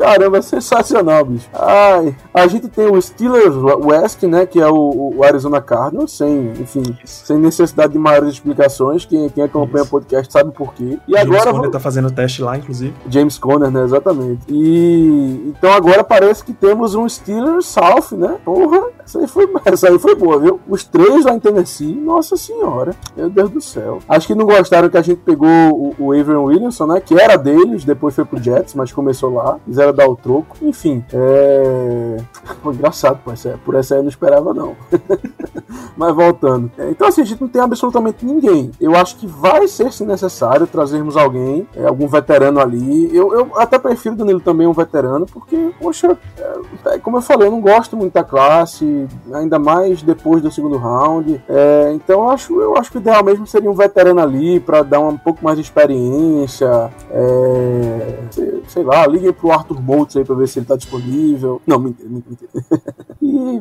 Caramba, 0.00 0.38
é 0.38 0.42
sensacional, 0.42 1.26
bicho. 1.26 1.46
Ai, 1.52 2.16
a 2.32 2.46
gente 2.46 2.68
tem 2.68 2.86
o 2.86 3.00
Steelers 3.00 3.54
West, 3.54 4.22
né, 4.22 4.46
que 4.46 4.58
é 4.58 4.66
o, 4.66 5.12
o 5.16 5.22
Arizona 5.22 5.60
Cardinals, 5.60 6.16
sem, 6.16 6.52
enfim, 6.58 6.82
Isso. 7.04 7.26
sem 7.26 7.36
necessidade 7.36 7.92
de 7.92 7.98
maiores 7.98 8.30
explicações. 8.30 9.04
Quem, 9.04 9.28
quem 9.28 9.44
acompanha 9.44 9.84
o 9.84 9.88
podcast 9.88 10.32
sabe 10.32 10.52
por 10.52 10.72
quê. 10.72 10.98
E 11.06 11.12
James 11.12 11.36
agora 11.36 11.52
Conner 11.52 11.70
tá 11.70 11.78
fazendo 11.78 12.10
teste 12.10 12.40
lá, 12.40 12.56
inclusive. 12.56 12.94
James 13.10 13.36
Conner, 13.36 13.70
né, 13.70 13.84
exatamente. 13.84 14.40
E 14.48 15.52
então 15.54 15.70
agora 15.70 16.02
parece 16.02 16.42
que 16.42 16.54
temos 16.54 16.94
um 16.94 17.06
Steelers 17.06 17.66
South, 17.66 18.16
né? 18.16 18.38
Porra, 18.42 18.88
essa 19.10 19.18
aí 19.18 19.26
foi, 19.26 19.50
essa 19.64 19.88
aí 19.88 19.98
foi 19.98 20.14
boa, 20.14 20.38
viu? 20.38 20.60
Os 20.68 20.84
três 20.84 21.24
lá 21.24 21.34
em 21.34 21.40
Tennessee, 21.40 21.94
nossa 21.94 22.36
senhora, 22.36 22.94
meu 23.16 23.28
Deus 23.28 23.50
do 23.50 23.60
céu. 23.60 23.98
Acho 24.08 24.26
que 24.26 24.34
não 24.34 24.46
gostaram 24.46 24.88
que 24.88 24.96
a 24.96 25.02
gente 25.02 25.20
pegou 25.20 25.48
o, 25.48 25.94
o 25.98 26.12
Avery 26.12 26.36
Williamson, 26.36 26.86
né, 26.86 27.00
que 27.00 27.18
era 27.18 27.36
deles, 27.36 27.84
depois 27.84 28.14
foi 28.14 28.24
pro 28.24 28.42
Jets, 28.42 28.74
mas 28.74 28.92
começou 28.92 29.34
lá. 29.34 29.58
Fizeram 29.64 29.92
dar 29.92 30.08
o 30.08 30.16
troco. 30.16 30.56
Enfim, 30.62 31.04
é. 31.12 32.16
Foi 32.62 32.74
engraçado, 32.74 33.20
pô, 33.24 33.32
essa, 33.32 33.58
por 33.64 33.74
essa 33.74 33.94
aí 33.94 34.00
eu 34.00 34.02
não 34.02 34.10
esperava, 34.10 34.52
não. 34.52 34.76
Mas 35.96 36.14
voltando. 36.14 36.70
É, 36.78 36.90
então, 36.90 37.06
assim, 37.06 37.20
a 37.20 37.24
gente 37.24 37.40
não 37.40 37.48
tem 37.48 37.60
absolutamente 37.60 38.24
ninguém. 38.24 38.70
Eu 38.80 38.94
acho 38.96 39.16
que 39.16 39.26
vai 39.26 39.66
ser, 39.68 39.92
se 39.92 40.04
necessário, 40.04 40.66
trazermos 40.66 41.16
alguém, 41.16 41.66
é, 41.74 41.86
algum 41.86 42.06
veterano 42.06 42.60
ali. 42.60 43.14
Eu, 43.14 43.32
eu 43.34 43.52
até 43.56 43.78
prefiro, 43.78 44.16
Danilo, 44.16 44.40
também 44.40 44.66
um 44.66 44.72
veterano, 44.72 45.26
porque, 45.26 45.72
poxa, 45.80 46.16
é, 46.38 46.94
é 46.94 46.98
como 46.98 47.18
eu 47.18 47.22
falei, 47.22 47.48
eu 47.48 47.52
não 47.52 47.60
gosto 47.60 47.96
muito 47.96 48.14
da 48.14 48.24
classe. 48.24 48.99
Ainda 49.32 49.58
mais 49.58 50.02
depois 50.02 50.42
do 50.42 50.50
segundo 50.50 50.76
round. 50.76 51.42
É, 51.48 51.92
então 51.94 52.22
eu 52.22 52.30
acho, 52.30 52.60
eu 52.60 52.76
acho 52.76 52.90
que 52.90 52.98
o 52.98 53.00
ideal 53.00 53.24
mesmo 53.24 53.46
seria 53.46 53.70
um 53.70 53.74
veterano 53.74 54.20
ali 54.20 54.60
para 54.60 54.82
dar 54.82 55.00
um 55.00 55.16
pouco 55.16 55.44
mais 55.44 55.56
de 55.56 55.62
experiência. 55.62 56.90
É, 57.10 58.18
sei, 58.30 58.62
sei, 58.68 58.82
lá, 58.82 59.06
liguem 59.06 59.32
pro 59.32 59.52
Arthur 59.52 59.80
Moultz 59.80 60.16
aí 60.16 60.24
pra 60.24 60.34
ver 60.34 60.48
se 60.48 60.58
ele 60.58 60.66
tá 60.66 60.76
disponível. 60.76 61.60
Não, 61.66 61.78
mentira, 61.78 62.08
mentira. 62.08 62.50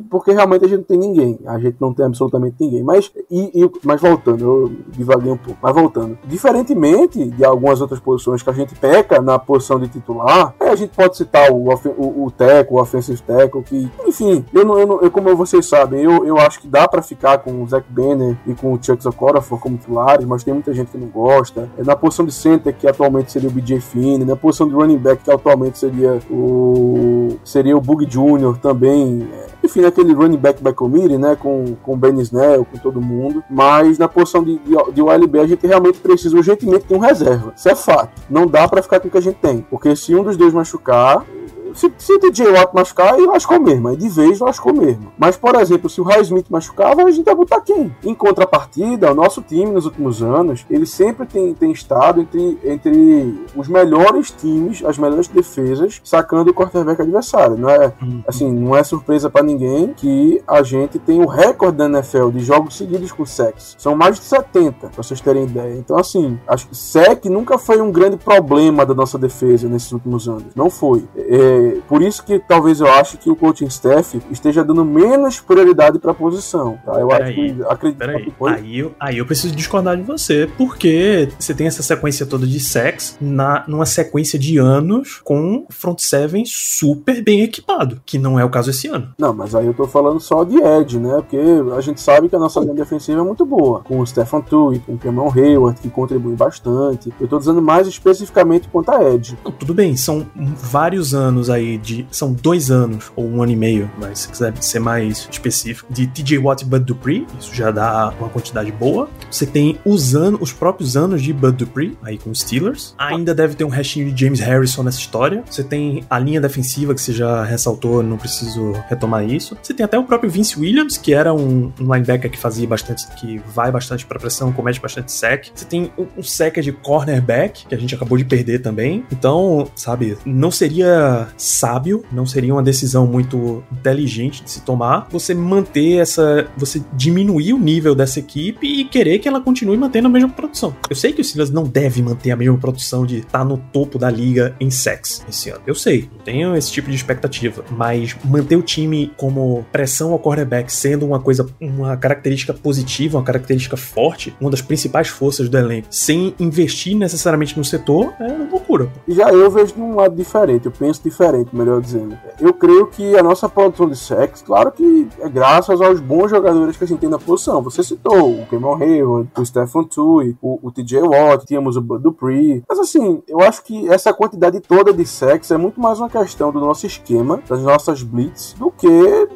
porque 0.09 0.31
realmente 0.31 0.65
a 0.65 0.67
gente 0.67 0.79
não 0.79 0.85
tem 0.85 0.97
ninguém. 0.97 1.39
A 1.45 1.59
gente 1.59 1.77
não 1.79 1.93
tem 1.93 2.05
absolutamente 2.05 2.55
ninguém. 2.59 2.83
Mas, 2.83 3.11
e, 3.29 3.63
e, 3.63 3.71
mas 3.83 4.01
voltando, 4.01 4.43
eu 4.43 4.71
divaguei 4.89 5.31
um 5.31 5.37
pouco. 5.37 5.59
Mas 5.61 5.73
voltando. 5.73 6.17
Diferentemente 6.25 7.29
de 7.29 7.45
algumas 7.45 7.81
outras 7.81 7.99
posições 7.99 8.41
que 8.41 8.49
a 8.49 8.53
gente 8.53 8.75
peca 8.75 9.21
na 9.21 9.37
posição 9.39 9.79
de 9.79 9.87
titular, 9.87 10.53
a 10.59 10.75
gente 10.75 10.91
pode 10.95 11.17
citar 11.17 11.51
o, 11.51 11.69
o, 11.69 12.25
o 12.25 12.31
Teco, 12.31 12.75
o 12.75 12.81
Offensive 12.81 13.21
Teco, 13.21 13.63
que, 13.63 13.89
enfim, 14.05 14.45
eu 14.53 14.65
não, 14.65 14.79
eu 14.79 14.87
não 14.87 15.01
eu, 15.01 15.11
como 15.11 15.35
vocês 15.35 15.65
sabem, 15.65 16.01
eu, 16.01 16.25
eu 16.25 16.37
acho 16.37 16.59
que 16.59 16.67
dá 16.67 16.87
para 16.87 17.01
ficar 17.01 17.39
com 17.39 17.63
o 17.63 17.67
Zach 17.67 17.85
Banner 17.89 18.37
e 18.45 18.53
com 18.53 18.73
o 18.73 18.79
Chuck 18.81 19.05
Okorafor 19.07 19.59
como 19.59 19.77
titulares, 19.77 20.25
mas 20.25 20.43
tem 20.43 20.53
muita 20.53 20.73
gente 20.73 20.91
que 20.91 20.97
não 20.97 21.07
gosta. 21.07 21.69
É 21.77 21.83
na 21.83 21.95
posição 21.95 22.25
de 22.25 22.31
center, 22.31 22.75
que 22.75 22.87
atualmente 22.87 23.31
seria 23.31 23.49
o 23.49 23.51
BJ 23.51 23.79
Finn, 23.79 24.19
na 24.25 24.35
posição 24.35 24.67
de 24.67 24.73
running 24.73 24.97
back, 24.97 25.23
que 25.23 25.31
atualmente 25.31 25.77
seria 25.77 26.19
o 26.29 27.37
seria 27.43 27.75
o 27.75 27.81
Bug 27.81 28.05
Jr. 28.05 28.57
também. 28.61 29.27
É, 29.31 29.67
enfim, 29.69 29.85
aquele 29.85 30.13
running 30.13 30.37
back 30.37 30.63
by 30.63 30.73
committee, 30.73 31.17
né, 31.17 31.35
com, 31.35 31.75
com 31.83 31.93
o 31.93 31.97
Ben 31.97 32.19
Snell, 32.19 32.65
com 32.65 32.77
todo 32.77 32.99
mundo. 32.99 33.43
Mas 33.49 33.97
na 33.97 34.07
posição 34.07 34.43
de, 34.43 34.57
de, 34.59 34.75
de 34.93 35.01
OLB 35.01 35.39
a 35.39 35.47
gente 35.47 35.65
realmente 35.65 35.99
precisa 35.99 36.35
urgentemente 36.35 36.87
de 36.87 36.93
um 36.93 36.99
reserva. 36.99 37.53
Isso 37.55 37.69
é 37.69 37.75
fato. 37.75 38.21
Não 38.29 38.47
dá 38.47 38.67
para 38.67 38.81
ficar 38.81 38.99
com 38.99 39.07
o 39.07 39.11
que 39.11 39.17
a 39.17 39.21
gente 39.21 39.37
tem. 39.37 39.61
Porque 39.69 39.95
se 39.95 40.15
um 40.15 40.23
dos 40.23 40.35
dois 40.35 40.53
machucar, 40.53 41.25
se, 41.73 41.91
se 41.97 42.13
o 42.13 42.19
DJ 42.19 42.51
Watt 42.51 42.73
machucar, 42.73 43.15
ele 43.17 43.27
lascou 43.27 43.59
mesmo. 43.59 43.87
Aí 43.87 43.95
de 43.95 44.09
vez 44.09 44.39
lascou 44.39 44.73
mesmo. 44.73 45.11
Mas, 45.17 45.37
por 45.37 45.55
exemplo, 45.55 45.89
se 45.89 46.01
o 46.01 46.03
High 46.03 46.21
Smith 46.21 46.47
machucava, 46.49 47.03
a 47.03 47.11
gente 47.11 47.27
ia 47.27 47.35
botar 47.35 47.61
quem? 47.61 47.95
Em 48.03 48.13
contrapartida, 48.13 49.11
o 49.11 49.15
nosso 49.15 49.41
time 49.41 49.71
nos 49.71 49.85
últimos 49.85 50.21
anos, 50.21 50.65
ele 50.69 50.85
sempre 50.85 51.25
tem, 51.25 51.53
tem 51.53 51.71
estado 51.71 52.21
entre, 52.21 52.59
entre 52.63 53.45
os 53.55 53.67
melhores 53.67 54.31
times, 54.31 54.83
as 54.83 54.97
melhores 54.97 55.27
defesas, 55.27 56.01
sacando 56.03 56.51
o 56.51 56.53
quarterback 56.53 57.01
adversário. 57.01 57.57
Não 57.57 57.69
é, 57.69 57.93
uhum. 58.01 58.23
assim, 58.27 58.51
não 58.51 58.75
é 58.75 58.83
surpresa 58.83 59.29
para 59.29 59.43
ninguém 59.43 59.93
que 59.93 60.41
a 60.47 60.61
gente 60.63 60.99
tem 60.99 61.21
o 61.21 61.27
recorde 61.27 61.77
da 61.77 61.85
NFL 61.85 62.29
de 62.29 62.39
jogos 62.39 62.77
seguidos 62.77 63.11
com 63.11 63.25
sacks. 63.25 63.75
São 63.77 63.95
mais 63.95 64.17
de 64.17 64.25
70, 64.25 64.89
pra 64.89 65.03
vocês 65.03 65.21
terem 65.21 65.43
ideia. 65.43 65.75
Então, 65.75 65.97
assim, 65.97 66.39
acho 66.47 66.67
que 66.67 66.77
sec 66.77 67.25
nunca 67.25 67.57
foi 67.57 67.81
um 67.81 67.91
grande 67.91 68.17
problema 68.17 68.85
da 68.85 68.93
nossa 68.93 69.17
defesa 69.17 69.67
nesses 69.67 69.91
últimos 69.91 70.27
anos. 70.27 70.55
Não 70.55 70.69
foi. 70.69 71.05
É, 71.15 71.58
por 71.87 72.01
isso 72.01 72.23
que 72.23 72.39
talvez 72.39 72.79
eu 72.79 72.87
acho 72.87 73.17
que 73.17 73.29
o 73.29 73.35
coaching 73.35 73.65
staff 73.65 74.19
esteja 74.31 74.63
dando 74.63 74.83
menos 74.85 75.39
prioridade 75.39 75.99
para 75.99 76.11
a 76.11 76.13
posição. 76.13 76.79
Tá? 76.85 76.99
Eu 76.99 77.11
acho 77.11 77.33
que 77.33 77.57
acredito 77.67 78.23
que 78.23 78.31
foi. 78.31 78.51
Aí 78.53 78.79
eu, 78.79 78.93
aí 78.99 79.17
eu 79.17 79.25
preciso 79.25 79.55
discordar 79.55 79.97
de 79.97 80.03
você, 80.03 80.49
porque 80.57 81.29
você 81.39 81.53
tem 81.53 81.67
essa 81.67 81.83
sequência 81.83 82.25
toda 82.25 82.45
de 82.45 82.59
sex 82.59 83.17
na, 83.19 83.63
numa 83.67 83.85
sequência 83.85 84.37
de 84.37 84.57
anos 84.57 85.21
com 85.23 85.65
front 85.69 85.99
seven 85.99 86.43
super 86.45 87.23
bem 87.23 87.41
equipado, 87.41 88.01
que 88.05 88.17
não 88.17 88.39
é 88.39 88.45
o 88.45 88.49
caso 88.49 88.69
esse 88.69 88.87
ano. 88.87 89.13
Não, 89.17 89.33
mas 89.33 89.55
aí 89.55 89.65
eu 89.65 89.73
tô 89.73 89.87
falando 89.87 90.19
só 90.19 90.43
de 90.43 90.57
Ed, 90.57 90.99
né? 90.99 91.15
Porque 91.15 91.39
a 91.75 91.81
gente 91.81 92.01
sabe 92.01 92.29
que 92.29 92.35
a 92.35 92.39
nossa 92.39 92.59
linha 92.59 92.73
defensiva 92.73 93.21
é 93.21 93.23
muito 93.23 93.45
boa, 93.45 93.81
com 93.81 93.99
o 93.99 94.05
Stefan 94.05 94.41
Tui, 94.41 94.79
com 94.79 94.93
o 94.93 94.97
Cameron 94.97 95.31
Hayward, 95.35 95.79
que 95.79 95.89
contribui 95.89 96.35
bastante. 96.35 97.13
Eu 97.19 97.27
tô 97.27 97.37
dizendo 97.37 97.61
mais 97.61 97.87
especificamente 97.87 98.67
quanto 98.67 98.91
a 98.91 99.03
Ed. 99.13 99.37
tudo 99.59 99.73
bem, 99.73 99.95
são 99.95 100.25
vários 100.35 101.13
anos 101.13 101.48
aí 101.49 101.77
de. 101.77 102.05
São 102.11 102.33
dois 102.33 102.71
anos, 102.71 103.11
ou 103.15 103.25
um 103.25 103.41
ano 103.41 103.51
e 103.51 103.55
meio, 103.55 103.89
mas 103.99 104.19
se 104.19 104.29
quiser 104.29 104.53
ser 104.61 104.79
mais 104.79 105.27
específico, 105.31 105.91
de 105.91 106.07
TJ 106.07 106.37
Watt 106.39 106.63
e 106.63 106.65
Bud 106.65 106.85
Dupree. 106.85 107.25
Isso 107.39 107.53
já 107.53 107.71
dá 107.71 108.13
uma 108.19 108.29
quantidade 108.29 108.71
boa. 108.71 109.09
Você 109.29 109.45
tem 109.45 109.79
os, 109.85 110.15
anos, 110.15 110.39
os 110.41 110.53
próprios 110.53 110.95
anos 110.95 111.21
de 111.21 111.33
Bud 111.33 111.57
Dupree, 111.57 111.97
aí 112.03 112.17
com 112.17 112.29
os 112.29 112.39
Steelers. 112.41 112.93
Ainda 112.97 113.33
deve 113.33 113.55
ter 113.55 113.63
um 113.63 113.69
restinho 113.69 114.11
de 114.11 114.25
James 114.25 114.39
Harrison 114.39 114.83
nessa 114.83 114.99
história. 114.99 115.43
Você 115.49 115.63
tem 115.63 116.03
a 116.09 116.19
linha 116.19 116.41
defensiva 116.41 116.93
que 116.93 117.01
você 117.01 117.13
já 117.13 117.43
ressaltou, 117.43 118.01
não 118.03 118.17
preciso 118.17 118.73
retomar 118.87 119.23
isso. 119.23 119.57
Você 119.61 119.73
tem 119.73 119.83
até 119.83 119.97
o 119.97 120.03
próprio 120.03 120.29
Vince 120.29 120.59
Williams, 120.59 120.97
que 120.97 121.13
era 121.13 121.33
um, 121.33 121.71
um 121.79 121.93
linebacker 121.93 122.29
que 122.29 122.37
fazia 122.37 122.67
bastante, 122.67 123.07
que 123.15 123.41
vai 123.53 123.71
bastante 123.71 124.05
para 124.05 124.19
pressão, 124.19 124.51
comete 124.51 124.79
bastante 124.79 125.11
sec. 125.11 125.47
Você 125.53 125.65
tem 125.65 125.91
um, 125.97 126.05
um 126.17 126.23
secker 126.23 126.63
de 126.63 126.71
cornerback, 126.71 127.65
que 127.67 127.75
a 127.75 127.77
gente 127.77 127.93
acabou 127.95 128.17
de 128.17 128.25
perder 128.25 128.59
também. 128.59 129.03
Então, 129.11 129.69
sabe, 129.75 130.17
não 130.25 130.51
seria 130.51 131.27
sábio, 131.39 132.03
não 132.11 132.25
seria 132.25 132.53
uma 132.53 132.61
decisão 132.61 133.07
muito 133.07 133.63
inteligente 133.71 134.43
de 134.43 134.51
se 134.51 134.61
tomar, 134.61 135.07
você 135.09 135.33
manter 135.33 135.97
essa. 135.97 136.47
você 136.57 136.81
diminuir 136.93 137.53
o 137.53 137.59
nível 137.59 137.95
dessa 137.95 138.19
equipe 138.19 138.67
e 138.67 138.85
querer 138.85 139.19
que 139.19 139.27
ela 139.27 139.41
continue 139.41 139.77
mantendo 139.77 140.07
a 140.07 140.11
mesma 140.11 140.29
produção. 140.29 140.75
Eu 140.89 140.95
sei 140.95 141.13
que 141.13 141.21
o 141.21 141.23
Silas 141.23 141.49
não 141.49 141.63
deve 141.63 142.01
manter 142.01 142.31
a 142.31 142.35
mesma 142.35 142.57
produção 142.57 143.05
de 143.05 143.19
estar 143.19 143.39
tá 143.39 143.45
no 143.45 143.57
topo 143.57 143.97
da 143.97 144.09
liga 144.09 144.55
em 144.59 144.69
sex 144.69 145.25
esse 145.29 145.49
ano. 145.49 145.61
Eu 145.65 145.75
sei, 145.75 146.09
não 146.11 146.23
tenho 146.23 146.55
esse 146.55 146.71
tipo 146.71 146.89
de 146.89 146.95
expectativa, 146.95 147.63
mas 147.71 148.15
manter 148.25 148.55
o 148.55 148.61
time 148.61 149.11
como 149.17 149.65
pressão 149.71 150.11
ao 150.11 150.19
quarterback 150.19 150.71
sendo 150.71 151.05
uma 151.05 151.19
coisa, 151.19 151.47
uma 151.59 151.95
característica 151.95 152.53
positiva, 152.53 153.17
uma 153.17 153.23
característica 153.23 153.77
forte, 153.77 154.35
uma 154.39 154.51
das 154.51 154.61
principais 154.61 155.07
forças 155.07 155.47
do 155.47 155.57
elenco, 155.57 155.87
sem 155.89 156.33
investir 156.39 156.95
necessariamente 156.95 157.57
no 157.57 157.63
setor, 157.63 158.13
é 158.19 158.27
loucura. 158.49 158.91
Já 159.07 159.29
eu 159.29 159.49
vejo 159.49 159.73
de 159.73 159.81
um 159.81 159.95
lado 159.95 160.15
diferente, 160.15 160.65
eu 160.65 160.71
penso 160.71 161.01
diferente 161.03 161.28
diferente, 161.29 161.55
melhor 161.55 161.81
dizendo. 161.81 162.17
Eu 162.39 162.53
creio 162.53 162.87
que 162.87 163.17
a 163.17 163.23
nossa 163.23 163.47
produção 163.47 163.87
de 163.87 163.95
sexo, 163.95 164.43
claro 164.43 164.71
que 164.71 165.07
é 165.19 165.29
graças 165.29 165.81
aos 165.81 165.99
bons 165.99 166.29
jogadores 166.29 166.77
que 166.77 166.83
a 166.83 166.87
gente 166.87 166.99
tem 166.99 167.09
na 167.09 167.19
posição. 167.19 167.61
Você 167.61 167.83
citou 167.83 168.41
o 168.41 168.45
Cameron 168.47 168.75
Hayward, 168.75 169.29
o 169.37 169.45
Stephen 169.45 169.83
Tui, 169.85 170.37
o, 170.41 170.59
o 170.67 170.71
TJ 170.71 171.01
Watt, 171.01 171.45
tínhamos 171.45 171.77
o 171.77 171.81
Bud 171.81 172.03
Dupree. 172.03 172.63
Mas 172.67 172.79
assim, 172.79 173.21
eu 173.27 173.39
acho 173.39 173.63
que 173.63 173.87
essa 173.89 174.13
quantidade 174.13 174.59
toda 174.59 174.93
de 174.93 175.05
sexo 175.05 175.53
é 175.53 175.57
muito 175.57 175.79
mais 175.79 175.99
uma 175.99 176.09
questão 176.09 176.51
do 176.51 176.59
nosso 176.59 176.85
esquema, 176.85 177.41
das 177.47 177.61
nossas 177.61 178.03
blitz, 178.03 178.53
do 178.53 178.71
que 178.71 178.87
é, 178.87 179.27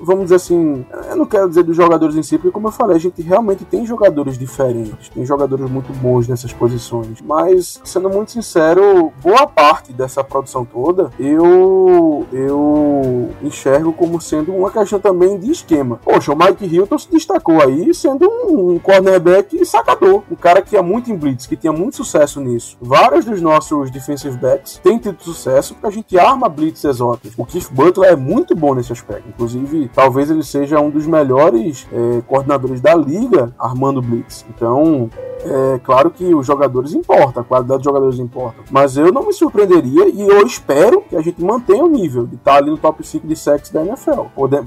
vamos 0.00 0.24
dizer 0.24 0.36
assim, 0.36 0.84
eu 1.08 1.16
não 1.16 1.26
quero 1.26 1.48
dizer 1.48 1.62
dos 1.62 1.76
jogadores 1.76 2.16
em 2.16 2.22
si, 2.22 2.36
porque 2.36 2.52
como 2.52 2.68
eu 2.68 2.72
falei, 2.72 2.96
a 2.96 3.00
gente 3.00 3.20
realmente 3.22 3.64
tem 3.64 3.86
jogadores 3.86 4.38
diferentes, 4.38 5.08
tem 5.08 5.24
jogadores 5.24 5.68
muito 5.70 5.92
bons 5.94 6.28
nessas 6.28 6.52
posições, 6.52 7.20
mas 7.20 7.80
sendo 7.84 8.08
muito 8.10 8.32
sincero, 8.32 9.12
boa 9.22 9.46
parte 9.46 9.92
dessa 9.92 10.22
produção 10.22 10.64
toda 10.64 11.10
eu 11.18 12.26
eu 12.32 13.30
enxergo 13.42 13.92
como 13.92 14.20
sendo 14.20 14.52
uma 14.52 14.70
questão 14.70 14.98
também 14.98 15.38
de 15.38 15.50
esquema. 15.50 16.00
Poxa, 16.04 16.32
o 16.32 16.36
Mike 16.36 16.66
Hilton 16.66 16.98
se 16.98 17.10
destacou 17.10 17.62
aí 17.62 17.92
sendo 17.94 18.28
um, 18.28 18.78
cornerback 18.78 19.64
sacador, 19.64 20.22
um 20.30 20.36
cara 20.36 20.62
que 20.62 20.74
ia 20.74 20.82
muito 20.82 21.10
em 21.10 21.16
blitz, 21.16 21.46
que 21.46 21.56
tinha 21.56 21.72
muito 21.72 21.96
sucesso 21.96 22.40
nisso. 22.40 22.76
Vários 22.80 23.24
dos 23.24 23.40
nossos 23.40 23.90
defensive 23.90 24.36
backs 24.36 24.80
têm 24.82 24.98
tido 24.98 25.22
sucesso 25.22 25.74
porque 25.74 25.86
a 25.86 25.90
gente 25.90 26.18
arma 26.18 26.48
blitz 26.48 26.84
exóticos. 26.84 27.34
O 27.36 27.44
Keith 27.44 27.68
Butler 27.70 28.12
é 28.12 28.16
muito 28.16 28.54
bom 28.54 28.74
nesse 28.74 28.92
aspecto, 28.92 29.28
inclusive 29.28 29.83
talvez 29.88 30.30
ele 30.30 30.42
seja 30.42 30.80
um 30.80 30.90
dos 30.90 31.06
melhores 31.06 31.86
é, 31.92 32.22
coordenadores 32.26 32.80
da 32.80 32.94
liga 32.94 33.54
armando 33.58 34.00
blitz. 34.00 34.44
Então, 34.54 35.10
é 35.44 35.78
claro 35.82 36.10
que 36.10 36.34
os 36.34 36.46
jogadores 36.46 36.94
importam, 36.94 37.42
a 37.42 37.44
qualidade 37.44 37.78
dos 37.78 37.84
jogadores 37.84 38.18
importa. 38.18 38.62
Mas 38.70 38.96
eu 38.96 39.12
não 39.12 39.26
me 39.26 39.32
surpreenderia 39.32 40.08
e 40.08 40.22
eu 40.22 40.46
espero 40.46 41.02
que 41.02 41.16
a 41.16 41.20
gente 41.20 41.42
mantenha 41.42 41.84
o 41.84 41.88
nível 41.88 42.26
de 42.26 42.36
estar 42.36 42.56
ali 42.56 42.70
no 42.70 42.78
top 42.78 43.06
5 43.06 43.26
de 43.26 43.36
sexo 43.36 43.72
da 43.72 43.84
NFL. 43.84 44.22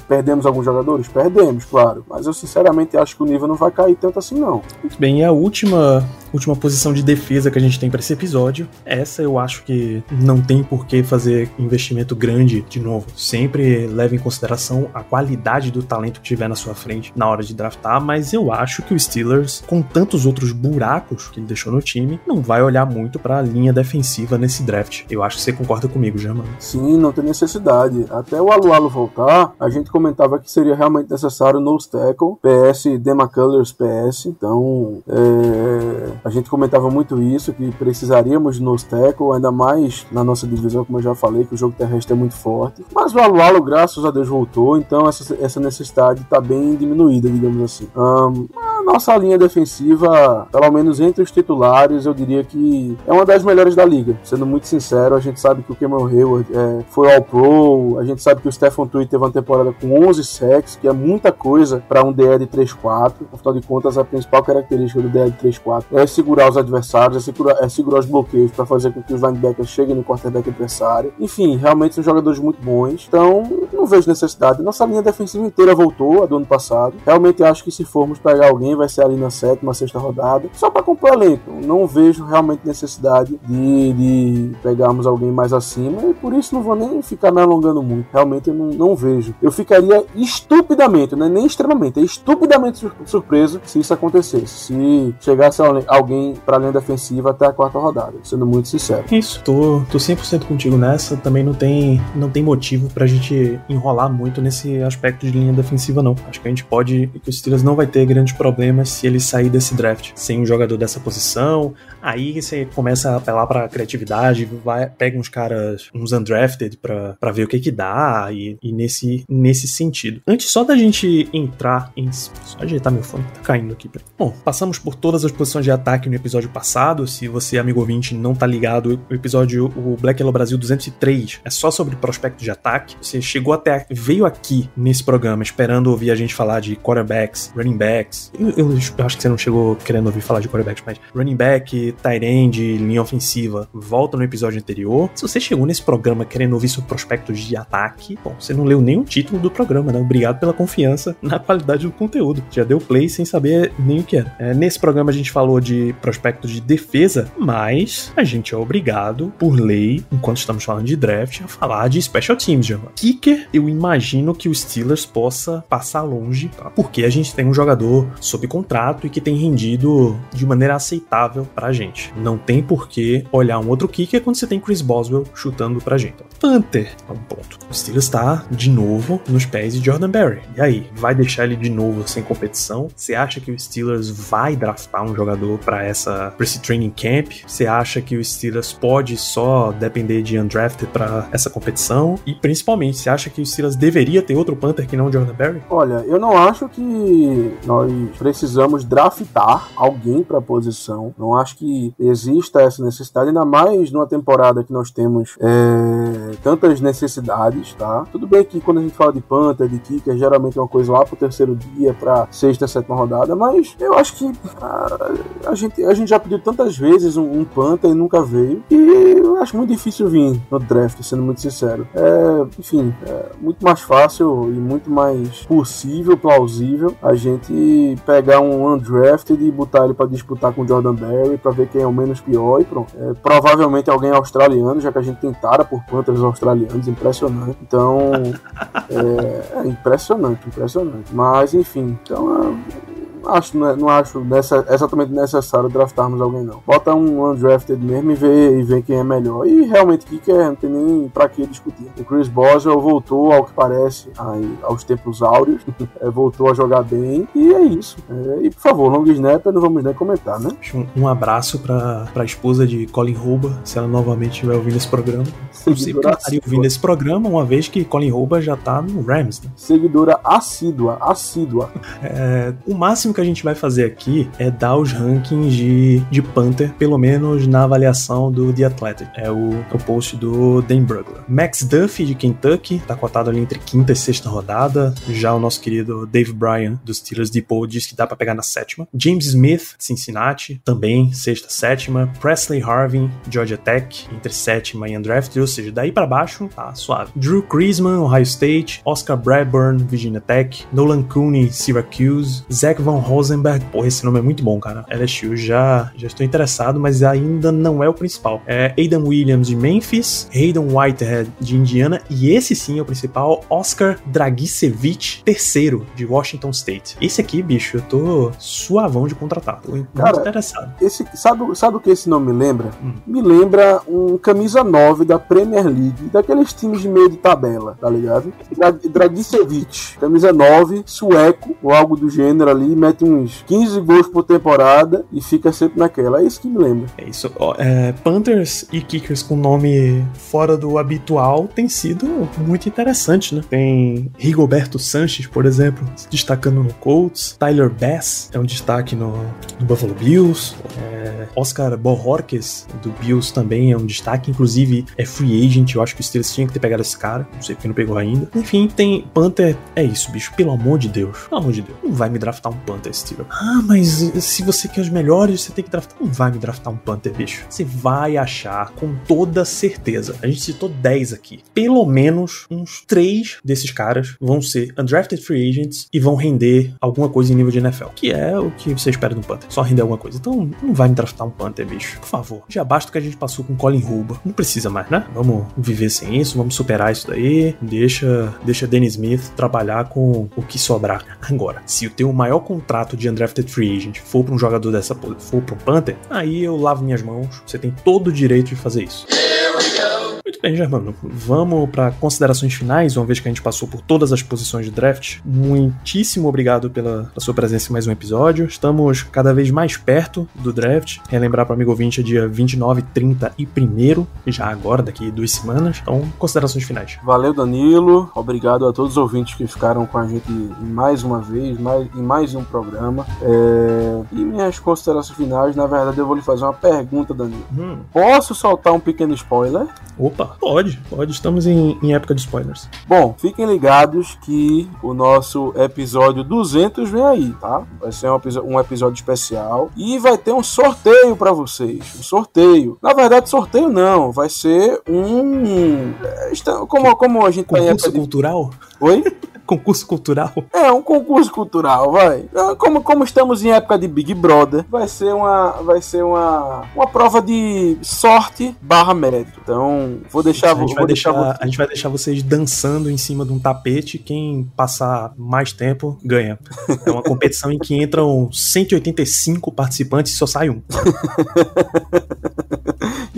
perdemos 0.07 0.45
alguns 0.45 0.65
jogadores? 0.65 1.07
Perdemos, 1.07 1.65
claro. 1.65 2.05
Mas 2.07 2.27
eu 2.27 2.33
sinceramente 2.33 2.95
acho 2.97 3.15
que 3.15 3.23
o 3.23 3.25
nível 3.25 3.47
não 3.47 3.55
vai 3.55 3.71
cair 3.71 3.95
tanto 3.95 4.19
assim, 4.19 4.35
não. 4.35 4.61
Muito 4.81 4.99
bem, 4.99 5.19
e 5.19 5.23
a 5.23 5.31
última 5.31 6.07
última 6.33 6.55
posição 6.55 6.93
de 6.93 7.03
defesa 7.03 7.49
que 7.51 7.57
a 7.57 7.61
gente 7.61 7.79
tem 7.79 7.89
para 7.89 7.99
esse 7.99 8.13
episódio. 8.13 8.67
Essa 8.85 9.21
eu 9.21 9.37
acho 9.39 9.63
que 9.63 10.03
não 10.11 10.41
tem 10.41 10.63
por 10.63 10.85
que 10.85 11.03
fazer 11.03 11.49
investimento 11.57 12.15
grande 12.15 12.61
de 12.69 12.79
novo. 12.79 13.05
Sempre 13.15 13.87
leve 13.87 14.15
em 14.15 14.19
consideração 14.19 14.89
a 14.93 15.03
qualidade 15.03 15.71
do 15.71 15.83
talento 15.83 16.19
que 16.19 16.27
tiver 16.27 16.47
na 16.47 16.55
sua 16.55 16.73
frente 16.73 17.13
na 17.15 17.27
hora 17.27 17.43
de 17.43 17.53
draftar, 17.53 18.03
mas 18.03 18.33
eu 18.33 18.51
acho 18.51 18.81
que 18.83 18.93
o 18.93 18.99
Steelers, 18.99 19.63
com 19.67 19.81
tantos 19.81 20.25
outros 20.25 20.51
buracos 20.51 21.27
que 21.29 21.39
ele 21.39 21.47
deixou 21.47 21.71
no 21.71 21.81
time, 21.81 22.19
não 22.27 22.41
vai 22.41 22.61
olhar 22.61 22.85
muito 22.85 23.19
para 23.19 23.39
a 23.39 23.41
linha 23.41 23.71
defensiva 23.71 24.37
nesse 24.37 24.63
draft. 24.63 25.05
Eu 25.09 25.23
acho 25.23 25.37
que 25.37 25.43
você 25.43 25.53
concorda 25.53 25.87
comigo, 25.87 26.17
Germano. 26.17 26.49
Sim, 26.59 26.97
não 26.97 27.11
tem 27.11 27.23
necessidade. 27.23 28.05
Até 28.09 28.41
o 28.41 28.51
Alualo 28.51 28.89
voltar, 28.89 29.53
a 29.59 29.69
gente 29.69 29.89
comentava 29.89 30.39
que 30.39 30.51
seria 30.51 30.75
realmente 30.75 31.09
necessário 31.09 31.59
no 31.59 31.77
tackle, 31.77 32.37
PS, 32.41 32.99
Demacolors 32.99 33.71
PS, 33.71 34.25
então 34.25 35.03
é 35.07 36.16
a 36.23 36.29
gente 36.29 36.49
comentava 36.49 36.89
muito 36.89 37.21
isso, 37.21 37.53
que 37.53 37.71
precisaríamos 37.71 38.57
de 38.57 38.63
nose 38.63 38.85
tackle, 38.85 39.33
ainda 39.33 39.51
mais 39.51 40.05
na 40.11 40.23
nossa 40.23 40.47
divisão, 40.47 40.85
como 40.85 40.99
eu 40.99 41.03
já 41.03 41.15
falei, 41.15 41.45
que 41.45 41.53
o 41.55 41.57
jogo 41.57 41.75
terrestre 41.77 42.13
é 42.13 42.15
muito 42.15 42.35
forte. 42.35 42.83
Mas 42.93 43.13
o 43.13 43.19
Alualo, 43.19 43.61
graças 43.61 44.03
a 44.05 44.11
Deus, 44.11 44.27
voltou, 44.27 44.77
então 44.77 45.07
essa, 45.07 45.35
essa 45.41 45.59
necessidade 45.59 46.21
está 46.21 46.39
bem 46.39 46.75
diminuída, 46.75 47.29
digamos 47.29 47.61
assim. 47.61 47.87
Um, 47.95 48.47
nossa 48.87 49.17
linha 49.17 49.37
defensiva, 49.37 50.47
pelo 50.49 50.71
menos 50.71 51.01
entre 51.01 51.21
os 51.21 51.29
titulares, 51.29 52.05
eu 52.05 52.13
diria 52.13 52.41
que 52.41 52.97
é 53.05 53.11
uma 53.11 53.25
das 53.25 53.43
melhores 53.43 53.75
da 53.75 53.83
liga. 53.83 54.17
Sendo 54.23 54.45
muito 54.45 54.65
sincero, 54.65 55.13
a 55.13 55.19
gente 55.19 55.41
sabe 55.41 55.61
que 55.61 55.71
o 55.73 55.75
Cameron 55.75 56.07
Hayward 56.07 56.47
é, 56.53 56.83
foi 56.89 57.13
ao 57.13 57.21
Pro, 57.21 57.97
a 57.99 58.05
gente 58.05 58.23
sabe 58.23 58.41
que 58.41 58.47
o 58.47 58.51
Stephen 58.51 58.87
Tweed 58.87 59.09
teve 59.09 59.21
uma 59.21 59.31
temporada 59.31 59.73
com 59.73 60.07
11 60.07 60.23
sacks, 60.23 60.77
que 60.77 60.87
é 60.87 60.93
muita 60.93 61.33
coisa 61.33 61.83
para 61.87 62.01
um 62.01 62.13
de 62.13 62.23
3-4. 62.23 63.13
Afinal 63.33 63.53
de 63.53 63.67
contas, 63.67 63.97
a 63.97 64.05
principal 64.05 64.41
característica 64.41 65.01
do 65.01 65.09
de 65.09 65.49
3-4 65.49 65.83
é 65.91 66.06
segurar 66.07 66.49
os 66.49 66.57
adversários, 66.57 67.17
é 67.17 67.19
segurar, 67.19 67.55
é 67.63 67.69
segurar 67.69 67.99
os 67.99 68.05
bloqueios 68.05 68.51
para 68.51 68.65
fazer 68.65 68.91
com 68.93 69.01
que 69.03 69.13
os 69.13 69.21
linebackers 69.21 69.69
cheguem 69.69 69.95
no 69.95 70.03
quarterback 70.03 70.49
adversário. 70.49 71.13
Enfim, 71.19 71.55
realmente 71.57 71.95
são 71.95 72.03
jogadores 72.03 72.39
muito 72.39 72.61
bons. 72.63 73.05
Então, 73.07 73.43
não 73.73 73.85
vejo 73.85 74.07
necessidade. 74.09 74.61
Nossa 74.63 74.85
linha 74.85 75.01
defensiva 75.01 75.45
inteira 75.45 75.75
voltou 75.75 76.23
a 76.23 76.25
do 76.25 76.37
ano 76.37 76.45
passado. 76.45 76.93
Realmente 77.05 77.43
acho 77.43 77.63
que 77.63 77.71
se 77.71 77.83
formos 77.85 78.19
pegar 78.19 78.47
alguém, 78.49 78.75
vai 78.75 78.89
ser 78.89 79.03
ali 79.03 79.15
na 79.15 79.29
sétima, 79.29 79.73
sexta 79.73 79.99
rodada. 79.99 80.49
Só 80.53 80.69
para 80.69 80.83
compor 80.83 81.13
elenco. 81.13 81.51
Não 81.51 81.85
vejo 81.85 82.23
realmente 82.25 82.61
necessidade 82.65 83.39
de, 83.47 83.93
de 83.93 84.51
pegarmos 84.63 85.05
alguém 85.07 85.31
mais 85.31 85.53
acima. 85.53 86.01
E 86.03 86.13
por 86.13 86.33
isso 86.33 86.53
não 86.55 86.61
vou 86.61 86.75
nem 86.75 87.01
ficar 87.01 87.31
me 87.31 87.41
alongando 87.41 87.81
muito. 87.83 88.07
Realmente 88.13 88.49
eu 88.49 88.53
não, 88.55 88.67
não 88.67 88.95
vejo. 88.95 89.33
Eu 89.41 89.51
ficaria 89.51 90.05
estupidamente, 90.15 91.15
não 91.15 91.25
é 91.25 91.29
nem 91.29 91.45
extremamente, 91.45 91.99
é 91.99 92.03
estupidamente 92.03 92.77
sur- 92.79 92.93
surpreso 93.05 93.59
se 93.65 93.79
isso 93.79 93.93
acontecesse. 93.93 94.47
Se 94.47 95.15
chegasse 95.19 95.61
alguém- 95.61 95.83
alguém 95.97 96.33
para 96.45 96.57
a 96.57 96.59
linha 96.59 96.71
defensiva 96.71 97.31
até 97.31 97.45
a 97.45 97.51
quarta 97.51 97.79
rodada. 97.79 98.17
Sendo 98.23 98.45
muito 98.45 98.67
sincero. 98.67 99.03
Isso, 99.11 99.41
tô, 99.43 99.81
tô 99.91 99.97
100% 99.97 100.45
contigo 100.45 100.77
nessa. 100.77 101.17
Também 101.17 101.43
não 101.43 101.53
tem, 101.53 102.01
não 102.15 102.29
tem 102.29 102.43
motivo 102.43 102.89
pra 102.89 103.05
gente 103.05 103.59
enrolar 103.67 104.11
muito 104.11 104.41
nesse 104.41 104.81
aspecto 104.81 105.25
de 105.25 105.31
linha 105.31 105.53
defensiva, 105.53 106.01
não. 106.03 106.15
Acho 106.27 106.41
que 106.41 106.47
a 106.47 106.51
gente 106.51 106.63
pode. 106.63 107.07
que 107.23 107.29
o 107.29 107.33
Steelers 107.33 107.63
não 107.63 107.75
vai 107.75 107.87
ter 107.87 108.05
grandes 108.05 108.33
problemas 108.33 108.89
se 108.89 109.07
ele 109.07 109.19
sair 109.19 109.49
desse 109.49 109.75
draft 109.75 110.11
sem 110.15 110.41
um 110.41 110.45
jogador 110.45 110.77
dessa 110.77 110.99
posição. 110.99 111.73
Aí 112.01 112.41
você 112.41 112.65
começa 112.73 113.11
a 113.11 113.17
apelar 113.17 113.47
pra 113.47 113.67
criatividade, 113.67 114.45
vai, 114.63 114.89
pega 114.89 115.17
uns 115.17 115.29
caras, 115.29 115.89
uns 115.93 116.11
undrafted 116.11 116.77
pra 116.77 117.31
ver 117.31 117.43
o 117.43 117.47
que 117.47 117.59
que 117.59 117.71
dá 117.71 118.29
e, 118.31 118.57
e 118.61 118.71
nesse, 118.71 119.23
nesse 119.29 119.67
sentido. 119.67 120.21
Antes 120.27 120.49
só 120.51 120.63
da 120.63 120.75
gente 120.75 121.27
entrar 121.33 121.91
em. 121.95 122.11
Só 122.11 122.31
ajeitar 122.59 122.91
meu 122.91 123.03
fone, 123.03 123.23
tá 123.33 123.41
caindo 123.41 123.73
aqui. 123.73 123.89
Bom, 124.17 124.33
passamos 124.43 124.77
por 124.79 124.95
todas 124.95 125.23
as 125.23 125.31
posições 125.31 125.65
de 125.65 125.71
ataque 125.71 125.86
no 125.87 126.15
episódio 126.15 126.49
passado. 126.49 127.07
Se 127.07 127.27
você, 127.29 127.57
amigo 127.57 127.79
ouvinte, 127.79 128.13
não 128.13 128.35
tá 128.35 128.45
ligado, 128.45 128.99
o 129.09 129.13
episódio, 129.13 129.65
o 129.75 129.95
Black 129.99 130.19
Yellow 130.19 130.33
Brasil 130.33 130.57
203, 130.57 131.39
é 131.45 131.49
só 131.49 131.71
sobre 131.71 131.95
prospecto 131.95 132.43
de 132.43 132.51
ataque. 132.51 132.95
Você 133.01 133.21
chegou 133.21 133.53
até. 133.53 133.85
veio 133.89 134.25
aqui 134.25 134.69
nesse 134.75 135.01
programa 135.03 135.43
esperando 135.43 135.87
ouvir 135.87 136.11
a 136.11 136.15
gente 136.15 136.35
falar 136.35 136.59
de 136.59 136.75
quarterbacks, 136.75 137.53
running 137.55 137.77
backs. 137.77 138.31
Eu, 138.37 138.49
eu- 138.49 138.71
eu 138.97 139.05
acho 139.05 139.15
que 139.15 139.21
você 139.23 139.29
não 139.29 139.37
chegou 139.37 139.75
querendo 139.77 140.07
ouvir 140.07 140.19
falar 140.21 140.39
de 140.41 140.47
quarterbacks, 140.49 140.83
mas 140.85 140.99
running 141.15 141.35
back, 141.35 141.95
tight 142.03 142.25
end, 142.25 142.77
linha 142.77 143.01
ofensiva, 143.01 143.69
volta 143.73 144.17
no 144.17 144.23
episódio 144.23 144.59
anterior. 144.59 145.09
Se 145.15 145.21
você 145.21 145.39
chegou 145.39 145.65
nesse 145.65 145.81
programa 145.81 146.25
querendo 146.25 146.53
ouvir 146.53 146.67
sobre 146.67 146.89
prospectos 146.89 147.39
de 147.39 147.55
ataque, 147.55 148.17
bom, 148.23 148.35
você 148.37 148.53
não 148.53 148.63
leu 148.65 148.79
o 148.79 149.03
título 149.05 149.39
do 149.39 149.49
programa, 149.51 149.91
né? 149.91 149.99
Obrigado 149.99 150.39
pela 150.39 150.53
confiança 150.53 151.15
na 151.21 151.39
qualidade 151.39 151.85
do 151.85 151.91
conteúdo. 151.91 152.43
Já 152.51 152.63
deu 152.63 152.79
play 152.79 153.07
sem 153.07 153.23
saber 153.25 153.71
nem 153.79 153.99
o 153.99 154.03
que 154.03 154.17
era. 154.17 154.35
É, 154.39 154.53
nesse 154.53 154.79
programa 154.79 155.11
a 155.11 155.13
gente 155.13 155.31
falou 155.31 155.59
de 155.59 155.76
prospectos 156.01 156.51
de 156.51 156.61
defesa, 156.61 157.31
mas 157.37 158.11
a 158.15 158.23
gente 158.23 158.53
é 158.53 158.57
obrigado, 158.57 159.33
por 159.37 159.59
lei, 159.59 160.03
enquanto 160.11 160.37
estamos 160.37 160.63
falando 160.63 160.85
de 160.85 160.95
draft, 160.95 161.41
a 161.41 161.47
falar 161.47 161.87
de 161.87 162.01
special 162.01 162.37
teams, 162.37 162.65
Giovanni. 162.65 162.93
Kicker, 162.95 163.47
eu 163.53 163.67
imagino 163.69 164.33
que 164.33 164.49
o 164.49 164.55
Steelers 164.55 165.05
possa 165.05 165.63
passar 165.69 166.01
longe, 166.01 166.49
tá? 166.49 166.69
porque 166.69 167.03
a 167.03 167.09
gente 167.09 167.33
tem 167.33 167.45
um 167.45 167.53
jogador 167.53 168.07
sob 168.19 168.47
contrato 168.47 169.07
e 169.07 169.09
que 169.09 169.21
tem 169.21 169.35
rendido 169.35 170.17
de 170.33 170.45
maneira 170.45 170.75
aceitável 170.75 171.47
pra 171.55 171.71
gente. 171.71 172.13
Não 172.15 172.37
tem 172.37 172.61
por 172.61 172.87
que 172.87 173.23
olhar 173.31 173.59
um 173.59 173.69
outro 173.69 173.87
kicker 173.87 174.21
quando 174.21 174.35
você 174.35 174.47
tem 174.47 174.59
Chris 174.59 174.81
Boswell 174.81 175.25
chutando 175.33 175.81
pra 175.81 175.97
gente. 175.97 176.15
Panther, 176.39 176.95
é 177.09 177.11
um 177.11 177.17
ponto. 177.17 177.57
O 177.69 177.73
Steelers 177.73 178.09
tá 178.09 178.45
de 178.51 178.69
novo 178.69 179.21
nos 179.27 179.45
pés 179.45 179.73
de 179.73 179.83
Jordan 179.83 180.09
Berry. 180.09 180.41
E 180.55 180.61
aí, 180.61 180.89
vai 180.95 181.15
deixar 181.15 181.45
ele 181.45 181.55
de 181.55 181.69
novo 181.69 182.07
sem 182.07 182.23
competição? 182.23 182.87
Você 182.95 183.15
acha 183.15 183.39
que 183.39 183.51
o 183.51 183.59
Steelers 183.59 184.09
vai 184.09 184.55
draftar 184.55 185.03
um 185.03 185.15
jogador 185.15 185.57
pra 185.67 185.83
essa 185.83 186.33
pra 186.37 186.45
esse 186.45 186.61
training 186.61 186.91
camp? 186.91 187.33
Você 187.45 187.67
acha 187.67 188.01
que 188.01 188.15
o 188.15 188.23
Steelers 188.23 188.71
pode 188.71 189.17
só 189.17 189.73
depender 189.73 190.21
de 190.21 190.39
undrafted 190.39 190.89
pra 190.93 191.27
essa 191.29 191.49
competição? 191.49 192.15
E 192.25 192.33
principalmente, 192.33 192.97
você 192.97 193.09
acha 193.09 193.29
que 193.29 193.41
o 193.41 193.45
Steelers 193.45 193.75
deveria 193.75 194.21
ter 194.21 194.37
outro 194.37 194.55
Panther 194.55 194.87
que 194.87 194.95
não 194.95 195.11
Jordan 195.11 195.33
Berry? 195.33 195.61
Olha, 195.69 196.05
eu 196.07 196.17
não 196.17 196.37
acho 196.37 196.69
que 196.69 197.53
nós 197.65 197.91
precisamos 198.17 198.85
draftar 198.85 199.67
alguém 199.75 200.23
para 200.23 200.37
a 200.37 200.41
posição. 200.41 201.13
Não 201.17 201.35
acho 201.35 201.57
que 201.57 201.93
exista 201.99 202.61
essa 202.61 202.81
necessidade, 202.81 203.27
ainda 203.27 203.43
mais 203.43 203.91
numa 203.91 204.07
temporada 204.07 204.63
que 204.63 204.71
nós 204.71 204.89
temos 204.89 205.35
é, 205.41 206.37
tantas 206.41 206.79
necessidades, 206.79 207.73
tá? 207.73 208.05
Tudo 208.09 208.25
bem 208.25 208.45
que 208.45 208.61
quando 208.61 208.79
a 208.79 208.83
gente 208.83 208.95
fala 208.95 209.11
de 209.11 209.19
Panther, 209.19 209.67
de 209.67 209.79
Kicker, 209.79 210.17
geralmente 210.17 210.57
é 210.57 210.61
uma 210.61 210.67
coisa 210.67 210.93
lá 210.93 211.03
pro 211.03 211.17
terceiro 211.17 211.55
dia, 211.55 211.93
pra 211.93 212.27
sexta, 212.31 212.67
sétima 212.67 212.95
rodada, 212.95 213.35
mas 213.35 213.75
eu 213.79 213.93
acho 213.95 214.15
que 214.15 214.31
a, 214.61 215.51
a 215.51 215.56
gente, 215.57 215.83
a 215.83 215.93
gente 215.93 216.09
já 216.09 216.19
pediu 216.19 216.39
tantas 216.39 216.77
vezes 216.77 217.17
um, 217.17 217.39
um 217.39 217.43
Panther 217.45 217.91
e 217.91 217.93
nunca 217.93 218.21
veio, 218.21 218.63
e 218.69 218.75
eu 219.17 219.37
acho 219.41 219.57
muito 219.57 219.71
difícil 219.71 220.07
vir 220.07 220.39
no 220.49 220.59
draft, 220.59 221.01
sendo 221.01 221.23
muito 221.23 221.41
sincero. 221.41 221.87
É, 221.93 222.59
enfim, 222.59 222.93
é 223.05 223.31
muito 223.39 223.63
mais 223.63 223.81
fácil 223.81 224.49
e 224.49 224.57
muito 224.57 224.89
mais 224.89 225.45
possível, 225.45 226.17
plausível, 226.17 226.95
a 227.01 227.13
gente 227.15 227.95
pegar 228.05 228.39
um 228.39 228.73
undrafted 228.73 229.43
e 229.43 229.51
botar 229.51 229.85
ele 229.85 229.93
para 229.93 230.07
disputar 230.07 230.53
com 230.53 230.61
o 230.61 230.67
Jordan 230.67 230.93
Berry 230.93 231.37
para 231.37 231.51
ver 231.51 231.67
quem 231.67 231.81
é 231.81 231.87
o 231.87 231.93
menos 231.93 232.21
pior 232.21 232.61
e 232.61 232.65
pronto. 232.65 232.93
É, 232.97 233.13
provavelmente 233.15 233.89
alguém 233.89 234.11
australiano, 234.11 234.79
já 234.79 234.91
que 234.91 234.97
a 234.97 235.01
gente 235.01 235.19
tem 235.19 235.33
tara 235.33 235.65
por 235.65 235.83
Panthers 235.83 236.21
australianos, 236.21 236.87
impressionante. 236.87 237.57
Então, 237.61 238.11
é, 238.89 239.59
é 239.59 239.67
impressionante, 239.67 240.47
impressionante. 240.47 241.13
Mas 241.13 241.53
enfim, 241.53 241.97
então 242.03 242.43
é, 242.43 242.86
acho, 243.29 243.57
né, 243.57 243.75
não 243.77 243.89
acho 243.89 244.19
nessa, 244.19 244.65
exatamente 244.69 245.11
necessário 245.11 245.69
draftarmos 245.69 246.21
alguém, 246.21 246.43
não. 246.43 246.61
Bota 246.65 246.93
um 246.93 247.29
undrafted 247.29 247.83
mesmo 247.83 248.11
e 248.11 248.15
vê, 248.15 248.59
e 248.59 248.63
vê 248.63 248.81
quem 248.81 248.97
é 248.97 249.03
melhor. 249.03 249.45
E 249.45 249.65
realmente, 249.65 250.05
o 250.05 250.19
que 250.19 250.33
não 250.33 250.55
tem 250.55 250.69
nem 250.69 251.07
pra 251.09 251.27
que 251.29 251.45
discutir. 251.45 251.87
O 251.97 252.03
Chris 252.03 252.27
Boswell 252.27 252.79
voltou, 252.79 253.31
ao 253.31 253.45
que 253.45 253.53
parece, 253.53 254.09
aí, 254.17 254.57
aos 254.63 254.83
tempos 254.83 255.21
áureos, 255.21 255.61
é, 255.99 256.09
voltou 256.09 256.49
a 256.49 256.53
jogar 256.53 256.83
bem, 256.83 257.27
e 257.35 257.53
é 257.53 257.61
isso. 257.63 257.97
É, 258.09 258.39
e 258.43 258.49
por 258.49 258.61
favor, 258.61 258.91
long 258.91 259.05
snapper, 259.05 259.51
não 259.51 259.61
vamos 259.61 259.83
nem 259.83 259.93
comentar, 259.93 260.39
né? 260.39 260.51
Um, 260.95 261.07
abraço 261.07 261.59
pra, 261.59 262.07
pra 262.13 262.25
esposa 262.25 262.65
de 262.65 262.85
Colin 262.87 263.13
Rouba, 263.13 263.59
se 263.63 263.77
ela 263.77 263.87
novamente 263.87 264.33
estiver 264.33 264.55
ouvindo 264.55 264.77
esse 264.77 264.87
programa. 264.87 265.23
Não 265.67 265.73
ela 266.03 266.13
estaria 266.13 266.39
ouvindo 266.45 266.65
esse 266.65 266.79
programa, 266.79 267.27
uma 267.27 267.43
vez 267.43 267.67
que 267.67 267.83
Colin 267.83 268.09
Rouba 268.09 268.41
já 268.41 268.55
tá 268.55 268.81
no 268.81 269.01
Rams, 269.01 269.41
né? 269.41 269.51
Seguidora 269.55 270.19
assídua, 270.23 270.97
assídua. 271.01 271.69
É, 272.01 272.53
o 272.65 272.73
máximo 272.73 273.13
que 273.17 273.21
a 273.21 273.25
gente 273.25 273.43
vai 273.43 273.55
fazer 273.55 273.85
aqui 273.85 274.29
é 274.37 274.51
dar 274.51 274.77
os 274.77 274.91
rankings 274.91 275.55
de, 275.55 275.99
de 276.11 276.21
Panther, 276.21 276.71
pelo 276.73 276.99
menos 276.99 277.47
na 277.47 277.63
avaliação 277.63 278.31
do 278.31 278.53
The 278.53 278.65
Athletic. 278.65 279.07
É 279.15 279.31
o, 279.31 279.59
o 279.73 279.77
post 279.85 280.15
do 280.15 280.61
Dan 280.61 280.83
Brugler. 280.83 281.23
Max 281.27 281.63
Duffy, 281.63 282.05
de 282.05 282.13
Kentucky, 282.13 282.79
tá 282.85 282.95
cotado 282.95 283.31
ali 283.31 283.39
entre 283.39 283.57
quinta 283.57 283.91
e 283.91 283.95
sexta 283.95 284.29
rodada. 284.29 284.93
Já 285.09 285.33
o 285.33 285.39
nosso 285.39 285.59
querido 285.61 286.05
Dave 286.05 286.31
Bryan, 286.31 286.79
dos 286.85 286.97
Steelers 286.97 287.31
Depot, 287.31 287.65
diz 287.65 287.87
que 287.87 287.95
dá 287.95 288.05
pra 288.05 288.15
pegar 288.15 288.35
na 288.35 288.43
sétima. 288.43 288.87
James 288.93 289.25
Smith, 289.25 289.75
de 289.77 289.83
Cincinnati, 289.83 290.61
também 290.63 291.11
sexta, 291.11 291.49
sétima. 291.49 292.11
Presley 292.19 292.61
Harvin, 292.61 293.09
Georgia 293.27 293.57
Tech, 293.57 294.07
entre 294.15 294.31
sétima 294.31 294.87
e 294.87 294.95
undrafted, 294.95 295.39
ou 295.39 295.47
seja, 295.47 295.71
daí 295.71 295.91
pra 295.91 296.05
baixo, 296.05 296.47
tá 296.55 296.75
suave. 296.75 297.11
Drew 297.15 297.41
Kreisman, 297.41 297.97
Ohio 297.97 298.23
State. 298.23 298.81
Oscar 298.85 299.17
Bradburn, 299.17 299.83
Virginia 299.83 300.21
Tech. 300.21 300.65
Nolan 300.71 301.01
Cooney, 301.01 301.51
Syracuse. 301.51 302.43
Zach 302.53 302.79
Van 302.79 303.06
Rosenberg, 303.07 303.65
porra, 303.71 303.87
esse 303.87 304.03
nome 304.05 304.19
é 304.19 304.21
muito 304.21 304.43
bom, 304.43 304.59
cara. 304.59 304.85
LSU, 304.89 305.35
já, 305.35 305.91
já 305.95 306.07
estou 306.07 306.25
interessado, 306.25 306.79
mas 306.79 307.01
ainda 307.03 307.51
não 307.51 307.83
é 307.83 307.89
o 307.89 307.93
principal. 307.93 308.41
É 308.45 308.73
Aidan 308.77 309.03
Williams, 309.05 309.47
de 309.47 309.55
Memphis. 309.55 310.29
Hayden 310.33 310.67
Whitehead, 310.75 311.31
de 311.39 311.55
Indiana. 311.55 312.01
E 312.09 312.31
esse 312.31 312.55
sim 312.55 312.79
é 312.79 312.81
o 312.81 312.85
principal, 312.85 313.43
Oscar 313.49 313.97
Dragicevic, 314.05 315.23
terceiro, 315.23 315.85
de 315.95 316.05
Washington 316.05 316.49
State. 316.51 316.97
Esse 317.01 317.21
aqui, 317.21 317.41
bicho, 317.41 317.77
eu 317.77 317.81
tô 317.81 318.31
suavão 318.37 319.07
de 319.07 319.15
contratar. 319.15 319.61
Tô 319.61 319.71
muito 319.71 319.87
Cara, 319.95 320.17
interessado. 320.19 320.73
Esse, 320.81 321.05
sabe, 321.15 321.43
sabe 321.55 321.77
o 321.77 321.79
que 321.79 321.89
esse 321.89 322.09
nome 322.09 322.31
me 322.31 322.37
lembra? 322.37 322.71
Hum. 322.83 322.93
Me 323.05 323.21
lembra 323.21 323.81
um 323.87 324.17
camisa 324.17 324.63
9 324.63 325.05
da 325.05 325.17
Premier 325.17 325.65
League, 325.65 326.09
daqueles 326.11 326.53
times 326.53 326.81
de 326.81 326.89
meio 326.89 327.09
de 327.09 327.17
tabela, 327.17 327.77
tá 327.79 327.89
ligado? 327.89 328.31
Dra- 328.55 328.71
Dragicevic, 328.71 329.97
camisa 329.99 330.31
9, 330.33 330.83
sueco, 330.85 331.55
ou 331.63 331.71
algo 331.73 331.95
do 331.95 332.09
gênero 332.09 332.49
ali, 332.49 332.75
mete 332.87 333.03
uns 333.03 333.43
15 333.47 333.81
gols 333.81 334.07
por 334.07 334.23
temporada 334.23 335.05
e 335.11 335.21
fica 335.21 335.51
sempre 335.51 335.79
naquela. 335.79 336.21
É 336.21 336.25
isso 336.25 336.41
que 336.41 336.47
me 336.47 336.57
lembra. 336.57 336.87
É 336.97 337.05
isso. 337.05 337.31
É, 337.57 337.91
Panthers 337.91 338.65
e 338.71 338.81
Kickers 338.81 339.21
com 339.21 339.35
nome 339.35 340.05
fora 340.13 340.57
do 340.57 340.77
habitual 340.77 341.47
tem 341.47 341.67
sido 341.67 342.27
muito 342.37 342.67
interessante, 342.67 343.35
né? 343.35 343.41
Tem 343.49 344.11
Rigoberto 344.17 344.79
Sanches, 344.79 345.27
por 345.27 345.45
exemplo, 345.45 345.87
se 345.95 346.09
destacando 346.09 346.63
no 346.63 346.73
Colts. 346.75 347.35
Tyler 347.37 347.69
Bass 347.69 348.29
é 348.33 348.39
um 348.39 348.43
destaque 348.43 348.95
no, 348.95 349.11
no 349.59 349.65
Buffalo 349.65 349.93
Bills. 349.93 350.55
É, 350.81 351.27
Oscar 351.35 351.77
Bohorques, 351.77 352.67
do 352.81 352.91
Bills, 352.91 353.33
também 353.33 353.71
é 353.71 353.77
um 353.77 353.85
destaque. 353.85 354.31
Inclusive, 354.31 354.85
é 354.97 355.05
free 355.05 355.45
agent. 355.45 355.73
Eu 355.73 355.81
acho 355.81 355.95
que 355.95 356.01
o 356.01 356.03
Steelers 356.03 356.33
tinha 356.33 356.47
que 356.47 356.53
ter 356.53 356.59
pegado 356.59 356.81
esse 356.81 356.97
cara. 356.97 357.27
Não 357.33 357.41
sei 357.41 357.55
porque 357.55 357.67
não 357.67 357.75
pegou 357.75 357.97
ainda. 357.97 358.29
Enfim, 358.35 358.67
tem 358.67 359.05
Panther. 359.13 359.55
É 359.75 359.83
isso, 359.83 360.11
bicho. 360.11 360.33
Pelo 360.33 360.51
amor 360.51 360.79
de 360.79 360.87
Deus. 360.87 361.17
Pelo 361.29 361.41
amor 361.41 361.51
de 361.51 361.61
Deus. 361.61 361.77
Não 361.83 361.91
vai 361.91 362.09
me 362.09 362.19
draftar 362.19 362.51
um 362.51 362.57
Panther, 362.57 362.76
Steelers. 362.93 363.27
Ah, 363.31 363.61
mas 363.63 363.89
se 364.23 364.43
você 364.43 364.67
quer 364.67 364.81
os 364.81 364.89
melhores, 364.89 365.41
você 365.41 365.51
tem 365.51 365.63
que 365.63 365.71
draftar. 365.71 365.97
Não 365.99 366.07
vai 366.07 366.31
me 366.31 366.37
draftar 366.37 366.73
um 366.73 366.77
Panther, 366.77 367.13
bicho. 367.13 367.45
Você 367.49 367.63
vai 367.63 368.17
achar 368.17 368.71
com 368.71 368.95
toda 369.07 369.45
certeza. 369.45 370.15
A 370.21 370.27
gente 370.27 370.41
citou 370.41 370.69
10 370.69 371.13
aqui. 371.13 371.41
Pelo 371.53 371.85
menos 371.85 372.45
uns 372.49 372.83
3 372.87 373.37
desses 373.43 373.71
caras 373.71 374.15
vão 374.19 374.41
ser 374.41 374.73
undrafted 374.77 375.21
free 375.21 375.49
agents 375.49 375.87
e 375.91 375.99
vão 375.99 376.15
render 376.15 376.73
alguma 376.79 377.09
coisa 377.09 377.33
em 377.33 377.35
nível 377.35 377.51
de 377.51 377.59
NFL. 377.59 377.87
Que 377.95 378.11
é 378.11 378.37
o 378.37 378.51
que 378.51 378.73
você 378.73 378.89
espera 378.89 379.13
de 379.13 379.19
um 379.19 379.23
Panther. 379.23 379.51
Só 379.51 379.61
render 379.61 379.81
alguma 379.81 379.97
coisa. 379.97 380.17
Então, 380.17 380.49
não 380.61 380.73
vai 380.73 380.87
me 380.87 380.95
draftar 380.95 381.27
um 381.27 381.31
Panther, 381.31 381.65
bicho. 381.65 381.99
Por 381.99 382.07
favor. 382.07 382.43
Já 382.47 382.63
basta 382.63 382.89
o 382.89 382.91
que 382.91 382.97
a 382.97 383.01
gente 383.01 383.17
passou 383.17 383.43
com 383.43 383.55
Colin 383.55 383.83
Huber. 383.83 384.17
Não 384.23 384.33
precisa 384.33 384.69
mais, 384.69 384.89
né? 384.89 385.05
Vamos 385.13 385.45
viver 385.57 385.89
sem 385.89 386.19
isso, 386.19 386.37
vamos 386.37 386.55
superar 386.55 386.91
isso 386.91 387.07
daí. 387.07 387.55
Deixa, 387.61 388.33
deixa 388.43 388.67
Dennis 388.67 388.93
Smith 388.93 389.31
trabalhar 389.35 389.85
com 389.85 390.27
o 390.35 390.41
que 390.41 390.57
sobrar. 390.59 391.03
Agora, 391.21 391.61
se 391.65 391.87
o 391.87 391.89
teu 391.89 392.11
maior 392.11 392.39
contrato 392.67 392.97
de 392.97 393.09
undrafted 393.09 393.49
free 393.49 393.77
agent 393.77 393.99
for 393.99 394.23
para 394.25 394.35
um 394.35 394.37
jogador 394.37 394.71
dessa 394.71 394.93
for 394.93 395.41
para 395.41 395.55
um 395.55 395.57
Panther, 395.57 395.95
aí 396.09 396.43
eu 396.43 396.57
lavo 396.57 396.83
minhas 396.83 397.01
mãos. 397.01 397.41
Você 397.45 397.57
tem 397.57 397.71
todo 397.71 398.07
o 398.07 398.11
direito 398.11 398.49
de 398.49 398.55
fazer 398.57 398.83
isso. 398.83 399.07
Here 399.09 399.55
we 399.55 399.79
go. 399.79 399.96
Muito 400.27 400.41
bem, 400.41 400.53
Germano. 400.57 400.93
Vamos 401.01 401.69
para 401.69 401.89
considerações 401.89 402.53
finais, 402.53 402.97
uma 402.97 403.05
vez 403.05 403.17
que 403.17 403.29
a 403.29 403.31
gente 403.31 403.41
passou 403.41 403.65
por 403.65 403.79
todas 403.79 404.11
as 404.11 404.21
posições 404.21 404.65
de 404.65 404.71
draft. 404.73 405.19
Muitíssimo 405.23 406.27
obrigado 406.27 406.69
pela, 406.69 407.03
pela 407.03 407.19
sua 407.21 407.33
presença 407.33 407.69
em 407.69 407.71
mais 407.71 407.87
um 407.87 407.91
episódio. 407.91 408.45
Estamos 408.45 409.03
cada 409.03 409.33
vez 409.33 409.49
mais 409.51 409.77
perto 409.77 410.27
do 410.35 410.51
draft. 410.51 410.97
Relembrar 411.07 411.45
para 411.45 411.53
o 411.53 411.55
amigo 411.55 411.71
ouvinte 411.71 412.01
é 412.01 412.03
dia 412.03 412.27
29, 412.27 412.81
30 412.93 413.35
e 413.37 413.47
1 413.47 414.05
já 414.27 414.47
agora, 414.47 414.83
daqui 414.83 415.09
duas 415.09 415.31
semanas. 415.31 415.79
Então, 415.81 416.03
considerações 416.19 416.65
finais. 416.65 416.99
Valeu, 417.05 417.33
Danilo. 417.33 418.11
Obrigado 418.13 418.67
a 418.67 418.73
todos 418.73 418.91
os 418.91 418.97
ouvintes 418.97 419.33
que 419.33 419.47
ficaram 419.47 419.85
com 419.85 419.97
a 419.97 420.05
gente 420.05 420.29
mais 420.59 421.05
uma 421.05 421.21
vez, 421.21 421.57
mais, 421.57 421.87
em 421.95 422.01
mais 422.01 422.35
um 422.35 422.43
programa. 422.43 423.07
É, 423.21 424.01
E 424.11 424.25
minhas 424.25 424.59
considerações 424.59 425.15
finais, 425.15 425.55
na 425.55 425.67
verdade, 425.67 425.97
eu 425.97 426.05
vou 426.05 426.17
lhe 426.17 426.21
fazer 426.21 426.43
uma 426.43 426.53
pergunta, 426.53 427.13
Danilo. 427.13 427.45
Hum, 427.57 427.77
Posso 427.93 428.35
soltar 428.35 428.73
um 428.73 428.79
pequeno 428.81 429.13
spoiler? 429.13 429.67
opa, 429.97 430.16
pode, 430.25 430.79
pode. 430.89 431.11
Estamos 431.11 431.45
em, 431.45 431.77
em 431.81 431.93
época 431.93 432.15
de 432.15 432.21
spoilers. 432.21 432.69
Bom, 432.87 433.15
fiquem 433.17 433.45
ligados 433.45 434.17
que 434.23 434.69
o 434.81 434.93
nosso 434.93 435.53
episódio 435.55 436.23
200 436.23 436.89
vem 436.89 437.05
aí, 437.05 437.35
tá? 437.39 437.63
Vai 437.79 437.91
ser 437.91 438.09
um, 438.09 438.19
um 438.43 438.59
episódio 438.59 438.95
especial 438.95 439.69
e 439.75 439.99
vai 439.99 440.17
ter 440.17 440.33
um 440.33 440.43
sorteio 440.43 441.15
pra 441.15 441.31
vocês. 441.31 441.95
Um 441.99 442.03
sorteio. 442.03 442.77
Na 442.81 442.93
verdade, 442.93 443.29
sorteio 443.29 443.69
não, 443.69 444.11
vai 444.11 444.29
ser 444.29 444.81
um. 444.87 445.93
é, 446.03 446.31
Como, 446.67 446.95
como 446.95 447.25
a 447.25 447.31
gente 447.31 447.47
tá 447.47 447.59
em 447.59 447.67
época 447.67 447.91
de. 447.91 447.97
cultural? 447.97 448.49
Oi? 448.79 449.03
Concurso 449.47 449.87
cultural? 449.87 450.33
É, 450.53 450.71
um 450.71 450.81
concurso 450.81 451.31
cultural, 451.31 451.91
vai. 451.91 452.25
É, 452.33 452.55
Como, 452.55 452.83
como 452.83 453.03
estamos 453.03 453.43
em 453.43 453.51
época 453.51 453.79
de 453.79 453.87
Big 453.87 454.13
Brother, 454.13 454.65
vai 454.69 454.87
ser 454.87 455.13
uma, 455.13 455.51
vai 455.63 455.81
ser 455.81 456.03
uma, 456.03 456.65
uma 456.75 456.87
prova 456.87 457.21
de 457.21 457.77
sorte 457.81 458.55
barra 458.61 458.93
mérito. 458.93 459.39
Então, 459.41 459.99
vou 460.11 460.21
deixar, 460.21 460.51
a, 460.51 460.55
gente 460.55 460.67
vou 460.67 460.75
vai 460.75 460.85
deixar, 460.85 461.11
deixar, 461.11 461.37
a 461.39 461.45
gente 461.45 461.57
vai 461.57 461.67
deixar 461.67 461.89
vocês 461.89 462.21
dançando 462.21 462.91
em 462.91 462.97
cima 462.97 463.25
de 463.25 463.31
um 463.31 463.39
tapete. 463.39 463.97
Quem 463.97 464.51
passar 464.55 465.13
mais 465.17 465.51
tempo 465.53 465.97
ganha. 466.03 466.37
É 466.85 466.91
uma 466.91 467.01
competição 467.01 467.51
em 467.51 467.57
que 467.57 467.81
entram 467.81 468.29
185 468.31 469.51
participantes 469.51 470.13
e 470.13 470.15
só 470.17 470.25
sai 470.27 470.49
um. 470.49 470.61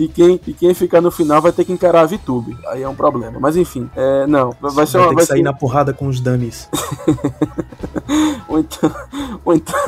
e 0.00 0.08
quem, 0.08 0.40
e 0.46 0.54
quem 0.54 0.72
ficar 0.72 1.02
no 1.02 1.10
final 1.10 1.42
vai 1.42 1.52
ter 1.52 1.62
que 1.62 1.72
encarar 1.72 2.00
a 2.00 2.06
VTube. 2.06 2.56
Aí 2.68 2.82
é 2.82 2.88
um 2.88 2.94
problema. 2.94 3.38
Mas 3.38 3.54
enfim, 3.54 3.90
é, 3.94 4.26
não, 4.26 4.54
vai 4.58 4.86
ser 4.86 4.96
vai 4.96 5.02
uma. 5.02 5.08
ter 5.08 5.14
Vai 5.14 5.24
que 5.24 5.28
sair 5.28 5.38
ser, 5.38 5.42
na 5.42 5.52
porrada 5.52 5.92
com 5.92 6.06
os 6.06 6.20
dummies. 6.20 6.70
ou 8.48 8.58
então, 8.58 8.90
ou 9.44 9.54
então, 9.54 9.80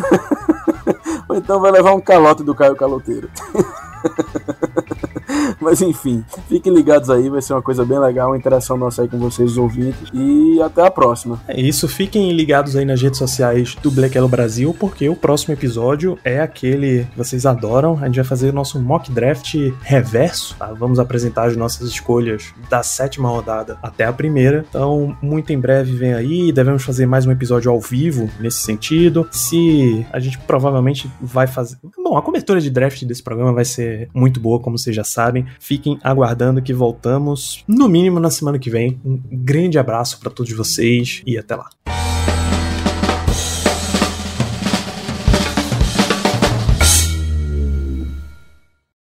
ou 1.29 1.37
então 1.37 1.61
vai 1.61 1.73
levar 1.73 1.95
um 1.95 2.01
calote 2.01 2.43
do 2.43 2.55
Caio 2.55 2.77
Caloteiro. 2.77 3.31
Mas 5.61 5.81
enfim, 5.81 6.25
fiquem 6.49 6.73
ligados 6.73 7.11
aí, 7.11 7.29
vai 7.29 7.43
ser 7.43 7.55
uma 7.55 7.63
coisa 7.63 7.85
bem 7.85 7.99
legal, 7.99 8.31
uma 8.31 8.37
interação 8.37 8.77
nossa 8.77 9.03
aí 9.03 9.09
com 9.09 9.19
vocês, 9.19 9.53
os 9.53 9.59
ouvintes. 9.59 10.09
E 10.13 10.61
até 10.63 10.87
a 10.87 10.91
próxima. 10.91 11.41
É 11.49 11.61
isso, 11.61 11.89
fiquem 11.89 12.33
ligados 12.33 12.77
aí 12.77 12.85
nas 12.85 13.01
redes 13.01 13.19
sociais 13.19 13.75
do 13.83 13.91
Black 13.91 14.17
Yellow 14.17 14.29
Brasil, 14.29 14.75
porque 14.79 15.09
o 15.09 15.17
próximo 15.17 15.55
episódio 15.55 16.19
é 16.25 16.41
aquele 16.41 17.07
que 17.11 17.17
vocês 17.17 17.47
adoram. 17.47 17.99
A 18.01 18.07
gente 18.07 18.17
vai 18.17 18.25
fazer 18.25 18.51
o 18.51 18.53
nosso 18.53 18.81
mock 18.81 19.11
draft 19.11 19.55
reverso, 19.83 20.57
tá? 20.59 20.73
Vamos 20.73 20.99
apresentar 20.99 21.45
as 21.45 21.57
nossas 21.57 21.89
escolhas 21.89 22.53
da 22.69 22.83
sétima 22.83 23.29
rodada 23.29 23.79
até 23.83 24.05
a 24.05 24.13
primeira. 24.13 24.65
Então, 24.69 25.17
muito 25.23 25.53
em 25.53 25.59
breve 25.59 25.93
vem 25.93 26.15
aí, 26.15 26.53
devemos 26.53 26.83
fazer 26.83 27.07
mais 27.07 27.27
um 27.27 27.33
episódio 27.33 27.71
ao 27.71 27.81
vivo 27.81 28.31
nesse 28.41 28.59
sentido. 28.59 29.27
Se 29.31 30.07
a 30.13 30.19
gente 30.19 30.39
provavelmente 30.39 31.11
vai 31.21 31.47
fazer. 31.47 31.77
Bom, 32.03 32.17
a 32.17 32.23
cobertura 32.23 32.61
de 32.61 32.71
draft 32.71 33.05
desse 33.05 33.23
programa 33.23 33.53
vai 33.53 33.65
ser 33.65 34.09
muito 34.15 34.41
boa, 34.41 34.61
como 34.61 34.79
vocês 34.79 34.95
já 34.95 35.05
sabem. 35.23 35.47
Fiquem 35.61 35.99
aguardando 36.03 36.63
que 36.63 36.75
voltamos, 36.75 37.65
no 37.69 37.89
mínimo 37.89 38.19
na 38.19 38.31
semana 38.31 38.59
que 38.59 38.71
vem. 38.71 39.01
Um 39.05 39.21
grande 39.31 39.79
abraço 39.79 40.19
para 40.19 40.31
todos 40.31 40.53
vocês 40.53 41.23
e 41.27 41.39
até 41.39 41.55
lá. 41.55 41.69